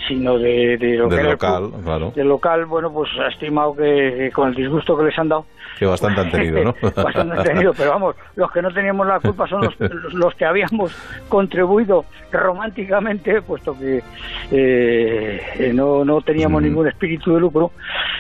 sino 0.07 0.39
de, 0.39 0.77
de 0.79 0.97
lo 0.97 1.09
que 1.09 1.17
Del 1.17 1.27
el 1.27 1.33
local, 1.33 1.71
claro. 1.85 2.13
del 2.15 2.29
local, 2.29 2.67
bueno, 2.67 2.93
pues 2.93 3.11
ha 3.19 3.29
estimado 3.29 3.75
que, 3.75 4.15
que 4.19 4.31
con 4.33 4.49
el 4.51 4.55
disgusto 4.55 4.97
que 4.97 5.05
les 5.05 5.19
han 5.19 5.29
dado, 5.29 5.47
Que 5.83 5.89
bastante 5.89 6.21
han 6.21 6.31
tenido, 6.31 6.63
¿no? 6.63 6.75
bastante 6.81 7.39
han 7.39 7.43
tenido, 7.43 7.73
pero 7.77 7.91
vamos, 7.91 8.15
los 8.37 8.49
que 8.53 8.63
no 8.63 8.71
teníamos 8.71 9.05
la 9.05 9.19
culpa 9.19 9.49
son 9.49 9.63
los, 9.63 9.75
los, 10.15 10.33
que 10.37 10.45
habíamos 10.45 10.95
contribuido 11.29 12.05
románticamente, 12.31 13.43
puesto 13.43 13.77
que 13.77 14.01
eh, 14.53 15.73
no, 15.75 16.05
no 16.05 16.21
teníamos 16.21 16.63
ningún 16.63 16.87
espíritu 16.87 17.35
de 17.35 17.41
lucro, 17.41 17.73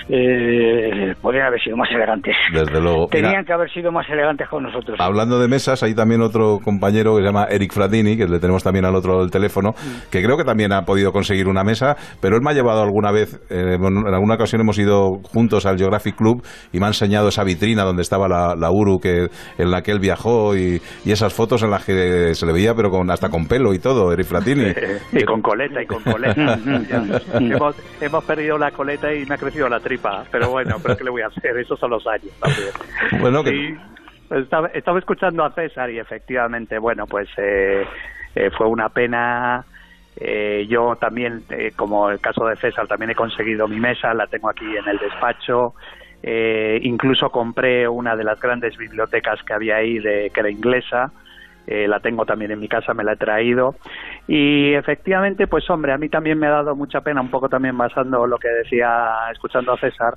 eh, 0.08 1.14
podrían 1.22 1.46
haber 1.46 1.62
sido 1.62 1.76
más 1.76 1.88
elegantes. 1.92 2.34
Desde 2.52 2.80
luego. 2.80 3.08
Mira, 3.12 3.28
Tenían 3.28 3.44
que 3.44 3.52
haber 3.52 3.70
sido 3.70 3.92
más 3.92 4.08
elegantes 4.10 4.48
con 4.48 4.64
nosotros. 4.64 4.98
Hablando 4.98 5.38
de 5.38 5.46
mesas, 5.46 5.84
hay 5.84 5.94
también 5.94 6.20
otro 6.20 6.58
compañero 6.64 7.14
que 7.14 7.22
se 7.22 7.26
llama 7.26 7.46
Eric 7.48 7.72
Fratini, 7.72 8.16
que 8.16 8.26
le 8.26 8.40
tenemos 8.40 8.64
también 8.64 8.86
al 8.86 8.96
otro 8.96 9.12
lado 9.12 9.22
del 9.22 9.30
teléfono, 9.30 9.70
que 10.10 10.20
creo 10.20 10.36
que 10.36 10.44
también 10.44 10.72
ha 10.72 10.82
podido 10.82 11.12
conseguir 11.12 11.46
una 11.46 11.62
mesa, 11.62 11.94
pero 12.20 12.34
él 12.34 12.42
me 12.42 12.50
ha 12.50 12.54
llevado 12.54 12.82
alguna 12.82 13.12
vez, 13.12 13.40
eh, 13.50 13.76
en 13.76 14.14
alguna 14.14 14.34
ocasión 14.34 14.60
hemos 14.62 14.78
ido 14.80 15.20
juntos 15.22 15.64
al 15.64 15.78
Geographic 15.78 16.16
Club 16.16 16.42
y 16.72 16.80
me 16.80 16.86
ha 16.86 16.88
enseñado 16.88 17.28
esa 17.28 17.44
vitrina 17.54 17.84
donde 17.84 18.02
estaba 18.02 18.28
la, 18.28 18.54
la 18.56 18.70
Uru 18.70 18.98
que, 19.00 19.28
en 19.58 19.70
la 19.70 19.82
que 19.82 19.92
él 19.92 20.00
viajó 20.00 20.56
y, 20.56 20.80
y 21.04 21.12
esas 21.12 21.32
fotos 21.32 21.62
en 21.62 21.70
las 21.70 21.84
que 21.84 22.34
se 22.34 22.46
le 22.46 22.52
veía, 22.52 22.74
pero 22.74 22.90
con 22.90 23.10
hasta 23.10 23.28
con 23.28 23.46
pelo 23.46 23.74
y 23.74 23.78
todo, 23.78 24.12
Eric 24.12 24.26
Fratini. 24.26 24.72
y 25.12 25.24
con 25.26 25.40
coleta 25.42 25.82
y 25.82 25.86
con 25.86 26.02
coleta. 26.02 26.58
hemos, 27.34 27.76
hemos 28.00 28.24
perdido 28.24 28.58
la 28.58 28.70
coleta 28.70 29.12
y 29.12 29.24
me 29.26 29.34
ha 29.34 29.38
crecido 29.38 29.68
la 29.68 29.80
tripa, 29.80 30.24
pero 30.30 30.50
bueno, 30.50 30.76
pero 30.82 30.96
¿qué 30.96 31.04
le 31.04 31.10
voy 31.10 31.22
a 31.22 31.26
hacer? 31.26 31.56
Esos 31.58 31.78
son 31.78 31.90
los 31.90 32.06
años 32.06 32.32
también. 32.40 33.20
Bueno, 33.20 33.42
que, 33.42 33.76
estaba, 34.30 34.68
estaba 34.68 34.98
escuchando 34.98 35.44
a 35.44 35.52
César 35.52 35.90
y 35.90 35.98
efectivamente, 35.98 36.78
bueno, 36.78 37.04
pues 37.06 37.28
eh, 37.36 37.84
eh, 38.34 38.50
fue 38.56 38.66
una 38.66 38.88
pena. 38.88 39.64
Eh, 40.16 40.66
yo 40.68 40.94
también, 40.96 41.42
eh, 41.50 41.72
como 41.74 42.10
el 42.10 42.20
caso 42.20 42.44
de 42.46 42.56
César, 42.56 42.86
también 42.86 43.10
he 43.10 43.14
conseguido 43.14 43.66
mi 43.66 43.80
mesa, 43.80 44.12
la 44.14 44.26
tengo 44.26 44.50
aquí 44.50 44.66
en 44.66 44.88
el 44.88 44.98
despacho. 44.98 45.74
Eh, 46.22 46.78
incluso 46.82 47.30
compré 47.30 47.88
una 47.88 48.14
de 48.16 48.24
las 48.24 48.40
grandes 48.40 48.76
bibliotecas 48.76 49.42
que 49.42 49.52
había 49.52 49.76
ahí, 49.76 49.98
de, 49.98 50.30
que 50.32 50.40
era 50.40 50.50
inglesa. 50.50 51.10
Eh, 51.66 51.86
la 51.86 52.00
tengo 52.00 52.26
también 52.26 52.50
en 52.50 52.58
mi 52.58 52.66
casa, 52.68 52.92
me 52.94 53.04
la 53.04 53.12
he 53.12 53.16
traído. 53.16 53.76
Y 54.26 54.72
efectivamente, 54.74 55.46
pues 55.46 55.68
hombre, 55.70 55.92
a 55.92 55.98
mí 55.98 56.08
también 56.08 56.38
me 56.38 56.46
ha 56.48 56.50
dado 56.50 56.74
mucha 56.74 57.00
pena, 57.02 57.20
un 57.20 57.30
poco 57.30 57.48
también 57.48 57.76
basando 57.78 58.26
lo 58.26 58.38
que 58.38 58.48
decía, 58.48 59.10
escuchando 59.32 59.72
a 59.72 59.78
César, 59.78 60.14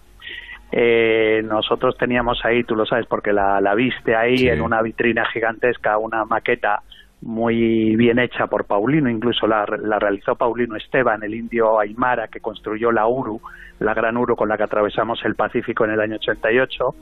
eh, 0.72 1.42
nosotros 1.46 1.96
teníamos 1.98 2.44
ahí, 2.44 2.64
tú 2.64 2.76
lo 2.76 2.86
sabes, 2.86 3.06
porque 3.06 3.32
la, 3.32 3.62
la 3.62 3.76
viste 3.76 4.16
ahí 4.16 4.38
Sí. 4.40 4.48
en 4.50 4.62
una 4.62 4.82
vitrina 4.82 5.26
gigantesca, 5.26 5.98
una 6.00 6.26
maqueta 6.26 6.82
muy 7.22 7.96
bien 7.96 8.20
hecha 8.20 8.48
por 8.48 8.66
Paulino, 8.66 9.10
incluso 9.10 9.48
la, 9.48 9.66
la 9.82 10.00
realizó 10.00 10.36
Paulino 10.36 10.76
Esteban, 10.76 11.24
el 11.24 11.34
indio 11.34 11.80
Aymara 11.80 12.28
que 12.28 12.40
construyó 12.40 12.92
la 12.92 13.08
Uru, 13.08 13.42
la 13.80 13.94
gran 13.94 14.16
Uru 14.18 14.36
con 14.36 14.48
la 14.48 14.58
que 14.58 14.64
atravesamos 14.64 15.24
el 15.26 15.36
Pacífico 15.36 15.86
en 15.86 15.92
el 15.92 16.00
año 16.00 16.16
88. 16.16 16.96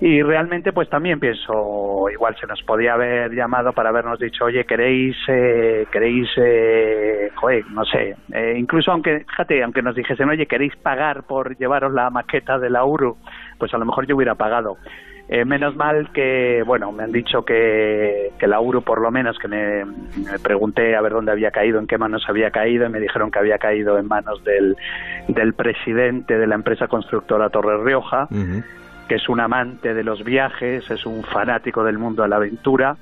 Y 0.00 0.22
realmente 0.22 0.72
pues 0.72 0.88
también 0.88 1.20
pienso, 1.20 2.06
igual 2.10 2.36
se 2.40 2.46
nos 2.46 2.62
podía 2.62 2.94
haber 2.94 3.32
llamado 3.32 3.72
para 3.72 3.90
habernos 3.90 4.18
dicho, 4.18 4.44
oye, 4.46 4.64
queréis, 4.64 5.16
eh, 5.28 5.86
queréis, 5.90 6.28
eh, 6.36 7.30
joder, 7.34 7.64
no 7.70 7.84
sé, 7.84 8.16
eh, 8.32 8.54
incluso 8.56 8.92
aunque, 8.92 9.24
fíjate, 9.28 9.62
aunque 9.62 9.82
nos 9.82 9.94
dijesen, 9.94 10.28
oye, 10.28 10.46
queréis 10.46 10.74
pagar 10.76 11.24
por 11.24 11.56
llevaros 11.56 11.92
la 11.92 12.10
maqueta 12.10 12.58
de 12.58 12.70
la 12.70 12.84
Uru, 12.84 13.16
pues 13.58 13.72
a 13.74 13.78
lo 13.78 13.84
mejor 13.84 14.06
yo 14.06 14.16
hubiera 14.16 14.34
pagado. 14.34 14.76
Eh, 15.26 15.46
menos 15.46 15.74
mal 15.74 16.10
que, 16.12 16.62
bueno, 16.66 16.92
me 16.92 17.02
han 17.02 17.12
dicho 17.12 17.44
que, 17.44 18.32
que 18.38 18.46
la 18.46 18.60
Uru, 18.60 18.82
por 18.82 19.00
lo 19.00 19.10
menos, 19.10 19.38
que 19.38 19.48
me, 19.48 19.84
me 19.84 20.38
pregunté 20.42 20.94
a 20.94 21.00
ver 21.00 21.12
dónde 21.12 21.32
había 21.32 21.50
caído, 21.50 21.78
en 21.78 21.86
qué 21.86 21.96
manos 21.96 22.24
había 22.28 22.50
caído, 22.50 22.84
y 22.84 22.90
me 22.90 23.00
dijeron 23.00 23.30
que 23.30 23.38
había 23.38 23.56
caído 23.56 23.98
en 23.98 24.06
manos 24.06 24.44
del, 24.44 24.76
del 25.28 25.54
presidente 25.54 26.36
de 26.36 26.46
la 26.46 26.56
empresa 26.56 26.88
constructora 26.88 27.48
Torre 27.48 27.82
Rioja, 27.82 28.28
que 29.08 29.14
es 29.14 29.28
un 29.30 29.40
amante 29.40 29.94
de 29.94 30.04
los 30.04 30.24
viajes, 30.24 30.90
es 30.90 31.06
un 31.06 31.22
fanático 31.22 31.84
del 31.84 31.98
mundo 31.98 32.22
de 32.22 32.28
la 32.28 32.36
aventura. 32.36 32.96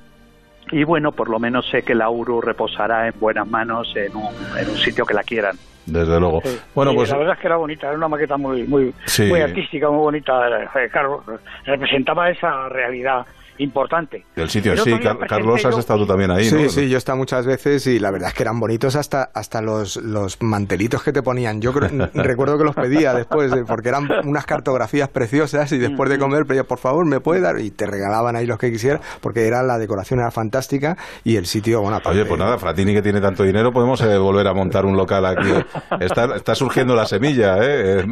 Y 0.70 0.84
bueno, 0.84 1.10
por 1.10 1.28
lo 1.28 1.40
menos 1.40 1.68
sé 1.70 1.82
que 1.82 1.94
la 1.94 2.08
Uru 2.08 2.40
reposará 2.40 3.08
en 3.08 3.14
buenas 3.18 3.48
manos 3.48 3.92
en 3.96 4.14
un, 4.14 4.32
en 4.56 4.70
un 4.70 4.76
sitio 4.76 5.04
que 5.04 5.14
la 5.14 5.24
quieran. 5.24 5.56
Desde 5.86 6.20
luego. 6.20 6.40
Sí. 6.44 6.58
Bueno, 6.74 6.92
Sí, 6.92 6.96
pues 6.96 7.10
la 7.10 7.16
verdad 7.18 7.34
es 7.34 7.40
que 7.40 7.46
era 7.48 7.56
bonita, 7.56 7.86
era 7.88 7.96
una 7.96 8.08
maqueta 8.08 8.36
muy 8.36 8.62
muy 8.64 8.94
Sí. 9.04 9.24
muy 9.24 9.40
artística, 9.40 9.88
muy 9.90 9.98
bonita. 9.98 10.48
eh, 10.76 10.88
Claro, 10.90 11.24
representaba 11.64 12.30
esa 12.30 12.68
realidad 12.68 13.26
importante. 13.58 14.24
el 14.36 14.48
sitio, 14.48 14.76
sí, 14.76 14.98
Car- 14.98 15.18
Carlos, 15.28 15.64
has 15.64 15.74
yo- 15.74 15.80
estado 15.80 16.00
tú 16.00 16.06
también 16.06 16.30
ahí, 16.30 16.44
sí, 16.44 16.54
¿no? 16.64 16.68
sí, 16.68 16.88
yo 16.88 16.96
he 16.96 16.98
estado 16.98 17.18
muchas 17.18 17.46
veces 17.46 17.86
y 17.86 17.98
la 17.98 18.10
verdad 18.10 18.28
es 18.28 18.34
que 18.34 18.42
eran 18.42 18.58
bonitos 18.58 18.96
hasta, 18.96 19.30
hasta 19.34 19.60
los, 19.62 19.96
los 19.96 20.40
mantelitos 20.42 21.02
que 21.02 21.12
te 21.12 21.22
ponían. 21.22 21.60
Yo 21.60 21.72
creo- 21.72 21.90
recuerdo 22.14 22.58
que 22.58 22.64
los 22.64 22.74
pedía 22.74 23.14
después, 23.14 23.52
eh, 23.52 23.64
porque 23.66 23.88
eran 23.90 24.08
unas 24.24 24.46
cartografías 24.46 25.08
preciosas 25.08 25.70
y 25.72 25.78
después 25.78 26.08
de 26.10 26.18
comer 26.18 26.44
pedía, 26.46 26.64
por 26.64 26.78
favor, 26.78 27.04
¿me 27.06 27.20
puede 27.20 27.40
dar? 27.40 27.60
Y 27.60 27.70
te 27.70 27.86
regalaban 27.86 28.36
ahí 28.36 28.46
los 28.46 28.58
que 28.58 28.70
quisieras, 28.70 29.00
porque 29.20 29.46
era 29.46 29.62
la 29.62 29.78
decoración 29.78 30.20
era 30.20 30.30
fantástica 30.30 30.96
y 31.24 31.36
el 31.36 31.46
sitio, 31.46 31.80
bueno, 31.82 31.96
aparte- 31.96 32.18
Oye, 32.20 32.24
pues 32.28 32.38
nada, 32.40 32.58
Fratini 32.58 32.92
que 32.94 33.02
tiene 33.02 33.20
tanto 33.20 33.42
dinero, 33.44 33.72
podemos 33.72 34.00
eh, 34.02 34.16
volver 34.18 34.46
a 34.48 34.54
montar 34.54 34.84
un 34.86 34.96
local 34.96 35.24
aquí. 35.26 35.48
Está, 36.00 36.36
está 36.36 36.54
surgiendo 36.54 36.94
la 36.96 37.06
semilla, 37.06 37.56
¿eh? 37.60 38.04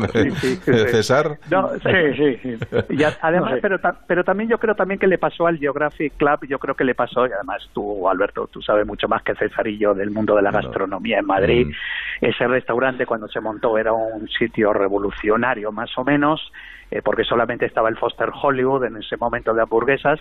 César. 0.91 1.39
No, 1.51 1.71
sí, 1.75 1.91
sí, 2.17 2.37
sí. 2.43 2.77
Y 2.91 3.03
a- 3.03 3.17
además, 3.23 3.51
No 3.51 3.57
sé. 3.57 3.63
pero, 3.63 3.79
pero 4.07 4.25
también 4.25 4.49
yo 4.51 4.59
creo 4.59 4.75
también 4.75 4.99
que 5.01 5.07
le 5.07 5.19
pasó 5.31 5.47
al 5.47 5.59
Geographic 5.59 6.15
Club, 6.17 6.47
yo 6.49 6.59
creo 6.59 6.75
que 6.75 6.85
le 6.85 6.95
pasó, 6.95 7.27
y 7.27 7.33
además 7.33 7.69
tú, 7.73 8.09
Alberto, 8.09 8.49
tú 8.49 8.61
sabes 8.61 8.87
mucho 8.87 9.07
más 9.09 9.23
que 9.23 9.35
yo 9.79 9.95
del 9.95 10.11
mundo 10.11 10.35
de 10.35 10.43
la 10.43 10.51
gastronomía 10.51 11.19
en 11.19 11.27
Madrid. 11.27 11.69
Ese 12.21 12.47
restaurante 12.47 13.07
cuando 13.07 13.29
se 13.29 13.41
montó 13.41 13.79
era 13.79 13.93
un 13.93 14.29
sitio 14.29 14.73
revolucionario, 14.73 15.71
más 15.73 15.97
o 15.97 16.05
menos, 16.05 16.53
eh, 16.91 17.01
porque 17.03 17.25
solamente 17.25 17.67
estaba 17.67 17.89
el 17.89 17.97
Foster 17.97 18.31
Hollywood 18.43 18.85
en 18.85 18.97
ese 18.97 19.17
momento 19.17 19.55
de 19.55 19.63
hamburguesas. 19.63 20.21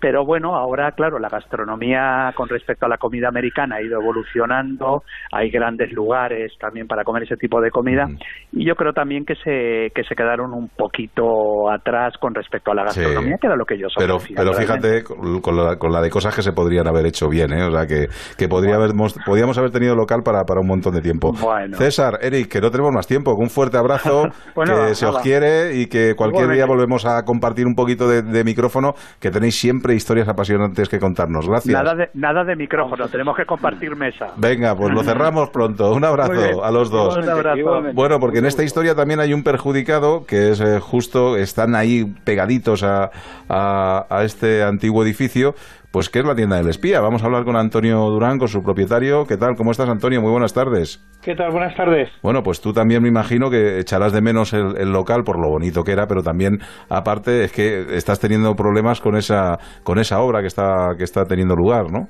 Pero 0.00 0.24
bueno, 0.24 0.54
ahora, 0.56 0.92
claro, 0.92 1.18
la 1.18 1.28
gastronomía 1.28 2.32
con 2.36 2.48
respecto 2.48 2.86
a 2.86 2.88
la 2.88 2.98
comida 2.98 3.28
americana 3.28 3.76
ha 3.76 3.82
ido 3.82 4.00
evolucionando, 4.00 5.02
hay 5.32 5.50
grandes 5.50 5.92
lugares 5.92 6.52
también 6.60 6.86
para 6.86 7.02
comer 7.04 7.22
ese 7.24 7.36
tipo 7.36 7.60
de 7.60 7.70
comida, 7.70 8.06
y 8.52 8.66
yo 8.66 8.74
creo 8.74 8.92
también 8.92 9.24
que 9.24 9.34
se, 9.36 9.90
que 9.94 10.04
se 10.08 10.14
quedaron 10.14 10.52
un 10.52 10.68
poquito 10.68 11.70
atrás 11.70 12.14
con 12.20 12.34
respecto 12.34 12.72
a 12.72 12.74
la 12.74 12.86
Sí. 12.88 13.00
gastronomía, 13.00 13.36
que 13.40 13.46
era 13.46 13.56
lo 13.56 13.64
que 13.64 13.78
yo 13.78 13.88
Pero, 13.98 14.18
pero 14.34 14.52
fíjate 14.52 15.02
con 15.02 15.56
la, 15.56 15.76
con 15.76 15.92
la 15.92 16.00
de 16.00 16.10
cosas 16.10 16.34
que 16.34 16.42
se 16.42 16.52
podrían 16.52 16.86
haber 16.86 17.06
hecho 17.06 17.28
bien, 17.28 17.52
¿eh? 17.52 17.64
O 17.64 17.70
sea, 17.70 17.86
que, 17.86 18.06
que 18.38 18.48
podría 18.48 18.76
habermos, 18.76 19.14
podríamos 19.24 19.58
haber 19.58 19.70
tenido 19.70 19.94
local 19.94 20.20
para, 20.24 20.44
para 20.44 20.60
un 20.60 20.66
montón 20.68 20.94
de 20.94 21.00
tiempo. 21.00 21.32
Bueno. 21.32 21.76
César, 21.76 22.18
Eric, 22.22 22.48
que 22.48 22.60
no 22.60 22.70
tenemos 22.70 22.92
más 22.92 23.06
tiempo. 23.06 23.34
Un 23.36 23.50
fuerte 23.50 23.76
abrazo, 23.76 24.24
Bueno, 24.54 24.74
que 24.74 24.80
nada, 24.80 24.94
se 24.94 25.06
os 25.06 25.18
quiere 25.18 25.74
y 25.74 25.86
que 25.86 26.14
cualquier 26.16 26.48
día 26.48 26.66
volvemos 26.66 27.04
a 27.06 27.22
compartir 27.24 27.66
un 27.66 27.74
poquito 27.74 28.08
de, 28.08 28.22
de 28.22 28.44
micrófono, 28.44 28.92
que 29.20 29.30
tenéis 29.30 29.58
siempre 29.58 29.85
historias 29.94 30.26
apasionantes 30.28 30.88
que 30.88 30.98
contarnos. 30.98 31.48
Gracias. 31.48 31.72
Nada 31.72 31.94
de, 31.94 32.10
nada 32.14 32.44
de 32.44 32.56
micrófono, 32.56 33.06
tenemos 33.08 33.36
que 33.36 33.44
compartir 33.46 33.94
mesa. 33.96 34.28
Venga, 34.36 34.74
pues 34.76 34.92
lo 34.92 35.02
cerramos 35.02 35.50
pronto. 35.50 35.92
Un 35.94 36.04
abrazo 36.04 36.64
a 36.64 36.70
los 36.70 36.90
dos. 36.90 37.16
Un 37.16 37.28
abrazo. 37.28 37.82
Bueno, 37.94 38.18
porque 38.20 38.38
en 38.38 38.46
esta 38.46 38.62
historia 38.64 38.94
también 38.94 39.20
hay 39.20 39.32
un 39.32 39.42
perjudicado 39.42 40.24
que 40.26 40.50
es 40.50 40.60
eh, 40.60 40.80
justo, 40.80 41.36
están 41.36 41.74
ahí 41.74 42.04
pegaditos 42.24 42.82
a, 42.82 43.10
a- 43.48 44.06
a 44.08 44.24
este 44.24 44.62
antiguo 44.62 45.02
edificio, 45.04 45.54
pues 45.90 46.10
que 46.10 46.18
es 46.20 46.24
la 46.24 46.34
tienda 46.34 46.56
del 46.56 46.68
espía. 46.68 47.00
Vamos 47.00 47.22
a 47.22 47.26
hablar 47.26 47.44
con 47.44 47.56
Antonio 47.56 47.98
Durán, 48.10 48.38
con 48.38 48.48
su 48.48 48.62
propietario. 48.62 49.26
¿Qué 49.26 49.36
tal? 49.36 49.56
¿Cómo 49.56 49.70
estás, 49.70 49.88
Antonio? 49.88 50.20
Muy 50.20 50.30
buenas 50.30 50.52
tardes. 50.52 51.04
¿Qué 51.22 51.34
tal? 51.34 51.50
Buenas 51.50 51.76
tardes. 51.76 52.08
Bueno, 52.22 52.42
pues 52.42 52.60
tú 52.60 52.72
también 52.72 53.02
me 53.02 53.08
imagino 53.08 53.50
que 53.50 53.78
echarás 53.78 54.12
de 54.12 54.20
menos 54.20 54.52
el, 54.52 54.76
el 54.78 54.92
local 54.92 55.22
por 55.24 55.38
lo 55.38 55.48
bonito 55.48 55.82
que 55.82 55.92
era, 55.92 56.06
pero 56.06 56.22
también, 56.22 56.58
aparte, 56.88 57.44
es 57.44 57.52
que 57.52 57.96
estás 57.96 58.20
teniendo 58.20 58.54
problemas 58.54 59.00
con 59.00 59.16
esa, 59.16 59.58
con 59.82 59.98
esa 59.98 60.20
obra 60.20 60.40
que 60.40 60.48
está, 60.48 60.94
que 60.96 61.04
está 61.04 61.24
teniendo 61.24 61.54
lugar, 61.54 61.90
¿no? 61.90 62.08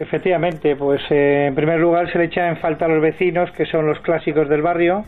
Efectivamente, 0.00 0.76
pues 0.76 1.00
eh, 1.10 1.46
en 1.48 1.54
primer 1.56 1.80
lugar 1.80 2.10
se 2.12 2.18
le 2.18 2.24
echa 2.26 2.48
en 2.48 2.56
falta 2.58 2.84
a 2.84 2.88
los 2.88 3.02
vecinos, 3.02 3.50
que 3.50 3.66
son 3.66 3.84
los 3.86 3.98
clásicos 4.00 4.48
del 4.48 4.62
barrio, 4.62 5.04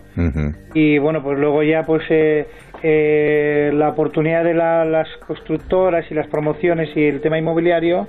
y 0.75 0.99
bueno, 0.99 1.23
pues 1.23 1.39
luego 1.39 1.63
ya 1.63 1.85
pues 1.85 2.03
eh, 2.11 2.47
eh, 2.83 3.71
la 3.73 3.91
oportunidad 3.91 4.43
de 4.43 4.55
la- 4.55 4.85
las 4.85 5.07
constructoras 5.27 6.11
y 6.11 6.15
las 6.15 6.27
promociones 6.27 6.89
y 6.97 7.05
el 7.07 7.21
tema 7.21 7.39
inmobiliario, 7.39 8.09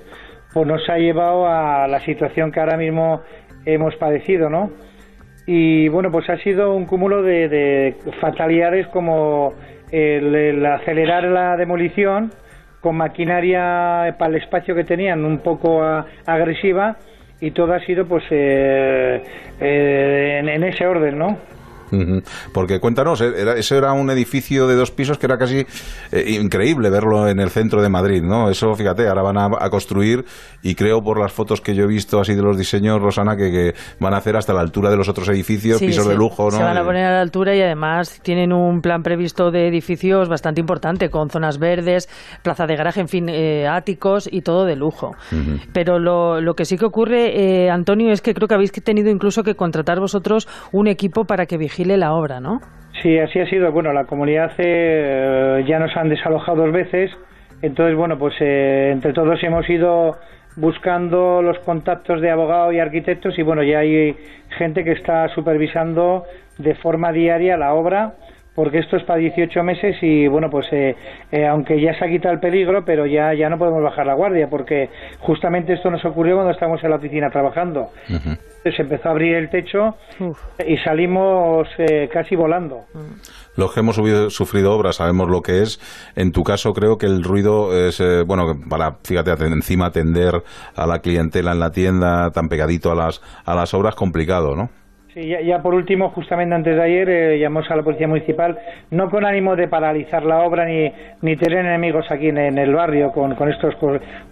pues 0.54 0.66
nos 0.68 0.90
ha 0.90 0.98
llevado 0.98 1.48
a 1.48 1.88
la 1.88 2.00
situación 2.00 2.52
que 2.52 2.60
ahora 2.60 2.78
mismo 2.78 3.22
hemos 3.66 3.96
padecido, 3.98 4.50
¿no? 4.50 4.72
Y 5.46 5.88
bueno, 5.90 6.10
pues 6.12 6.30
ha 6.32 6.38
sido 6.38 6.74
un 6.76 6.86
cúmulo 6.86 7.22
de, 7.22 7.48
de 7.48 7.96
fatalidades 8.20 8.88
como 8.88 9.54
el, 9.92 10.34
el 10.34 10.66
acelerar 10.66 11.26
la 11.26 11.58
demolición 11.58 12.32
con 12.82 12.98
maquinaria 12.98 14.16
para 14.18 14.32
el 14.32 14.42
espacio 14.42 14.76
que 14.76 14.84
tenían 14.84 15.24
un 15.24 15.40
poco 15.40 15.84
a- 15.84 16.06
agresiva 16.26 16.98
y 17.40 17.52
todo 17.52 17.74
ha 17.74 17.80
sido 17.82 18.06
pues 18.08 18.24
eh, 18.32 19.22
eh, 19.60 20.38
en, 20.40 20.50
en 20.50 20.64
ese 20.64 20.86
orden, 20.86 21.18
¿no? 21.18 21.38
Porque 22.54 22.80
cuéntanos, 22.80 23.22
eh, 23.22 23.32
era, 23.38 23.54
eso 23.56 23.76
era 23.76 23.94
un 23.94 24.10
edificio 24.10 24.68
de 24.68 24.76
dos 24.76 24.92
pisos 24.92 25.18
que 25.18 25.26
era 25.26 25.38
casi 25.38 25.66
eh, 26.12 26.38
increíble 26.42 26.90
verlo 26.90 27.28
en 27.28 27.40
el 27.40 27.50
centro 27.50 27.82
de 27.82 27.90
Madrid, 27.90 28.22
¿no? 28.24 28.50
Eso, 28.50 28.74
fíjate, 28.74 29.08
ahora 29.08 29.22
van 29.22 29.38
a, 29.38 29.46
a 29.60 29.70
construir 29.70 30.26
y 30.62 30.76
creo 30.76 31.02
por 31.04 31.20
las 31.20 31.32
fotos 31.32 31.62
que 31.62 31.76
yo 31.76 31.84
he 31.84 31.88
visto 31.88 32.20
así 32.20 32.34
de 32.36 32.42
los 32.42 32.58
diseños, 32.58 33.02
Rosana, 33.02 33.36
que, 33.36 33.52
que 33.52 33.74
van 34.00 34.14
a 34.14 34.18
hacer 34.18 34.36
hasta 34.38 34.54
la 34.54 34.62
altura 34.62 34.90
de 34.90 34.98
los 34.98 35.10
otros 35.10 35.28
edificios, 35.30 35.80
Sí, 35.80 35.88
pisos 35.88 36.04
sí. 36.06 36.10
de 36.10 36.16
lujo, 36.16 36.46
¿no? 36.46 36.52
Se 36.52 36.64
van 36.64 36.78
a 36.78 36.84
poner 36.84 37.06
a 37.06 37.12
la 37.12 37.22
altura 37.22 37.56
y 37.56 37.62
además 37.62 38.20
tienen 38.24 38.54
un 38.54 38.82
plan 38.82 39.04
previsto 39.04 39.52
de 39.52 39.68
edificios 39.68 40.30
bastante 40.30 40.62
importante, 40.62 41.10
con 41.10 41.30
zonas 41.30 41.58
verdes, 41.60 42.10
plaza 42.44 42.66
de 42.68 42.76
garaje, 42.76 43.02
en 43.02 43.08
fin, 43.08 43.30
eh, 43.30 43.68
áticos 43.68 44.30
y 44.32 44.42
todo 44.42 44.66
de 44.66 44.76
lujo. 44.76 45.16
Pero 45.74 46.00
lo, 46.00 46.42
lo 46.42 46.54
que 46.56 46.66
sí 46.66 46.78
que 46.78 46.86
ocurre, 46.86 47.66
eh, 47.66 47.70
Antonio, 47.70 48.12
es 48.12 48.22
que 48.22 48.34
creo 48.34 48.48
que 48.48 48.54
habéis 48.56 48.72
tenido 48.72 49.10
incluso 49.10 49.44
que 49.44 49.56
contratar 49.56 50.00
vosotros 50.00 50.48
un 50.72 50.88
equipo 50.88 51.26
para 51.26 51.46
que 51.46 51.58
la 51.86 52.14
obra, 52.14 52.40
¿no? 52.40 52.62
Sí, 53.02 53.18
así 53.18 53.40
ha 53.40 53.46
sido. 53.48 53.72
Bueno, 53.72 53.94
la 53.94 54.06
comunidad 54.06 54.52
eh, 54.58 55.64
ya 55.68 55.80
nos 55.80 55.96
han 55.98 56.10
desalojado 56.10 56.64
dos 56.64 56.72
veces. 56.72 57.12
Entonces, 57.62 57.96
bueno, 57.96 58.18
pues 58.18 58.36
eh, 58.40 58.90
entre 58.92 59.14
todos 59.14 59.42
hemos 59.44 59.70
ido 59.70 60.18
buscando 60.56 61.42
los 61.42 61.60
contactos 61.60 62.22
de 62.22 62.30
abogados 62.30 62.74
y 62.74 62.80
arquitectos 62.80 63.38
y 63.40 63.42
bueno, 63.42 63.64
ya 63.64 63.80
hay 63.80 64.16
gente 64.58 64.84
que 64.84 64.92
está 64.92 65.30
supervisando 65.30 66.26
de 66.58 66.76
forma 66.76 67.12
diaria 67.12 67.58
la 67.58 67.74
obra 67.74 68.14
porque 68.56 68.80
esto 68.80 68.98
es 68.98 69.04
para 69.04 69.20
18 69.20 69.64
meses 69.64 69.96
y 70.02 70.28
bueno, 70.28 70.50
pues 70.50 70.68
eh, 70.72 70.96
eh, 71.32 71.48
aunque 71.48 71.80
ya 71.80 71.98
se 71.98 72.06
ha 72.06 72.10
quitado 72.10 72.34
el 72.34 72.40
peligro, 72.42 72.84
pero 72.86 73.06
ya, 73.06 73.34
ya 73.34 73.50
no 73.50 73.58
podemos 73.58 73.82
bajar 73.82 74.06
la 74.06 74.14
guardia 74.14 74.48
porque 74.50 74.90
justamente 75.20 75.74
esto 75.74 75.90
nos 75.90 76.04
ocurrió 76.04 76.36
cuando 76.36 76.52
estábamos 76.52 76.84
en 76.84 76.90
la 76.90 76.98
oficina 76.98 77.30
trabajando. 77.30 77.90
Se 78.64 78.84
empezó 78.84 79.08
a 79.08 79.12
abrir 79.14 79.36
el 79.36 79.50
techo 79.50 79.96
y 80.68 80.78
salimos 80.78 81.68
eh, 81.80 82.08
casi 82.14 82.36
volando. 82.36 82.82
Los 83.56 83.74
que 83.74 83.80
hemos 83.80 83.96
subido- 83.96 84.30
sufrido 84.30 84.74
obras 84.74 84.98
sabemos 84.98 85.30
lo 85.30 85.42
que 85.42 85.64
es. 85.64 85.80
En 86.16 86.32
tu 86.32 86.44
caso, 86.44 86.72
creo 86.74 86.98
que 87.00 87.08
el 87.08 87.24
ruido 87.24 87.76
es, 87.88 88.00
eh, 88.00 88.22
bueno, 88.22 88.56
para, 88.70 88.98
fíjate, 89.04 89.32
encima 89.46 89.88
atender 89.88 90.44
a 90.76 90.86
la 90.86 91.00
clientela 91.00 91.54
en 91.54 91.60
la 91.60 91.72
tienda 91.72 92.30
tan 92.32 92.50
pegadito 92.50 92.92
a 92.92 92.96
las, 92.96 93.22
a 93.46 93.56
las 93.56 93.74
obras, 93.74 93.96
complicado, 93.96 94.56
¿no? 94.56 94.70
Sí, 95.14 95.28
ya, 95.28 95.62
por 95.62 95.74
último, 95.74 96.10
justamente 96.12 96.56
antes 96.56 96.74
de 96.76 96.82
ayer, 96.82 97.10
eh, 97.10 97.38
llamamos 97.40 97.70
a 97.70 97.76
la 97.76 97.84
Policía 97.84 98.08
Municipal, 98.08 98.58
no 98.92 99.10
con 99.10 99.26
ánimo 99.26 99.58
de 99.58 99.68
paralizar 99.68 100.24
la 100.24 100.40
obra 100.40 100.64
ni, 100.66 100.90
ni 101.22 101.36
tener 101.36 101.66
enemigos 101.66 102.10
aquí 102.10 102.30
en, 102.30 102.38
en 102.38 102.58
el 102.58 102.74
barrio 102.74 103.12
con, 103.12 103.36
con 103.36 103.50
estos 103.50 103.76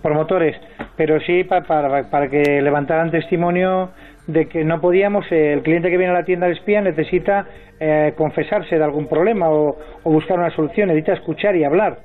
promotores, 0.01 0.55
pero 0.95 1.19
sí 1.19 1.43
pa- 1.43 1.63
para, 1.63 2.09
para 2.09 2.29
que 2.29 2.61
levantaran 2.61 3.11
testimonio 3.11 3.89
de 4.27 4.47
que 4.47 4.63
no 4.63 4.79
podíamos, 4.79 5.29
eh, 5.33 5.51
el 5.51 5.63
cliente 5.63 5.89
que 5.89 5.97
viene 5.97 6.11
a 6.13 6.19
la 6.19 6.23
tienda 6.23 6.47
de 6.47 6.53
espía 6.53 6.79
necesita 6.81 7.45
eh, 7.81 8.13
confesarse 8.15 8.77
de 8.77 8.83
algún 8.83 9.07
problema 9.07 9.49
o, 9.49 9.77
o 10.03 10.11
buscar 10.11 10.39
una 10.39 10.51
solución, 10.51 10.87
necesita 10.87 11.11
escuchar 11.13 11.57
y 11.57 11.65
hablar. 11.65 11.97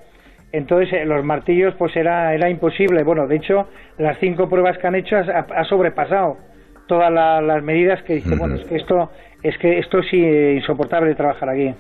Entonces, 0.51 0.93
eh, 0.95 1.05
los 1.05 1.25
martillos, 1.25 1.75
pues 1.79 1.95
era, 1.95 2.35
era 2.35 2.49
imposible. 2.51 3.05
Bueno, 3.05 3.29
de 3.29 3.37
hecho, 3.37 3.69
las 3.99 4.19
cinco 4.19 4.49
pruebas 4.49 4.79
que 4.79 4.87
han 4.89 4.97
hecho 4.97 5.17
ha, 5.17 5.47
ha 5.61 5.65
sobrepasado 5.65 6.39
todas 6.87 7.13
la- 7.13 7.41
las 7.41 7.63
medidas 7.63 8.03
que 8.03 8.15
dice, 8.17 8.37
bueno, 8.37 8.57
es 8.57 8.65
que 8.65 8.77
esto 8.77 9.11
es 9.43 9.59
que 9.59 9.79
esto 9.79 9.99
es 9.99 10.11
insoportable 10.13 11.15
trabajar 11.15 11.51
aquí. 11.51 11.75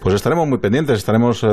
Pues 0.00 0.14
estaremos 0.14 0.46
muy 0.46 0.58
pendientes, 0.58 0.98
estaremos 0.98 1.42
eh, 1.42 1.48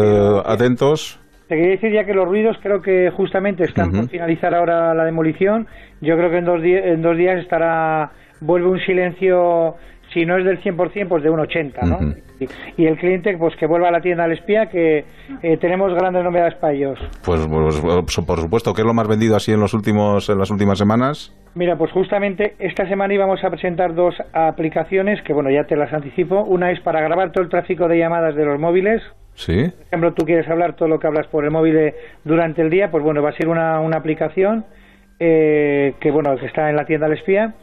atentos. 0.46 1.20
Te 1.48 1.56
quería 1.56 1.72
decir 1.72 1.92
ya 1.92 2.06
que 2.06 2.14
los 2.14 2.28
ruidos 2.28 2.58
creo 2.62 2.82
que 2.82 3.10
justamente 3.12 3.64
están 3.64 3.92
por 3.92 4.10
finalizar 4.10 4.54
ahora 4.54 4.94
la 4.94 5.06
demolición. 5.06 5.68
Yo 6.02 6.18
creo 6.18 6.30
que 6.30 6.38
en 6.38 6.46
dos, 6.46 6.62
en 6.64 7.02
dos 7.02 7.18
días 7.18 7.40
estará 7.40 8.12
vuelve 8.42 8.68
un 8.70 8.80
silencio, 8.80 9.76
si 10.16 10.26
no 10.26 10.38
es 10.38 10.46
del 10.46 10.62
100%, 10.62 11.08
pues 11.10 11.24
de 11.24 11.30
un 11.30 11.40
80%, 11.40 11.84
¿no? 11.84 12.00
Y, 12.40 12.48
y 12.82 12.86
el 12.88 12.98
cliente 12.98 13.38
pues 13.38 13.56
que 13.58 13.68
vuelva 13.68 13.90
a 13.90 13.92
la 13.92 14.00
tienda 14.00 14.24
al 14.24 14.32
espía, 14.32 14.68
que 14.68 15.04
eh, 15.44 15.58
tenemos 15.58 15.94
grandes 15.94 16.24
novedades 16.24 16.56
para 16.56 16.74
ellos. 16.74 16.98
Pues, 17.24 17.46
pues, 17.46 17.82
pues, 17.82 18.26
por 18.26 18.40
supuesto, 18.40 18.74
¿qué 18.74 18.82
es 18.82 18.88
lo 18.88 18.94
más 18.94 19.08
vendido 19.08 19.36
así 19.36 19.52
en, 19.52 19.60
los 19.60 19.74
últimos, 19.74 20.30
en 20.30 20.40
las 20.40 20.50
últimas 20.52 20.78
semanas? 20.78 21.36
Mira, 21.54 21.78
pues 21.78 21.92
justamente 21.92 22.56
esta 22.60 22.88
semana 22.88 23.14
íbamos 23.14 23.44
a 23.44 23.50
presentar 23.50 23.94
dos 23.94 24.16
aplicaciones 24.32 25.22
que, 25.24 25.34
bueno, 25.34 25.50
ya 25.52 25.66
te 25.66 25.76
las 25.76 25.92
anticipo. 25.92 26.44
Una 26.44 26.72
es 26.72 26.80
para 26.80 27.02
grabar 27.02 27.34
todo 27.34 27.44
el 27.44 27.50
tráfico 27.50 27.90
de 27.90 27.98
llamadas 27.98 28.36
de 28.36 28.46
los 28.46 28.58
móviles. 28.58 29.02
Sí. 29.34 29.70
Por 29.70 29.86
ejemplo, 29.88 30.14
tú 30.14 30.26
quieres 30.26 30.48
hablar 30.48 30.78
todo 30.78 30.88
lo 30.88 31.00
que 31.00 31.08
hablas 31.08 31.28
por 31.28 31.44
el 31.44 31.52
móvil 31.52 31.76
eh, 31.76 31.96
durante 32.24 32.62
el 32.62 32.70
día, 32.70 32.90
pues 32.90 33.04
bueno, 33.04 33.22
va 33.22 33.32
a 33.32 33.34
ser 33.34 33.50
una, 33.50 33.82
una 33.82 33.98
aplicación 33.98 34.66
eh, 35.20 35.94
que, 36.00 36.10
bueno, 36.12 36.38
que 36.38 36.46
está 36.46 36.70
en 36.70 36.78
la 36.78 36.86
tienda 36.86 37.10
del 37.10 37.18
espía 37.18 37.54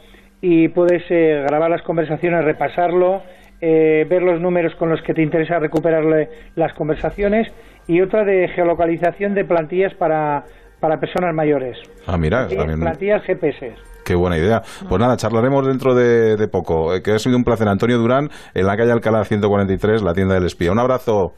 y 0.45 0.67
puedes 0.67 1.03
eh, 1.09 1.41
grabar 1.47 1.71
las 1.71 1.81
conversaciones, 1.83 2.43
repasarlo, 2.43 3.21
eh, 3.61 4.05
ver 4.09 4.21
los 4.21 4.41
números 4.41 4.75
con 4.75 4.89
los 4.89 5.01
que 5.03 5.13
te 5.13 5.21
interesa 5.21 5.57
recuperarle 5.57 6.27
las 6.55 6.73
conversaciones 6.73 7.47
y 7.87 8.01
otra 8.01 8.25
de 8.25 8.49
geolocalización 8.49 9.35
de 9.35 9.45
plantillas 9.45 9.93
para, 9.93 10.43
para 10.81 10.99
personas 10.99 11.33
mayores. 11.33 11.77
Ah, 12.05 12.17
mira, 12.17 12.47
Plantillas- 12.49 12.57
también, 12.57 12.79
plantillas 12.81 13.23
GPS. 13.23 13.73
qué 14.03 14.15
buena 14.15 14.37
idea. 14.37 14.61
Pues 14.89 14.99
nada, 14.99 15.15
charlaremos 15.15 15.65
dentro 15.65 15.95
de, 15.95 16.35
de 16.35 16.47
poco. 16.49 16.93
Eh, 16.93 17.01
que 17.01 17.11
ha 17.13 17.19
sido 17.19 17.37
un 17.37 17.45
placer, 17.45 17.69
Antonio 17.69 17.97
Durán, 17.97 18.29
en 18.53 18.67
la 18.67 18.75
calle 18.75 18.91
Alcalá 18.91 19.23
143, 19.23 20.01
la 20.03 20.13
tienda 20.13 20.33
del 20.33 20.45
espía. 20.45 20.73
Un 20.73 20.79
abrazo. 20.79 21.33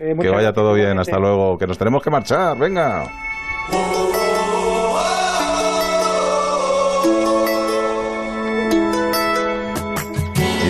Eh, 0.00 0.16
que 0.20 0.30
vaya 0.30 0.52
todo 0.52 0.74
bien, 0.74 0.98
hasta 0.98 1.20
luego. 1.20 1.56
Que 1.58 1.68
nos 1.68 1.78
tenemos 1.78 2.02
que 2.02 2.10
marchar, 2.10 2.58
venga. 2.58 3.04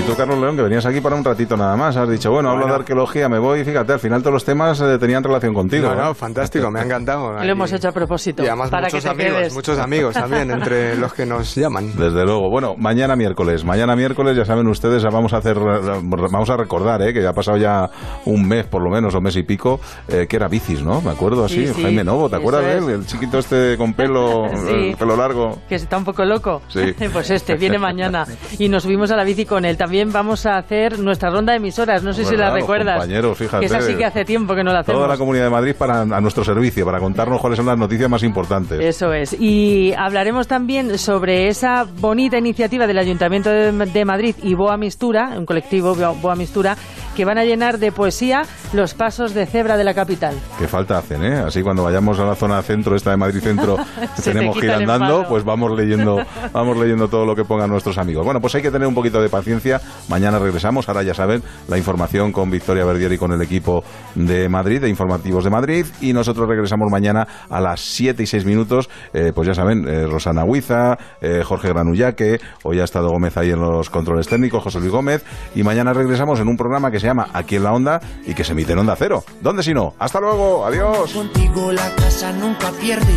Tú, 0.08 0.16
Carlos 0.16 0.38
León, 0.38 0.56
que 0.56 0.62
venías 0.62 0.86
aquí 0.86 1.00
para 1.00 1.16
un 1.16 1.24
ratito 1.24 1.54
nada 1.56 1.76
más, 1.76 1.96
has 1.96 2.08
dicho, 2.08 2.30
bueno, 2.30 2.50
hablo 2.50 2.66
de 2.66 2.74
arqueología, 2.74 3.28
me 3.28 3.38
voy, 3.38 3.62
fíjate, 3.62 3.92
al 3.92 3.98
final 4.00 4.22
todos 4.22 4.32
los 4.32 4.44
temas 4.44 4.80
eh, 4.80 4.96
tenían 4.98 5.22
relación 5.22 5.52
contigo. 5.52 5.88
No, 5.88 5.94
no, 5.94 6.10
¿eh? 6.12 6.14
fantástico, 6.14 6.70
me 6.70 6.80
ha 6.80 6.84
encantado. 6.84 7.32
Lo 7.44 7.52
hemos 7.52 7.70
hecho 7.72 7.88
a 7.88 7.92
propósito. 7.92 8.42
Y 8.42 8.46
además 8.46 8.70
para 8.70 8.86
muchos 8.86 9.00
que 9.00 9.04
te 9.04 9.10
amigos, 9.10 9.38
quedes. 9.38 9.54
muchos 9.54 9.78
amigos 9.78 10.14
también 10.14 10.50
entre 10.50 10.96
los 11.00 11.12
que 11.12 11.26
nos 11.26 11.54
llaman. 11.54 11.92
Desde 11.96 12.24
luego. 12.24 12.48
Bueno, 12.48 12.74
mañana 12.78 13.16
miércoles. 13.16 13.64
Mañana 13.64 13.94
miércoles, 13.96 14.34
ya 14.36 14.44
saben 14.46 14.66
ustedes, 14.68 15.02
vamos 15.04 15.32
a 15.34 15.38
hacer, 15.38 15.58
vamos 15.58 16.48
a 16.48 16.56
recordar, 16.56 17.02
¿eh? 17.02 17.12
que 17.12 17.22
ya 17.22 17.30
ha 17.30 17.34
pasado 17.34 17.58
ya 17.58 17.90
un 18.24 18.48
mes 18.48 18.64
por 18.66 18.82
lo 18.82 18.88
menos, 18.90 19.14
o 19.14 19.20
mes 19.20 19.36
y 19.36 19.42
pico, 19.42 19.78
eh, 20.08 20.26
que 20.28 20.36
era 20.36 20.48
bicis, 20.48 20.82
¿no? 20.82 21.02
Me 21.02 21.10
acuerdo 21.10 21.44
así. 21.44 21.66
Sí, 21.66 21.74
sí, 21.74 21.82
Jaime 21.82 22.04
Novo, 22.04 22.30
¿te 22.30 22.36
acuerdas 22.36 22.64
de 22.64 22.78
él? 22.78 22.88
El 23.00 23.06
chiquito 23.06 23.38
este 23.38 23.76
con 23.76 23.92
pelo, 23.92 24.46
Sí. 24.68 24.90
el 24.90 24.96
pelo 24.96 25.16
largo. 25.16 25.58
que 25.68 25.74
está 25.74 25.98
un 25.98 26.04
poco 26.04 26.24
loco. 26.24 26.62
Sí. 26.68 26.94
Pues 27.12 27.30
este 27.30 27.56
viene 27.56 27.78
mañana 27.78 28.24
y 28.58 28.68
nos 28.68 28.84
subimos 28.84 29.10
a 29.10 29.16
la 29.16 29.24
bici 29.24 29.44
con 29.44 29.64
él. 29.64 29.76
También 29.76 29.97
vamos 30.06 30.46
a 30.46 30.56
hacer 30.56 30.98
nuestra 30.98 31.30
ronda 31.30 31.52
de 31.52 31.58
emisoras. 31.58 32.02
No 32.02 32.12
sé 32.12 32.24
si 32.24 32.36
la 32.36 32.50
recuerdas. 32.50 32.98
compañeros, 32.98 33.36
fíjate. 33.38 33.60
Que 33.60 33.66
esa 33.66 33.80
sí 33.80 33.94
que 33.94 34.04
hace 34.04 34.24
tiempo 34.24 34.54
que 34.54 34.64
no 34.64 34.72
la 34.72 34.80
hacemos. 34.80 34.98
Toda 34.98 35.08
la 35.08 35.18
Comunidad 35.18 35.44
de 35.44 35.50
Madrid 35.50 35.74
para, 35.76 36.02
a 36.02 36.20
nuestro 36.20 36.44
servicio, 36.44 36.84
para 36.84 36.98
contarnos 36.98 37.40
cuáles 37.40 37.56
son 37.56 37.66
las 37.66 37.78
noticias 37.78 38.08
más 38.08 38.22
importantes. 38.22 38.80
Eso 38.80 39.12
es. 39.12 39.36
Y 39.38 39.92
hablaremos 39.96 40.46
también 40.46 40.98
sobre 40.98 41.48
esa 41.48 41.84
bonita 41.84 42.38
iniciativa 42.38 42.86
del 42.86 42.98
Ayuntamiento 42.98 43.50
de, 43.50 43.72
de 43.72 44.04
Madrid 44.04 44.34
y 44.42 44.54
Boa 44.54 44.76
Mistura, 44.76 45.34
un 45.36 45.46
colectivo 45.46 45.94
Boa 45.94 46.34
Mistura, 46.36 46.76
que 47.18 47.24
van 47.24 47.36
a 47.36 47.44
llenar 47.44 47.80
de 47.80 47.90
poesía 47.90 48.42
los 48.72 48.94
pasos 48.94 49.34
de 49.34 49.44
cebra 49.44 49.76
de 49.76 49.82
la 49.82 49.92
capital. 49.92 50.36
Qué 50.56 50.68
falta 50.68 50.98
hacen, 50.98 51.24
¿eh? 51.24 51.38
Así 51.38 51.62
cuando 51.62 51.82
vayamos 51.82 52.20
a 52.20 52.24
la 52.24 52.36
zona 52.36 52.62
centro, 52.62 52.94
esta 52.94 53.10
de 53.10 53.16
Madrid 53.16 53.40
Centro, 53.40 53.76
tenemos 54.22 54.56
que 54.56 54.66
ir 54.66 54.72
andando, 54.72 55.24
pues 55.28 55.42
vamos 55.42 55.76
leyendo, 55.76 56.18
vamos 56.52 56.78
leyendo 56.78 57.08
todo 57.08 57.26
lo 57.26 57.34
que 57.34 57.42
pongan 57.42 57.70
nuestros 57.70 57.98
amigos. 57.98 58.24
Bueno, 58.24 58.40
pues 58.40 58.54
hay 58.54 58.62
que 58.62 58.70
tener 58.70 58.86
un 58.86 58.94
poquito 58.94 59.20
de 59.20 59.28
paciencia. 59.28 59.80
Mañana 60.08 60.38
regresamos. 60.38 60.88
Ahora 60.88 61.02
ya 61.02 61.12
saben, 61.12 61.42
la 61.66 61.76
información 61.76 62.30
con 62.30 62.52
Victoria 62.52 62.84
Verdier 62.84 63.12
y 63.12 63.18
con 63.18 63.32
el 63.32 63.42
equipo 63.42 63.82
de 64.14 64.48
Madrid, 64.48 64.80
de 64.80 64.88
Informativos 64.88 65.42
de 65.42 65.50
Madrid. 65.50 65.86
Y 66.00 66.12
nosotros 66.12 66.48
regresamos 66.48 66.88
mañana 66.88 67.26
a 67.50 67.60
las 67.60 67.80
7 67.80 68.22
y 68.22 68.26
6 68.26 68.44
minutos. 68.44 68.88
Eh, 69.12 69.32
pues 69.34 69.48
ya 69.48 69.54
saben, 69.54 69.88
eh, 69.88 70.06
Rosana 70.06 70.44
Huiza, 70.44 70.96
eh, 71.20 71.42
Jorge 71.44 71.70
Granullaque, 71.70 72.38
hoy 72.62 72.78
ha 72.78 72.84
estado 72.84 73.08
Gómez 73.08 73.36
ahí 73.36 73.50
en 73.50 73.60
los 73.60 73.90
controles 73.90 74.28
técnicos, 74.28 74.62
José 74.62 74.78
Luis 74.78 74.92
Gómez. 74.92 75.24
Y 75.56 75.64
mañana 75.64 75.92
regresamos 75.92 76.38
en 76.38 76.46
un 76.46 76.56
programa 76.56 76.92
que 76.92 77.00
se 77.00 77.07
llama 77.08 77.28
Aquí 77.32 77.56
en 77.56 77.64
la 77.64 77.72
Onda 77.72 78.00
y 78.26 78.34
que 78.34 78.44
se 78.44 78.52
emite 78.52 78.72
en 78.72 78.78
Onda 78.80 78.94
Cero. 78.96 79.24
¿Dónde 79.40 79.62
si 79.62 79.72
no? 79.72 79.94
Hasta 79.98 80.20
luego. 80.20 80.64
Adiós. 80.66 81.12
Contigo 81.12 81.72
la 81.72 81.90
casa 81.96 82.32
nunca 82.32 82.70
pierde. 82.72 83.14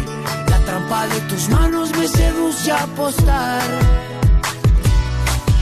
La 0.49 0.57
trampa 0.59 1.07
de 1.07 1.19
tus 1.21 1.49
manos 1.49 1.91
me 1.97 2.07
seduce 2.07 2.71
a 2.71 2.83
apostar. 2.83 3.61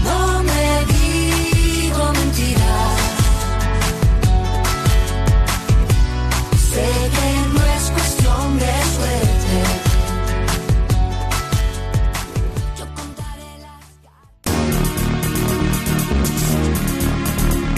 No 0.04 0.44
me 0.44 0.86
digo 0.94 2.14
mentiras. 2.14 2.98
Sé 6.72 6.88
que 7.14 7.19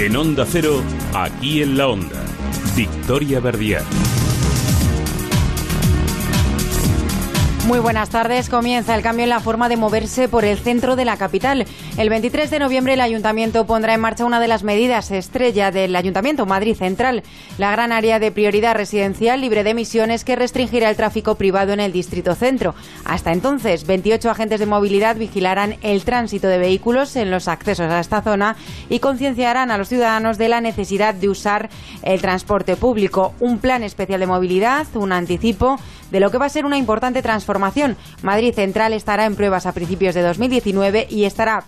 En 0.01 0.15
Onda 0.15 0.47
Cero, 0.49 0.81
aquí 1.13 1.61
en 1.61 1.77
la 1.77 1.87
Onda. 1.87 2.25
Victoria 2.75 3.39
Verdier. 3.39 3.83
Muy 7.67 7.77
buenas 7.77 8.09
tardes. 8.09 8.49
Comienza 8.49 8.95
el 8.95 9.03
cambio 9.03 9.25
en 9.25 9.29
la 9.29 9.39
forma 9.39 9.69
de 9.69 9.77
moverse 9.77 10.27
por 10.27 10.43
el 10.43 10.57
centro 10.57 10.95
de 10.95 11.05
la 11.05 11.17
capital. 11.17 11.67
El 11.97 12.09
23 12.09 12.49
de 12.49 12.59
noviembre 12.59 12.93
el 12.93 13.01
ayuntamiento 13.01 13.65
pondrá 13.65 13.93
en 13.93 13.99
marcha 13.99 14.23
una 14.23 14.39
de 14.39 14.47
las 14.47 14.63
medidas 14.63 15.11
estrella 15.11 15.71
del 15.71 15.93
ayuntamiento, 15.93 16.45
Madrid 16.45 16.75
Central, 16.75 17.21
la 17.57 17.69
gran 17.71 17.91
área 17.91 18.17
de 18.17 18.31
prioridad 18.31 18.75
residencial 18.75 19.41
libre 19.41 19.65
de 19.65 19.71
emisiones 19.71 20.23
que 20.23 20.37
restringirá 20.37 20.89
el 20.89 20.95
tráfico 20.95 21.35
privado 21.35 21.73
en 21.73 21.81
el 21.81 21.91
distrito 21.91 22.33
centro. 22.33 22.75
Hasta 23.03 23.33
entonces, 23.33 23.85
28 23.85 24.29
agentes 24.31 24.61
de 24.61 24.65
movilidad 24.67 25.17
vigilarán 25.17 25.75
el 25.81 26.05
tránsito 26.05 26.47
de 26.47 26.59
vehículos 26.59 27.17
en 27.17 27.29
los 27.29 27.49
accesos 27.49 27.91
a 27.91 27.99
esta 27.99 28.21
zona 28.21 28.55
y 28.89 28.99
concienciarán 28.99 29.69
a 29.69 29.77
los 29.77 29.89
ciudadanos 29.89 30.37
de 30.37 30.47
la 30.47 30.61
necesidad 30.61 31.13
de 31.13 31.27
usar 31.27 31.69
el 32.03 32.21
transporte 32.21 32.77
público. 32.77 33.33
Un 33.41 33.59
plan 33.59 33.83
especial 33.83 34.21
de 34.21 34.27
movilidad, 34.27 34.87
un 34.95 35.11
anticipo 35.11 35.77
de 36.11 36.19
lo 36.19 36.29
que 36.29 36.37
va 36.37 36.45
a 36.45 36.49
ser 36.49 36.65
una 36.65 36.77
importante 36.77 37.21
transformación. 37.21 37.97
Madrid 38.21 38.53
Central 38.53 38.93
estará 38.93 39.25
en 39.25 39.35
pruebas 39.35 39.65
a 39.65 39.71
principios 39.71 40.13
de 40.13 40.21
2019 40.21 41.07
y 41.09 41.23
estará 41.23 41.63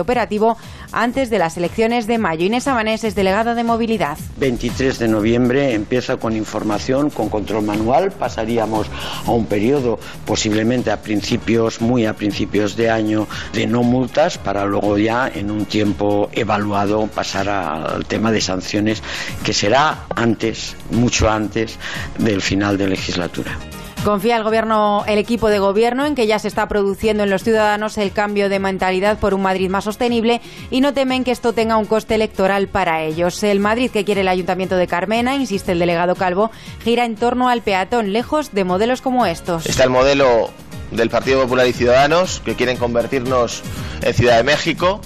operativo 0.00 0.56
antes 0.92 1.30
de 1.30 1.38
las 1.38 1.56
elecciones 1.56 2.06
de 2.06 2.18
mayo. 2.18 2.44
Inés 2.44 2.68
Amanés 2.68 3.04
es 3.04 3.14
delegada 3.14 3.54
de 3.54 3.64
movilidad. 3.64 4.18
23 4.38 4.98
de 4.98 5.08
noviembre 5.08 5.74
empieza 5.74 6.16
con 6.18 6.36
información, 6.36 7.10
con 7.10 7.28
control 7.28 7.64
manual. 7.64 8.12
Pasaríamos 8.12 8.86
a 9.26 9.30
un 9.30 9.46
periodo 9.46 9.98
posiblemente 10.26 10.90
a 10.90 11.00
principios, 11.00 11.80
muy 11.80 12.06
a 12.06 12.14
principios 12.14 12.76
de 12.76 12.90
año, 12.90 13.26
de 13.52 13.66
no 13.66 13.82
multas 13.82 14.38
para 14.38 14.66
luego 14.66 14.98
ya 14.98 15.28
en 15.34 15.50
un 15.50 15.64
tiempo 15.64 16.28
evaluado 16.32 17.06
pasar 17.06 17.48
al 17.48 18.04
tema 18.06 18.30
de 18.30 18.40
sanciones 18.40 19.02
que 19.44 19.52
será 19.52 20.04
antes, 20.14 20.76
mucho 20.90 21.30
antes 21.30 21.78
del 22.18 22.42
final 22.42 22.76
de 22.76 22.88
legislatura. 22.88 23.58
Confía 24.04 24.36
el 24.36 24.44
gobierno, 24.44 25.04
el 25.08 25.18
equipo 25.18 25.48
de 25.48 25.58
gobierno 25.58 26.06
en 26.06 26.14
que 26.14 26.26
ya 26.26 26.38
se 26.38 26.46
está 26.46 26.68
produciendo 26.68 27.24
en 27.24 27.30
los 27.30 27.42
ciudadanos 27.42 27.98
el 27.98 28.12
cambio 28.12 28.48
de 28.48 28.60
mentalidad 28.60 29.18
por 29.18 29.34
un 29.34 29.42
Madrid 29.42 29.68
más 29.68 29.84
sostenible 29.84 30.40
y 30.70 30.80
no 30.80 30.94
temen 30.94 31.24
que 31.24 31.32
esto 31.32 31.52
tenga 31.52 31.76
un 31.76 31.86
coste 31.86 32.14
electoral 32.14 32.68
para 32.68 33.02
ellos. 33.02 33.42
El 33.42 33.58
Madrid 33.58 33.90
que 33.90 34.04
quiere 34.04 34.20
el 34.20 34.28
Ayuntamiento 34.28 34.76
de 34.76 34.86
Carmena, 34.86 35.34
insiste 35.34 35.72
el 35.72 35.80
delegado 35.80 36.14
Calvo, 36.14 36.52
gira 36.84 37.04
en 37.04 37.16
torno 37.16 37.48
al 37.48 37.62
peatón, 37.62 38.12
lejos 38.12 38.52
de 38.52 38.64
modelos 38.64 39.02
como 39.02 39.26
estos. 39.26 39.66
Está 39.66 39.84
el 39.84 39.90
modelo 39.90 40.50
del 40.92 41.10
Partido 41.10 41.42
Popular 41.42 41.66
y 41.66 41.72
Ciudadanos, 41.72 42.40
que 42.44 42.54
quieren 42.54 42.76
convertirnos 42.76 43.62
en 44.02 44.14
Ciudad 44.14 44.36
de 44.36 44.44
México, 44.44 45.00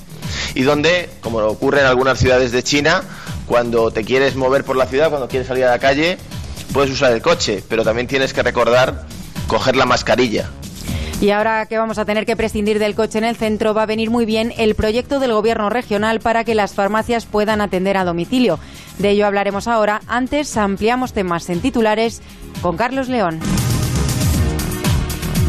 y 0.55 0.62
donde, 0.62 1.09
como 1.20 1.38
ocurre 1.38 1.80
en 1.80 1.86
algunas 1.86 2.18
ciudades 2.18 2.53
de 2.53 2.62
China, 2.62 3.03
cuando 3.47 3.91
te 3.91 4.05
quieres 4.05 4.36
mover 4.36 4.64
por 4.64 4.76
la 4.76 4.86
ciudad, 4.86 5.09
cuando 5.09 5.28
quieres 5.28 5.49
salir 5.49 5.64
a 5.64 5.70
la 5.70 5.78
calle, 5.78 6.18
puedes 6.72 6.90
usar 6.90 7.12
el 7.12 7.22
coche, 7.22 7.62
pero 7.68 7.84
también 7.84 8.06
tienes 8.06 8.32
que 8.32 8.42
recordar 8.42 9.06
coger 9.46 9.76
la 9.76 9.86
mascarilla. 9.86 10.50
Y 11.20 11.30
ahora 11.30 11.66
que 11.66 11.76
vamos 11.76 11.98
a 11.98 12.06
tener 12.06 12.24
que 12.24 12.34
prescindir 12.34 12.78
del 12.78 12.94
coche 12.94 13.18
en 13.18 13.24
el 13.24 13.36
centro, 13.36 13.74
va 13.74 13.82
a 13.82 13.86
venir 13.86 14.10
muy 14.10 14.24
bien 14.24 14.54
el 14.56 14.74
proyecto 14.74 15.20
del 15.20 15.34
Gobierno 15.34 15.68
regional 15.68 16.18
para 16.20 16.44
que 16.44 16.54
las 16.54 16.72
farmacias 16.72 17.26
puedan 17.26 17.60
atender 17.60 17.98
a 17.98 18.04
domicilio. 18.04 18.58
De 18.98 19.10
ello 19.10 19.26
hablaremos 19.26 19.68
ahora. 19.68 20.00
Antes 20.06 20.56
ampliamos 20.56 21.12
temas 21.12 21.50
en 21.50 21.60
titulares 21.60 22.22
con 22.62 22.78
Carlos 22.78 23.10
León. 23.10 23.40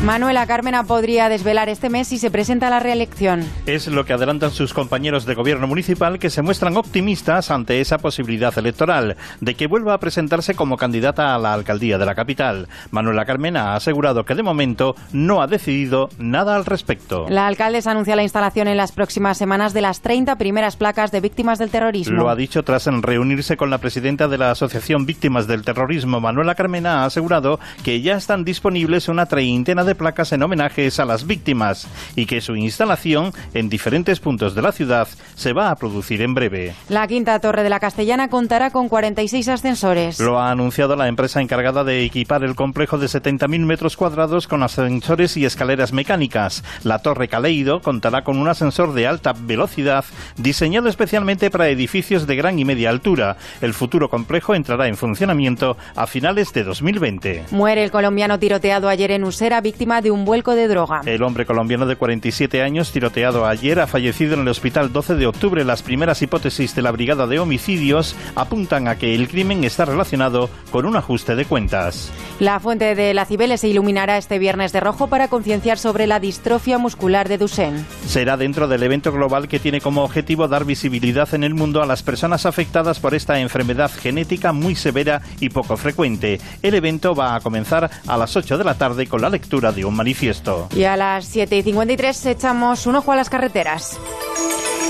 Manuela 0.04 0.47
Carmena 0.47 0.84
podría 0.84 1.30
desvelar 1.30 1.70
este 1.70 1.91
mes 1.91 2.08
si 2.08 2.18
se 2.18 2.32
presenta 2.32 2.66
a 2.66 2.70
la 2.72 2.80
reelección. 2.80 3.45
Es 3.68 3.86
lo 3.86 4.04
que 4.04 4.14
adelantan 4.14 4.49
sus 4.49 4.74
compañeros 4.74 5.28
de 5.28 5.36
gobierno 5.36 5.68
municipal 5.68 6.18
que 6.18 6.32
se 6.32 6.41
muestran 6.41 6.76
optimistas 6.76 7.52
ante 7.52 7.80
esa 7.82 7.99
posibilidad 7.99 8.58
electoral 8.58 9.16
de 9.41 9.54
que 9.54 9.68
vuelva 9.68 9.93
a 9.93 9.99
presentarse 9.99 10.56
como 10.56 10.76
candidata 10.76 11.36
a 11.36 11.38
la 11.38 11.54
alcaldía 11.54 11.99
de 11.99 12.08
la 12.08 12.16
capital. 12.16 12.68
Manuela 12.89 13.26
Carmena 13.26 13.74
ha 13.74 13.76
asegurado 13.76 14.26
que 14.26 14.34
de 14.34 14.41
momento 14.41 14.95
no 15.14 15.43
ha 15.43 15.45
decidido 15.45 16.10
nada 16.18 16.56
al 16.56 16.66
respecto. 16.66 17.28
La 17.30 17.45
alcaldesa 17.45 17.91
anuncia 17.91 18.16
la 18.16 18.24
instalación 18.24 18.68
en 18.68 18.78
las 18.78 18.93
próximas 18.93 19.38
semanas 19.38 19.72
de 19.76 19.82
las 19.82 20.02
30 20.02 20.36
primeras 20.38 20.78
placas 20.78 21.12
de 21.12 21.22
víctimas 21.22 21.60
del 21.60 21.70
terrorismo. 21.70 22.18
Lo 22.24 22.30
ha 22.30 22.36
dicho 22.36 22.64
tras 22.64 22.88
reunirse 22.88 23.56
con 23.56 23.70
la 23.70 23.78
presidenta 23.78 24.28
de 24.28 24.39
la 24.39 24.49
Asociación 24.49 25.06
Víctimas 25.06 25.45
del 25.45 25.62
Terrorismo, 25.62 26.20
Manuela 26.20 26.56
Carmena, 26.56 27.04
ha 27.04 27.06
asegurado 27.06 27.60
que 27.84 28.02
ya 28.02 28.16
están 28.16 28.43
disponibles 28.43 29.08
una 29.08 29.28
treintena 29.28 29.84
de 29.84 29.91
placas 29.96 30.32
en 30.32 30.44
homenajes 30.44 31.00
a 31.00 31.06
las 31.06 31.26
víctimas 31.26 31.88
y 32.16 32.26
que 32.26 32.42
su 32.42 32.56
instalación 32.56 33.34
en 33.54 33.70
diferentes 33.70 34.20
puntos 34.20 34.56
de 34.56 34.62
la 34.62 34.72
ciudad 34.72 35.08
se 35.36 35.54
va 35.54 35.72
a 35.72 35.76
producir 35.76 36.22
en 36.22 36.34
breve. 36.34 36.74
La 36.89 37.08
quinta 37.08 37.39
torre 37.39 37.64
de 37.64 37.70
la 37.70 37.80
Castellana 37.80 38.30
contará 38.30 38.72
con 38.72 38.89
46 38.89 39.48
ascensores. 39.48 40.20
Lo 40.20 40.39
ha 40.39 40.52
anunciado 40.52 40.96
la 40.96 41.08
empresa 41.08 41.42
encargada 41.42 41.84
de 41.84 42.04
equipar 42.04 42.44
el 42.44 42.56
complejo 42.56 42.98
de 42.98 43.08
70.000 43.08 43.60
metros 43.66 43.98
cuadrados 43.98 44.48
con 44.48 44.64
ascensores 44.64 45.38
y 45.38 45.46
escaleras 45.46 45.94
mecánicas. 45.94 46.64
La 46.84 47.00
torre 47.00 47.28
Caleido 47.28 47.82
contará 47.82 48.24
con 48.24 48.38
un 48.38 48.48
ascensor 48.48 48.94
de 48.94 49.08
alta 49.08 49.34
velocidad 49.34 50.06
diseñado 50.38 50.89
especialmente 50.89 51.50
para 51.50 51.70
edificios 51.70 52.28
de 52.28 52.36
gran 52.36 52.60
y 52.60 52.66
media 52.66 52.89
altura. 52.89 53.38
El 53.62 53.74
futuro 53.74 54.10
complejo 54.10 54.56
entrará 54.56 54.88
en 54.88 54.96
funcionamiento 54.96 55.78
a 55.96 56.08
finales 56.08 56.54
de 56.54 56.64
2020. 56.64 57.46
Muere 57.52 57.84
el 57.84 57.92
colombiano 57.92 58.39
tiroteado 58.39 58.89
ayer 58.89 59.12
en 59.12 59.24
Usera, 59.24 59.62
víctima 59.62 59.80
de 59.82 60.11
un 60.11 60.25
vuelco 60.25 60.53
de 60.53 60.67
droga. 60.67 61.01
El 61.05 61.23
hombre 61.23 61.47
colombiano 61.47 61.88
de 61.88 61.95
47 61.95 62.61
años, 62.61 62.91
tiroteado 62.91 63.47
ayer, 63.47 63.79
ha 63.79 63.88
fallecido 63.88 64.36
en 64.36 64.41
el 64.41 64.47
hospital 64.47 64.93
12 64.93 65.15
de 65.15 65.25
octubre. 65.25 65.65
Las 65.65 65.82
primeras 65.82 66.21
hipótesis 66.21 66.75
de 66.75 66.84
la 66.84 66.91
Brigada 66.91 67.25
de 67.25 67.39
Homicidios 67.39 68.15
apuntan 68.36 68.88
a 68.88 68.99
que 68.99 69.15
el 69.15 69.27
crimen 69.27 69.63
está 69.63 69.86
relacionado 69.86 70.51
con 70.69 70.86
un 70.86 70.95
ajuste 70.97 71.36
de 71.36 71.45
cuentas. 71.45 72.11
La 72.39 72.59
fuente 72.59 72.93
de 72.93 73.15
la 73.15 73.25
Cibeles 73.25 73.61
se 73.61 73.69
iluminará 73.69 74.19
este 74.19 74.38
viernes 74.38 74.71
de 74.71 74.82
rojo 74.82 75.07
para 75.07 75.29
concienciar 75.29 75.79
sobre 75.79 76.05
la 76.05 76.19
distrofia 76.19 76.77
muscular 76.77 77.27
de 77.27 77.39
Duchenne. 77.39 77.84
Será 78.05 78.38
dentro 78.38 78.67
del 78.67 78.84
evento 78.84 79.11
global 79.11 79.47
que 79.47 79.59
tiene 79.59 79.82
como 79.82 80.03
objetivo 80.03 80.47
dar 80.47 80.63
visibilidad 80.63 81.34
en 81.34 81.43
el 81.43 81.55
mundo 81.55 81.82
a 81.82 81.88
las 81.88 82.03
personas 82.03 82.45
afectadas 82.45 82.99
por 82.99 83.15
esta 83.15 83.39
enfermedad 83.39 83.89
genética 83.89 84.53
muy 84.53 84.75
severa 84.75 85.23
y 85.39 85.49
poco 85.49 85.75
frecuente. 85.75 86.39
El 86.61 86.75
evento 86.75 87.15
va 87.15 87.34
a 87.34 87.39
comenzar 87.39 87.89
a 88.05 88.17
las 88.17 88.36
8 88.36 88.59
de 88.59 88.63
la 88.63 88.75
tarde 88.75 89.07
con 89.07 89.21
la 89.21 89.29
lectura 89.29 89.70
de 89.72 89.86
un 89.86 89.95
manifiesto. 89.95 90.67
Y 90.76 90.84
a 90.84 90.97
las 90.97 91.26
7 91.26 91.57
y 91.57 91.63
53 91.63 92.26
echamos 92.28 92.86
un 92.88 92.95
ojo 92.95 93.11
a 93.11 93.15
las 93.15 93.30
carreteras. 93.30 93.99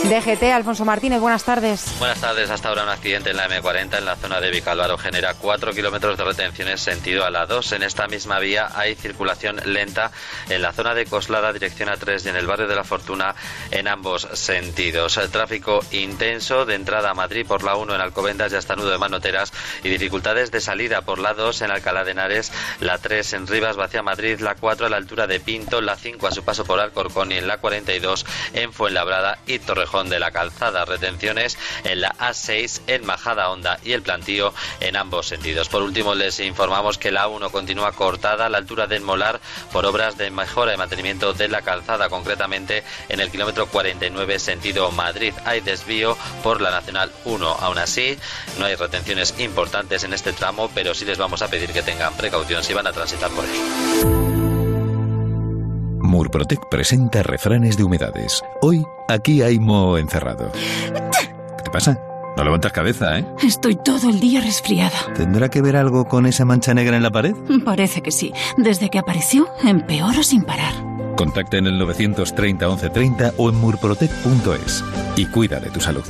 DGT, 0.04 0.44
Alfonso 0.52 0.84
Martínez, 0.84 1.20
buenas 1.20 1.44
tardes. 1.44 1.86
Buenas 2.00 2.20
tardes. 2.20 2.50
Hasta 2.50 2.70
ahora 2.70 2.84
un 2.84 2.90
accidente 2.90 3.30
en 3.30 3.38
la 3.38 3.48
M40 3.48 4.00
en 4.00 4.06
la 4.06 4.16
zona 4.16 4.42
de 4.42 4.50
Vicálvaro 4.50 4.98
genera 4.98 5.36
4 5.36 5.74
kilómetros 5.74 6.18
de 6.18 6.24
retenciones 6.24 6.82
sentido 6.82 7.24
a 7.24 7.30
la 7.30 7.46
2. 7.46 7.74
En 7.74 7.84
esta 7.84 8.08
misma 8.08 8.40
vía 8.40 8.70
hay 8.74 8.96
circulación 8.96 9.62
lenta 9.64 10.12
en 10.50 10.64
la 10.64 10.74
zona 10.74 10.96
de 10.96 11.06
Coslada 11.06 11.54
dirección 11.54 11.88
a 11.88 11.98
3 11.98 12.26
y 12.26 12.30
en 12.30 12.36
el 12.36 12.48
barrio 12.48 12.68
de 12.68 12.76
la 12.76 12.84
Fortuna 12.84 13.36
en 13.70 13.88
ambos 13.88 14.28
sentidos. 14.34 15.20
Tráfico 15.32 15.82
intenso 15.92 16.66
de 16.66 16.76
entrada 16.76 17.12
a 17.12 17.14
Madrid 17.14 17.46
por 17.48 17.64
la 17.64 17.76
1 17.76 17.94
en 17.94 18.02
Alcobendas 18.02 18.52
y 18.52 18.56
hasta 18.56 18.76
Nudo 18.76 18.90
de 18.90 18.98
Manoteras 18.98 19.54
y 19.84 19.90
dificultades 19.90 20.52
de 20.52 20.62
salida 20.62 21.04
por 21.04 21.20
la 21.20 21.36
2 21.36 21.62
en 21.62 21.72
Alcalá 21.72 22.04
de 22.04 22.12
Henares, 22.12 22.52
la 22.80 22.98
3 22.98 23.34
en 23.34 23.48
Rivas 23.48 23.78
hacia 23.78 24.02
Madrid, 24.02 24.40
la 24.40 24.56
4 24.56 24.88
a 24.88 24.90
la 24.90 24.98
altura 24.98 25.28
de 25.28 25.40
Pinto, 25.40 25.80
la 25.80 25.96
5 25.96 26.28
a 26.28 26.32
su 26.32 26.44
paso 26.44 26.66
por 26.66 26.80
Alcorcón 26.80 27.32
y 27.32 27.36
en 27.36 27.48
la 27.48 27.60
42 27.60 28.26
en 28.54 28.74
Fuenlabrada 28.74 29.38
y 29.46 29.60
Torrejón 29.60 29.91
de 29.92 30.20
la 30.20 30.32
Calzada. 30.32 30.86
Retenciones 30.86 31.58
en 31.84 32.02
la 32.02 32.16
A6 32.18 32.82
en 32.88 33.06
Majada 33.06 33.50
Honda 33.50 33.78
y 33.84 33.92
el 33.92 34.02
Plantío 34.02 34.54
en 34.80 34.96
ambos 34.96 35.28
sentidos. 35.28 35.68
Por 35.68 35.84
último, 35.84 36.16
les 36.16 36.40
informamos 36.40 36.98
que 36.98 37.12
la 37.12 37.28
1 37.28 37.50
continúa 37.52 37.92
cortada 37.92 38.46
a 38.46 38.50
la 38.50 38.58
altura 38.58 38.88
del 38.88 39.02
Molar 39.02 39.40
por 39.72 39.86
obras 39.86 40.18
de 40.18 40.32
mejora 40.32 40.74
y 40.74 40.78
mantenimiento 40.78 41.34
de 41.34 41.50
la 41.50 41.62
calzada, 41.62 42.10
concretamente 42.10 42.84
en 43.10 43.20
el 43.20 43.30
kilómetro 43.30 43.68
49 43.68 44.40
sentido 44.40 44.92
Madrid. 44.92 45.34
Hay 45.46 45.60
desvío 45.60 46.18
por 46.42 46.62
la 46.62 46.72
Nacional 46.72 47.12
1. 47.26 47.48
Aún 47.60 47.78
así, 47.78 48.18
no 48.58 48.66
hay 48.66 48.76
retenciones 48.76 49.36
importantes 49.40 50.04
en 50.04 50.14
este 50.14 50.34
tramo, 50.34 50.72
pero 50.74 50.94
sí 50.94 51.06
les 51.06 51.18
vamos 51.18 51.42
a 51.42 51.50
pedir 51.50 51.72
que 51.74 51.84
tengan 51.84 52.16
precaución 52.16 52.64
si 52.64 52.74
van 52.74 52.88
a 52.88 52.94
transitar 52.94 53.30
por 53.32 53.44
él. 53.46 54.41
Murprotec 56.12 56.60
presenta 56.70 57.24
refranes 57.24 57.78
de 57.78 57.86
humedades. 57.86 58.44
Hoy, 58.62 58.86
aquí 59.08 59.42
hay 59.42 59.60
moho 59.60 59.98
encerrado. 59.98 60.52
¿Qué 60.52 61.64
te 61.64 61.72
pasa? 61.72 61.98
No 62.36 62.44
levantas 62.44 62.74
cabeza, 62.74 63.18
¿eh? 63.18 63.26
Estoy 63.42 63.78
todo 63.78 64.10
el 64.10 64.20
día 64.20 64.42
resfriada. 64.42 64.98
¿Tendrá 65.16 65.48
que 65.48 65.62
ver 65.62 65.78
algo 65.78 66.10
con 66.10 66.26
esa 66.26 66.44
mancha 66.44 66.74
negra 66.74 66.98
en 66.98 67.04
la 67.04 67.12
pared? 67.12 67.34
Parece 67.64 68.02
que 68.02 68.12
sí. 68.12 68.34
Desde 68.58 68.90
que 68.90 69.00
apareció, 69.00 69.48
empeoro 69.64 70.22
sin 70.22 70.44
parar. 70.44 70.74
Contacta 71.16 71.56
en 71.56 71.68
el 71.68 71.78
930 71.80 72.68
1130 72.68 73.32
o 73.38 73.50
en 73.50 73.56
murprotec.es 73.56 74.84
y 75.16 75.26
cuida 75.28 75.62
de 75.62 75.70
tu 75.70 75.80
salud. 75.80 76.04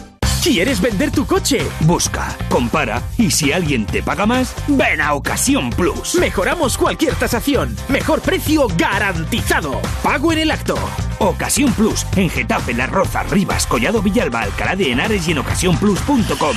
¿Quieres 0.43 0.81
vender 0.81 1.11
tu 1.11 1.27
coche? 1.27 1.59
Busca, 1.81 2.35
compara 2.49 3.03
y 3.15 3.29
si 3.29 3.53
alguien 3.53 3.85
te 3.85 4.01
paga 4.01 4.25
más, 4.25 4.55
ven 4.67 4.99
a 4.99 5.13
Ocasión 5.13 5.69
Plus. 5.69 6.15
Mejoramos 6.15 6.79
cualquier 6.79 7.13
tasación. 7.13 7.75
Mejor 7.89 8.21
precio 8.21 8.67
garantizado. 8.75 9.79
Pago 10.01 10.33
en 10.33 10.39
el 10.39 10.49
acto. 10.49 10.75
Ocasión 11.19 11.71
Plus 11.73 12.07
en 12.15 12.27
Getafe, 12.27 12.73
Las 12.73 12.89
Rozas, 12.89 13.29
Rivas, 13.29 13.67
Collado 13.67 14.01
Villalba, 14.01 14.41
Alcalá 14.41 14.75
de 14.75 14.91
Henares 14.91 15.27
y 15.27 15.33
en 15.33 15.37
ocasiónplus.com. 15.37 16.55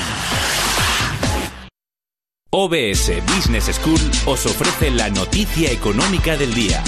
OBS 2.51 3.13
Business 3.37 3.65
School 3.67 4.01
os 4.25 4.47
ofrece 4.47 4.91
la 4.93 5.11
noticia 5.11 5.71
económica 5.71 6.39
del 6.39 6.55
día. 6.55 6.83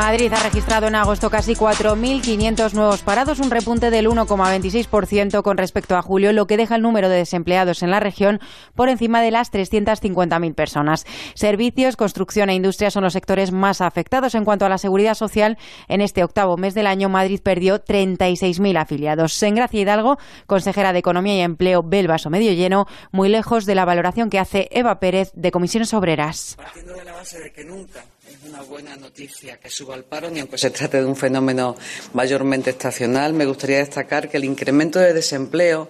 Madrid 0.00 0.32
ha 0.32 0.42
registrado 0.42 0.88
en 0.88 0.94
agosto 0.94 1.28
casi 1.28 1.54
4.500 1.54 2.72
nuevos 2.72 3.02
parados, 3.02 3.38
un 3.38 3.50
repunte 3.50 3.90
del 3.90 4.08
1,26% 4.08 5.42
con 5.42 5.58
respecto 5.58 5.94
a 5.94 6.00
julio, 6.00 6.32
lo 6.32 6.46
que 6.46 6.56
deja 6.56 6.76
el 6.76 6.80
número 6.80 7.10
de 7.10 7.18
desempleados 7.18 7.82
en 7.82 7.90
la 7.90 8.00
región 8.00 8.40
por 8.74 8.88
encima 8.88 9.20
de 9.20 9.30
las 9.30 9.52
350.000 9.52 10.54
personas. 10.54 11.04
Servicios, 11.34 11.96
construcción 11.96 12.48
e 12.48 12.54
industria 12.54 12.90
son 12.90 13.04
los 13.04 13.12
sectores 13.12 13.52
más 13.52 13.82
afectados. 13.82 14.34
En 14.34 14.46
cuanto 14.46 14.64
a 14.64 14.70
la 14.70 14.78
seguridad 14.78 15.12
social, 15.12 15.58
en 15.86 16.00
este 16.00 16.24
octavo 16.24 16.56
mes 16.56 16.72
del 16.72 16.86
año 16.86 17.10
Madrid 17.10 17.40
perdió 17.44 17.78
36.000 17.84 18.80
afiliados. 18.80 19.42
En 19.42 19.54
Gracia 19.54 19.82
Hidalgo, 19.82 20.16
consejera 20.46 20.94
de 20.94 21.00
Economía 21.00 21.36
y 21.36 21.40
Empleo, 21.40 21.82
ve 21.84 22.00
el 22.00 22.08
vaso 22.08 22.30
medio 22.30 22.54
lleno, 22.54 22.86
muy 23.12 23.28
lejos 23.28 23.66
de 23.66 23.74
la 23.74 23.84
valoración 23.84 24.30
que 24.30 24.38
hace 24.38 24.66
Eva 24.70 24.98
Pérez 24.98 25.30
de 25.34 25.50
Comisiones 25.50 25.92
Obreras. 25.92 26.54
Partiendo 26.56 26.94
de 26.94 27.04
la 27.04 27.12
base 27.12 27.38
de 27.38 27.52
que 27.52 27.64
nunca 27.66 28.02
una 28.48 28.62
buena 28.62 28.96
noticia 28.96 29.58
que 29.58 29.68
suba 29.68 29.94
el 29.94 30.04
paro, 30.04 30.30
ni 30.30 30.40
aunque 30.40 30.56
se 30.56 30.70
trate 30.70 31.00
de 31.00 31.06
un 31.06 31.16
fenómeno 31.16 31.76
mayormente 32.14 32.70
estacional. 32.70 33.34
Me 33.34 33.44
gustaría 33.44 33.78
destacar 33.78 34.28
que 34.28 34.38
el 34.38 34.44
incremento 34.44 34.98
de 34.98 35.12
desempleo 35.12 35.88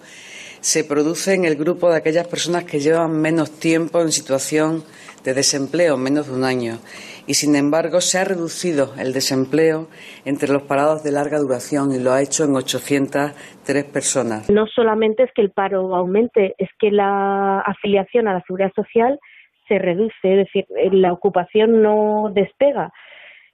se 0.60 0.82
produce 0.84 1.34
en 1.34 1.44
el 1.44 1.56
grupo 1.56 1.90
de 1.90 1.98
aquellas 1.98 2.26
personas 2.26 2.64
que 2.64 2.80
llevan 2.80 3.12
menos 3.12 3.50
tiempo 3.60 4.00
en 4.00 4.10
situación 4.10 4.84
de 5.22 5.34
desempleo, 5.34 5.96
menos 5.96 6.26
de 6.26 6.34
un 6.34 6.44
año. 6.44 6.78
Y, 7.26 7.34
sin 7.34 7.54
embargo, 7.54 8.00
se 8.00 8.18
ha 8.18 8.24
reducido 8.24 8.94
el 8.98 9.12
desempleo 9.12 9.88
entre 10.24 10.52
los 10.52 10.62
parados 10.62 11.04
de 11.04 11.12
larga 11.12 11.38
duración 11.38 11.92
y 11.92 12.00
lo 12.00 12.12
ha 12.12 12.20
hecho 12.20 12.44
en 12.44 12.56
803 12.56 13.84
personas. 13.84 14.50
No 14.50 14.66
solamente 14.66 15.22
es 15.22 15.30
que 15.34 15.42
el 15.42 15.50
paro 15.50 15.94
aumente, 15.94 16.54
es 16.58 16.68
que 16.80 16.90
la 16.90 17.60
afiliación 17.60 18.26
a 18.26 18.32
la 18.32 18.42
seguridad 18.42 18.72
social 18.74 19.20
se 19.70 19.78
reduce, 19.78 20.14
es 20.24 20.36
decir, 20.36 20.66
la 20.90 21.12
ocupación 21.12 21.80
no 21.80 22.30
despega 22.34 22.92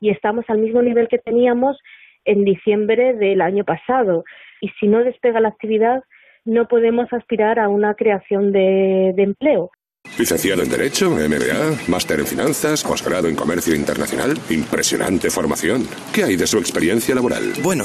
y 0.01 0.09
estamos 0.11 0.47
al 0.49 0.59
mismo 0.59 0.81
nivel 0.81 1.09
que 1.09 1.19
teníamos 1.19 1.79
en 2.25 2.45
diciembre 2.45 3.13
del 3.13 3.43
año 3.43 3.65
pasado. 3.65 4.25
Y 4.63 4.71
si 4.81 4.89
no 4.89 5.05
despega 5.05 5.41
la 5.41 5.49
actividad, 5.49 6.03
no 6.45 6.69
podemos 6.69 7.13
aspirar 7.13 7.59
a 7.59 7.69
una 7.69 7.95
creación 7.95 8.51
de, 8.51 9.13
de 9.15 9.23
empleo. 9.23 9.71
Licenciado 10.19 10.63
en 10.63 10.71
Derecho, 10.71 11.11
MBA, 11.11 11.89
máster 11.89 12.21
en 12.21 12.27
Finanzas, 12.27 12.83
posgrado 12.83 13.29
en 13.29 13.37
Comercio 13.37 13.75
Internacional. 13.75 14.39
Impresionante 14.49 15.29
formación. 15.29 15.87
¿Qué 16.11 16.25
hay 16.25 16.37
de 16.37 16.47
su 16.47 16.57
experiencia 16.57 17.15
laboral? 17.15 17.53
Bueno, 17.63 17.85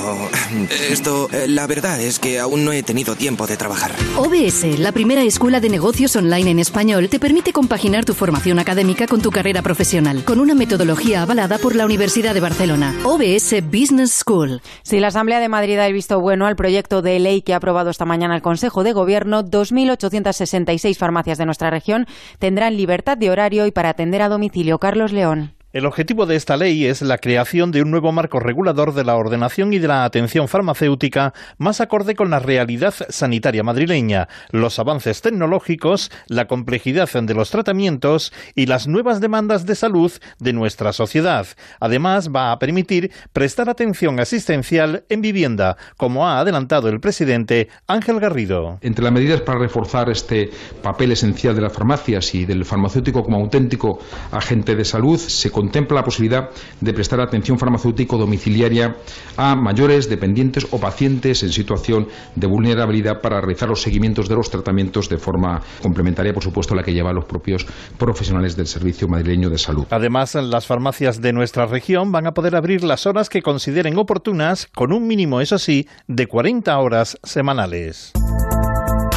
esto, 0.90 1.28
eh, 1.34 1.50
la 1.50 1.68
verdad 1.68 2.00
es 2.00 2.20
que 2.20 2.40
aún 2.40 2.64
no 2.64 2.72
he 2.72 2.84
tenido 2.84 3.18
tiempo 3.18 3.48
de 3.48 3.58
trabajar. 3.58 3.92
OBS, 4.16 4.80
la 4.80 4.94
primera 4.94 5.24
escuela 5.24 5.60
de 5.60 5.68
negocios 5.68 6.16
online 6.16 6.52
en 6.52 6.60
español, 6.60 7.10
te 7.10 7.20
permite 7.20 7.52
compaginar 7.52 8.06
tu 8.06 8.14
formación 8.14 8.60
académica 8.60 9.08
con 9.08 9.22
tu 9.22 9.30
carrera 9.30 9.62
profesional, 9.62 10.24
con 10.24 10.40
una 10.40 10.56
metodología 10.56 11.24
avalada 11.24 11.58
por 11.58 11.76
la 11.76 11.86
Universidad 11.86 12.34
de 12.34 12.40
Barcelona. 12.40 12.96
OBS 13.04 13.62
Business 13.70 14.14
School. 14.14 14.62
Si 14.84 15.02
la 15.02 15.08
Asamblea 15.08 15.42
de 15.42 15.50
Madrid 15.50 15.80
ha 15.80 15.88
visto 15.90 16.22
bueno 16.22 16.48
al 16.48 16.56
proyecto 16.56 17.02
de 17.02 17.20
ley 17.20 17.42
que 17.42 17.54
ha 17.54 17.58
aprobado 17.58 17.90
esta 17.90 18.06
mañana 18.06 18.38
el 18.38 18.42
Consejo 18.42 18.86
de 18.86 18.94
Gobierno, 18.94 19.44
2.866 19.44 20.96
farmacias 20.96 21.38
de 21.38 21.46
nuestra 21.46 21.70
región 21.70 22.08
tendrán 22.40 22.78
libertad 22.78 23.18
de 23.18 23.30
horario 23.30 23.66
y 23.66 23.72
para 23.72 23.90
atender 23.90 24.22
a 24.22 24.30
domicilio. 24.30 24.80
Carlos 24.80 25.12
León. 25.12 25.54
El 25.74 25.86
objetivo 25.86 26.26
de 26.26 26.36
esta 26.36 26.58
ley 26.58 26.86
es 26.86 27.02
la 27.02 27.18
creación 27.18 27.72
de 27.72 27.82
un 27.82 27.92
nuevo 27.92 28.12
marco 28.12 28.42
regulador 28.42 28.94
de 28.94 29.06
la 29.06 29.16
ordenación 29.16 29.72
y 29.72 29.80
de 29.80 29.88
la 29.88 30.04
atención 30.04 30.50
farmacéutica 30.50 31.34
más 31.58 31.80
acorde 31.80 32.14
con 32.14 32.30
la 32.30 32.40
realidad 32.40 32.94
sanitaria 33.08 33.64
madrileña, 33.64 34.28
los 34.50 34.80
avances 34.80 35.22
tecnológicos, 35.22 36.12
la 36.28 36.48
complejidad 36.48 37.10
de 37.10 37.34
los 37.34 37.52
tratamientos 37.52 38.34
y 38.54 38.66
las 38.66 38.90
nuevas 38.90 39.22
demandas 39.22 39.66
de 39.66 39.76
salud 39.76 40.12
de 40.40 40.52
nuestra 40.52 40.92
sociedad. 40.92 41.48
Además, 41.80 42.30
va 42.36 42.52
a 42.52 42.60
permitir 42.60 43.10
prestar 43.32 43.70
atención 43.70 44.20
asistencial 44.20 45.06
en 45.08 45.22
vivienda, 45.22 45.78
como 45.96 46.28
ha 46.28 46.42
adelantado 46.42 46.90
el 46.90 47.00
presidente 47.00 47.70
Ángel 47.88 48.20
Garrido. 48.20 48.78
Entre 48.82 49.06
las 49.06 49.14
medidas 49.14 49.40
para 49.40 49.60
reforzar 49.60 50.10
este 50.10 50.50
papel 50.84 51.14
esencial 51.14 51.56
de 51.56 51.62
las 51.62 51.72
farmacias 51.72 52.36
y 52.36 52.44
del 52.44 52.66
farmacéutico 52.66 53.24
como 53.24 53.38
auténtico 53.38 54.00
agente 54.34 54.76
de 54.76 54.84
salud, 54.84 55.18
se 55.18 55.50
contempla 55.62 55.98
la 55.98 56.04
posibilidad 56.04 56.50
de 56.80 56.92
prestar 56.92 57.22
atención 57.22 57.60
farmacéutico 57.60 58.18
domiciliaria 58.18 58.96
a 59.38 59.56
mayores, 59.56 60.10
dependientes 60.10 60.66
o 60.72 60.80
pacientes 60.80 61.44
en 61.44 61.52
situación 61.52 62.08
de 62.36 62.48
vulnerabilidad 62.48 63.22
para 63.22 63.40
realizar 63.40 63.70
los 63.70 63.84
seguimientos 63.84 64.28
de 64.28 64.36
los 64.36 64.50
tratamientos 64.50 65.08
de 65.08 65.18
forma 65.20 65.62
complementaria, 65.84 66.34
por 66.34 66.44
supuesto, 66.44 66.74
a 66.74 66.78
la 66.78 66.84
que 66.84 66.94
llevan 66.94 67.14
los 67.14 67.26
propios 67.26 67.68
profesionales 68.00 68.56
del 68.56 68.66
Servicio 68.66 69.08
Madrileño 69.08 69.52
de 69.52 69.60
Salud. 69.60 69.86
Además, 69.92 70.34
las 70.34 70.66
farmacias 70.66 71.22
de 71.22 71.32
nuestra 71.32 71.68
región 71.68 72.12
van 72.12 72.26
a 72.26 72.32
poder 72.32 72.56
abrir 72.56 72.84
las 72.84 73.06
horas 73.06 73.30
que 73.30 73.44
consideren 73.44 74.00
oportunas, 74.00 74.68
con 74.74 74.92
un 74.92 75.06
mínimo, 75.06 75.42
eso 75.42 75.60
sí, 75.60 75.88
de 76.08 76.26
40 76.26 76.76
horas 76.80 77.20
semanales. 77.22 78.14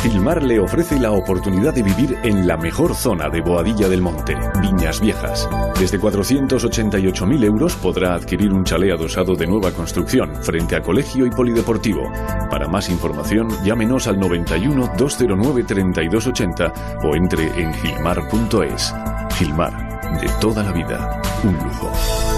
Gilmar 0.05 0.43
le 0.43 0.61
ofrece 0.61 1.01
la 1.01 1.13
oportunidad 1.13 1.73
de 1.73 1.83
vivir 1.83 2.19
en 2.25 2.47
la 2.47 2.59
mejor 2.59 2.95
zona 2.95 3.31
de 3.31 3.41
Boadilla 3.41 3.89
del 3.89 4.03
Monte, 4.03 4.37
Viñas 4.61 5.01
Viejas. 5.01 5.49
Desde 5.81 5.99
488.000 5.99 7.43
euros 7.43 7.75
podrá 7.77 8.15
adquirir 8.15 8.53
un 8.53 8.65
chalet 8.65 8.93
adosado 8.93 9.35
de 9.35 9.47
nueva 9.47 9.73
construcción 9.73 10.37
frente 10.43 10.77
a 10.77 10.83
colegio 10.83 11.25
y 11.25 11.31
polideportivo. 11.31 12.03
Para 12.51 12.69
más 12.69 12.91
información, 12.91 13.49
llámenos 13.65 14.07
al 14.07 14.21
91 14.21 14.93
209 14.99 15.65
3280 15.65 16.73
o 17.03 17.17
entre 17.17 17.47
en 17.59 17.73
gilmar.es. 17.73 18.95
Gilmar, 19.39 20.21
de 20.21 20.29
toda 20.39 20.63
la 20.63 20.73
vida, 20.73 21.23
un 21.45 21.55
lujo. 21.55 21.91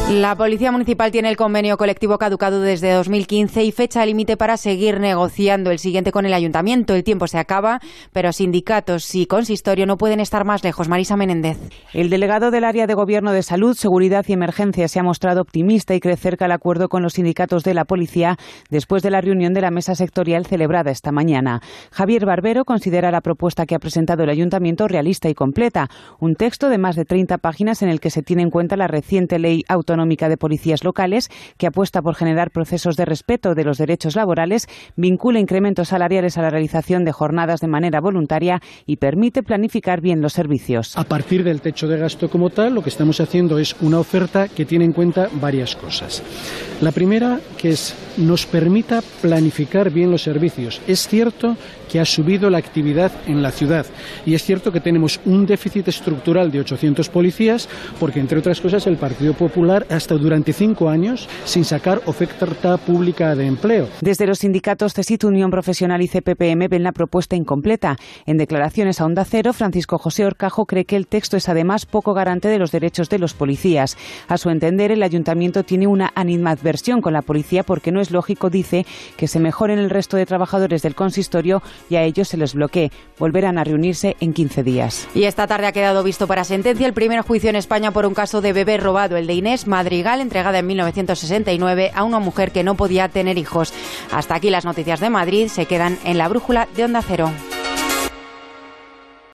La 0.09 0.37
Policía 0.37 0.71
Municipal 0.71 1.11
tiene 1.11 1.29
el 1.31 1.37
convenio 1.37 1.77
colectivo 1.77 2.17
caducado 2.17 2.61
desde 2.61 2.93
2015 2.93 3.65
y 3.65 3.73
fecha 3.73 4.07
límite 4.07 4.37
para 4.37 4.57
seguir 4.57 5.01
negociando 5.01 5.73
el 5.73 5.81
siguiente 5.81 6.13
con 6.13 6.25
el 6.25 6.33
Ayuntamiento. 6.33 6.95
El 6.95 7.03
tiempo 7.03 7.27
se 7.27 7.39
acaba, 7.39 7.81
pero 8.13 8.33
sindicatos 8.33 9.13
y 9.17 9.27
consistorio 9.27 9.85
no 9.85 9.97
pueden 9.97 10.21
estar 10.21 10.45
más 10.45 10.63
lejos. 10.63 10.89
Marisa 10.89 11.17
Menéndez. 11.17 11.59
El 11.93 12.09
delegado 12.09 12.53
del 12.53 12.63
área 12.63 12.87
de 12.87 12.95
Gobierno 12.95 13.33
de 13.33 13.43
Salud, 13.43 13.75
Seguridad 13.75 14.25
y 14.29 14.35
Emergencia 14.35 14.87
se 14.87 15.01
ha 15.01 15.03
mostrado 15.03 15.41
optimista 15.41 15.93
y 15.93 15.99
cree 15.99 16.17
cerca 16.17 16.45
el 16.45 16.53
acuerdo 16.53 16.89
con 16.89 17.03
los 17.03 17.15
sindicatos 17.15 17.65
de 17.65 17.75
la 17.75 17.85
policía 17.85 18.37
después 18.71 19.03
de 19.03 19.11
la 19.11 19.21
reunión 19.21 19.55
de 19.55 19.63
la 19.63 19.73
mesa 19.73 19.97
sectorial 19.97 20.47
celebrada 20.47 20.93
esta 20.93 21.11
mañana. 21.11 21.63
Javier 21.91 22.27
Barbero 22.27 22.65
considera 22.65 23.11
la 23.11 23.23
propuesta 23.23 23.67
que 23.67 23.75
ha 23.75 23.81
presentado 23.81 24.23
el 24.23 24.31
Ayuntamiento 24.31 24.87
realista 24.87 25.29
y 25.29 25.35
completa. 25.35 25.91
Un 26.21 26.37
texto 26.37 26.69
de 26.69 26.79
más 26.79 26.95
de 26.95 27.07
30 27.07 27.39
páginas 27.39 27.83
en 27.83 27.89
el 27.89 27.99
que 27.99 28.11
se 28.11 28.23
tiene 28.23 28.43
en 28.43 28.51
cuenta 28.51 28.77
la 28.77 28.87
reciente 28.87 29.41
ley 29.41 29.65
autonómica 29.97 30.29
de 30.29 30.37
policías 30.37 30.85
locales, 30.85 31.31
que 31.57 31.67
apuesta 31.67 32.03
por 32.03 32.15
generar 32.15 32.51
procesos 32.51 32.97
de 32.97 33.05
respeto 33.05 33.55
de 33.55 33.65
los 33.65 33.79
derechos 33.79 34.15
laborales, 34.15 34.67
vincula 34.97 35.41
incrementos 35.41 35.89
salariales 35.89 36.37
a 36.37 36.43
la 36.43 36.51
realización 36.51 37.05
de 37.05 37.13
jornadas 37.13 37.61
de 37.61 37.69
manera 37.69 38.01
voluntaria 38.01 38.61
y 38.87 38.97
permite 38.97 39.43
planificar 39.43 40.01
bien 40.01 40.21
los 40.21 40.35
servicios. 40.35 40.97
A 40.97 41.05
partir 41.05 41.45
del 41.45 41.63
techo 41.63 41.89
de 41.89 41.99
gasto 41.99 42.29
como 42.29 42.51
tal, 42.51 42.75
lo 42.75 42.83
que 42.83 42.91
estamos 42.91 43.21
haciendo 43.21 43.59
es 43.59 43.75
una 43.81 43.99
oferta 43.99 44.49
que 44.49 44.67
tiene 44.67 44.85
en 44.85 44.93
cuenta 44.93 45.29
varias 45.41 45.75
cosas. 45.75 46.23
La 46.83 46.93
primera, 46.93 47.41
que 47.57 47.71
es, 47.71 47.95
nos 48.19 48.45
permita 48.45 49.03
planificar 49.23 49.91
bien 49.91 50.11
los 50.11 50.23
servicios. 50.23 50.83
Es 50.87 51.09
cierto 51.09 51.57
que 51.91 52.01
ha 52.01 52.05
subido 52.05 52.51
la 52.51 52.59
actividad 52.59 53.13
en 53.27 53.43
la 53.43 53.51
ciudad 53.51 53.87
y 54.25 54.35
es 54.35 54.43
cierto 54.43 54.73
que 54.73 54.81
tenemos 54.81 55.21
un 55.25 55.47
déficit 55.47 55.89
estructural 55.89 56.51
de 56.51 56.61
800 56.61 57.09
policías 57.09 57.69
porque, 57.99 58.21
entre 58.21 58.39
otras 58.39 58.61
cosas, 58.61 58.87
el 58.87 58.97
Partido 58.97 59.35
Popular 59.35 59.87
ha 59.91 59.97
estado 59.97 60.21
durante 60.21 60.53
cinco 60.53 60.89
años 60.89 61.29
sin 61.45 61.65
sacar 61.65 62.01
oferta 62.07 62.77
pública 62.77 63.35
de 63.35 63.47
empleo. 63.47 63.89
Desde 64.01 64.27
los 64.27 64.39
sindicatos 64.39 64.95
CESIT, 64.95 65.25
Unión 65.25 65.51
Profesional 65.51 66.03
y 66.03 66.09
CPPM 66.09 66.69
ven 66.69 66.83
la 66.83 66.93
propuesta 66.93 67.37
incompleta. 67.37 67.97
En 68.27 68.37
declaraciones 68.37 69.01
a 69.01 69.07
Onda 69.07 69.25
Cero, 69.25 69.53
Francisco 69.53 69.99
José 69.99 70.25
Orcajo 70.25 70.67
cree 70.67 70.85
que 70.85 70.97
el 70.97 71.07
texto 71.07 71.37
es 71.37 71.49
además 71.49 71.87
poco 71.87 72.15
garante 72.15 72.49
de 72.49 72.59
los 72.59 72.73
derechos 72.73 73.09
de 73.09 73.19
los 73.19 73.35
policías. 73.35 73.97
A 74.29 74.39
su 74.39 74.51
entender, 74.51 74.93
el 74.93 75.03
ayuntamiento 75.03 75.63
tiene 75.63 75.87
una 75.87 76.13
animadversión 76.15 77.01
con 77.01 77.13
la 77.13 77.23
policía 77.23 77.63
porque 77.63 77.93
no 77.93 78.01
es 78.01 78.11
lógico, 78.11 78.51
dice, 78.51 78.87
que 79.17 79.29
se 79.29 79.41
mejoren 79.41 79.79
el 79.79 79.91
resto 79.91 80.17
de 80.17 80.27
trabajadores 80.27 80.83
del 80.83 80.95
consistorio 80.95 81.63
y 81.89 81.97
a 81.97 82.03
ellos 82.03 82.29
se 82.29 82.37
les 82.37 82.55
bloquee. 82.55 82.91
Volverán 83.19 83.59
a 83.59 83.65
reunirse 83.65 84.17
en 84.21 84.33
15 84.33 84.63
días. 84.63 85.09
Y 85.15 85.25
esta 85.25 85.47
tarde 85.47 85.67
ha 85.67 85.73
quedado 85.73 86.03
visto 86.03 86.27
para 86.27 86.45
sentencia 86.45 86.87
el 86.87 86.93
primer 86.93 87.21
juicio 87.23 87.51
en 87.51 87.57
España 87.57 87.91
por 87.91 88.07
un 88.07 88.15
caso 88.15 88.41
de 88.41 88.53
bebé 88.53 88.77
robado, 88.77 89.17
el 89.17 89.27
de 89.27 89.35
Inés 89.35 89.67
Madrigal, 89.67 90.21
entregada 90.21 90.59
en 90.59 90.67
1969 90.67 91.93
a 91.95 92.05
una 92.05 92.19
mujer 92.19 92.53
que 92.53 92.65
no 92.65 92.75
podía 92.75 93.09
tener 93.09 93.39
hijos. 93.39 93.73
Hasta 94.13 94.35
aquí 94.35 94.51
las 94.51 94.65
noticias 94.65 95.01
de 95.01 95.11
Madrid 95.11 95.49
se 95.49 95.67
quedan 95.67 95.99
en 96.05 96.19
la 96.19 96.29
brújula 96.29 96.69
de 96.77 96.85
Onda 96.85 97.03
Cero. 97.03 97.31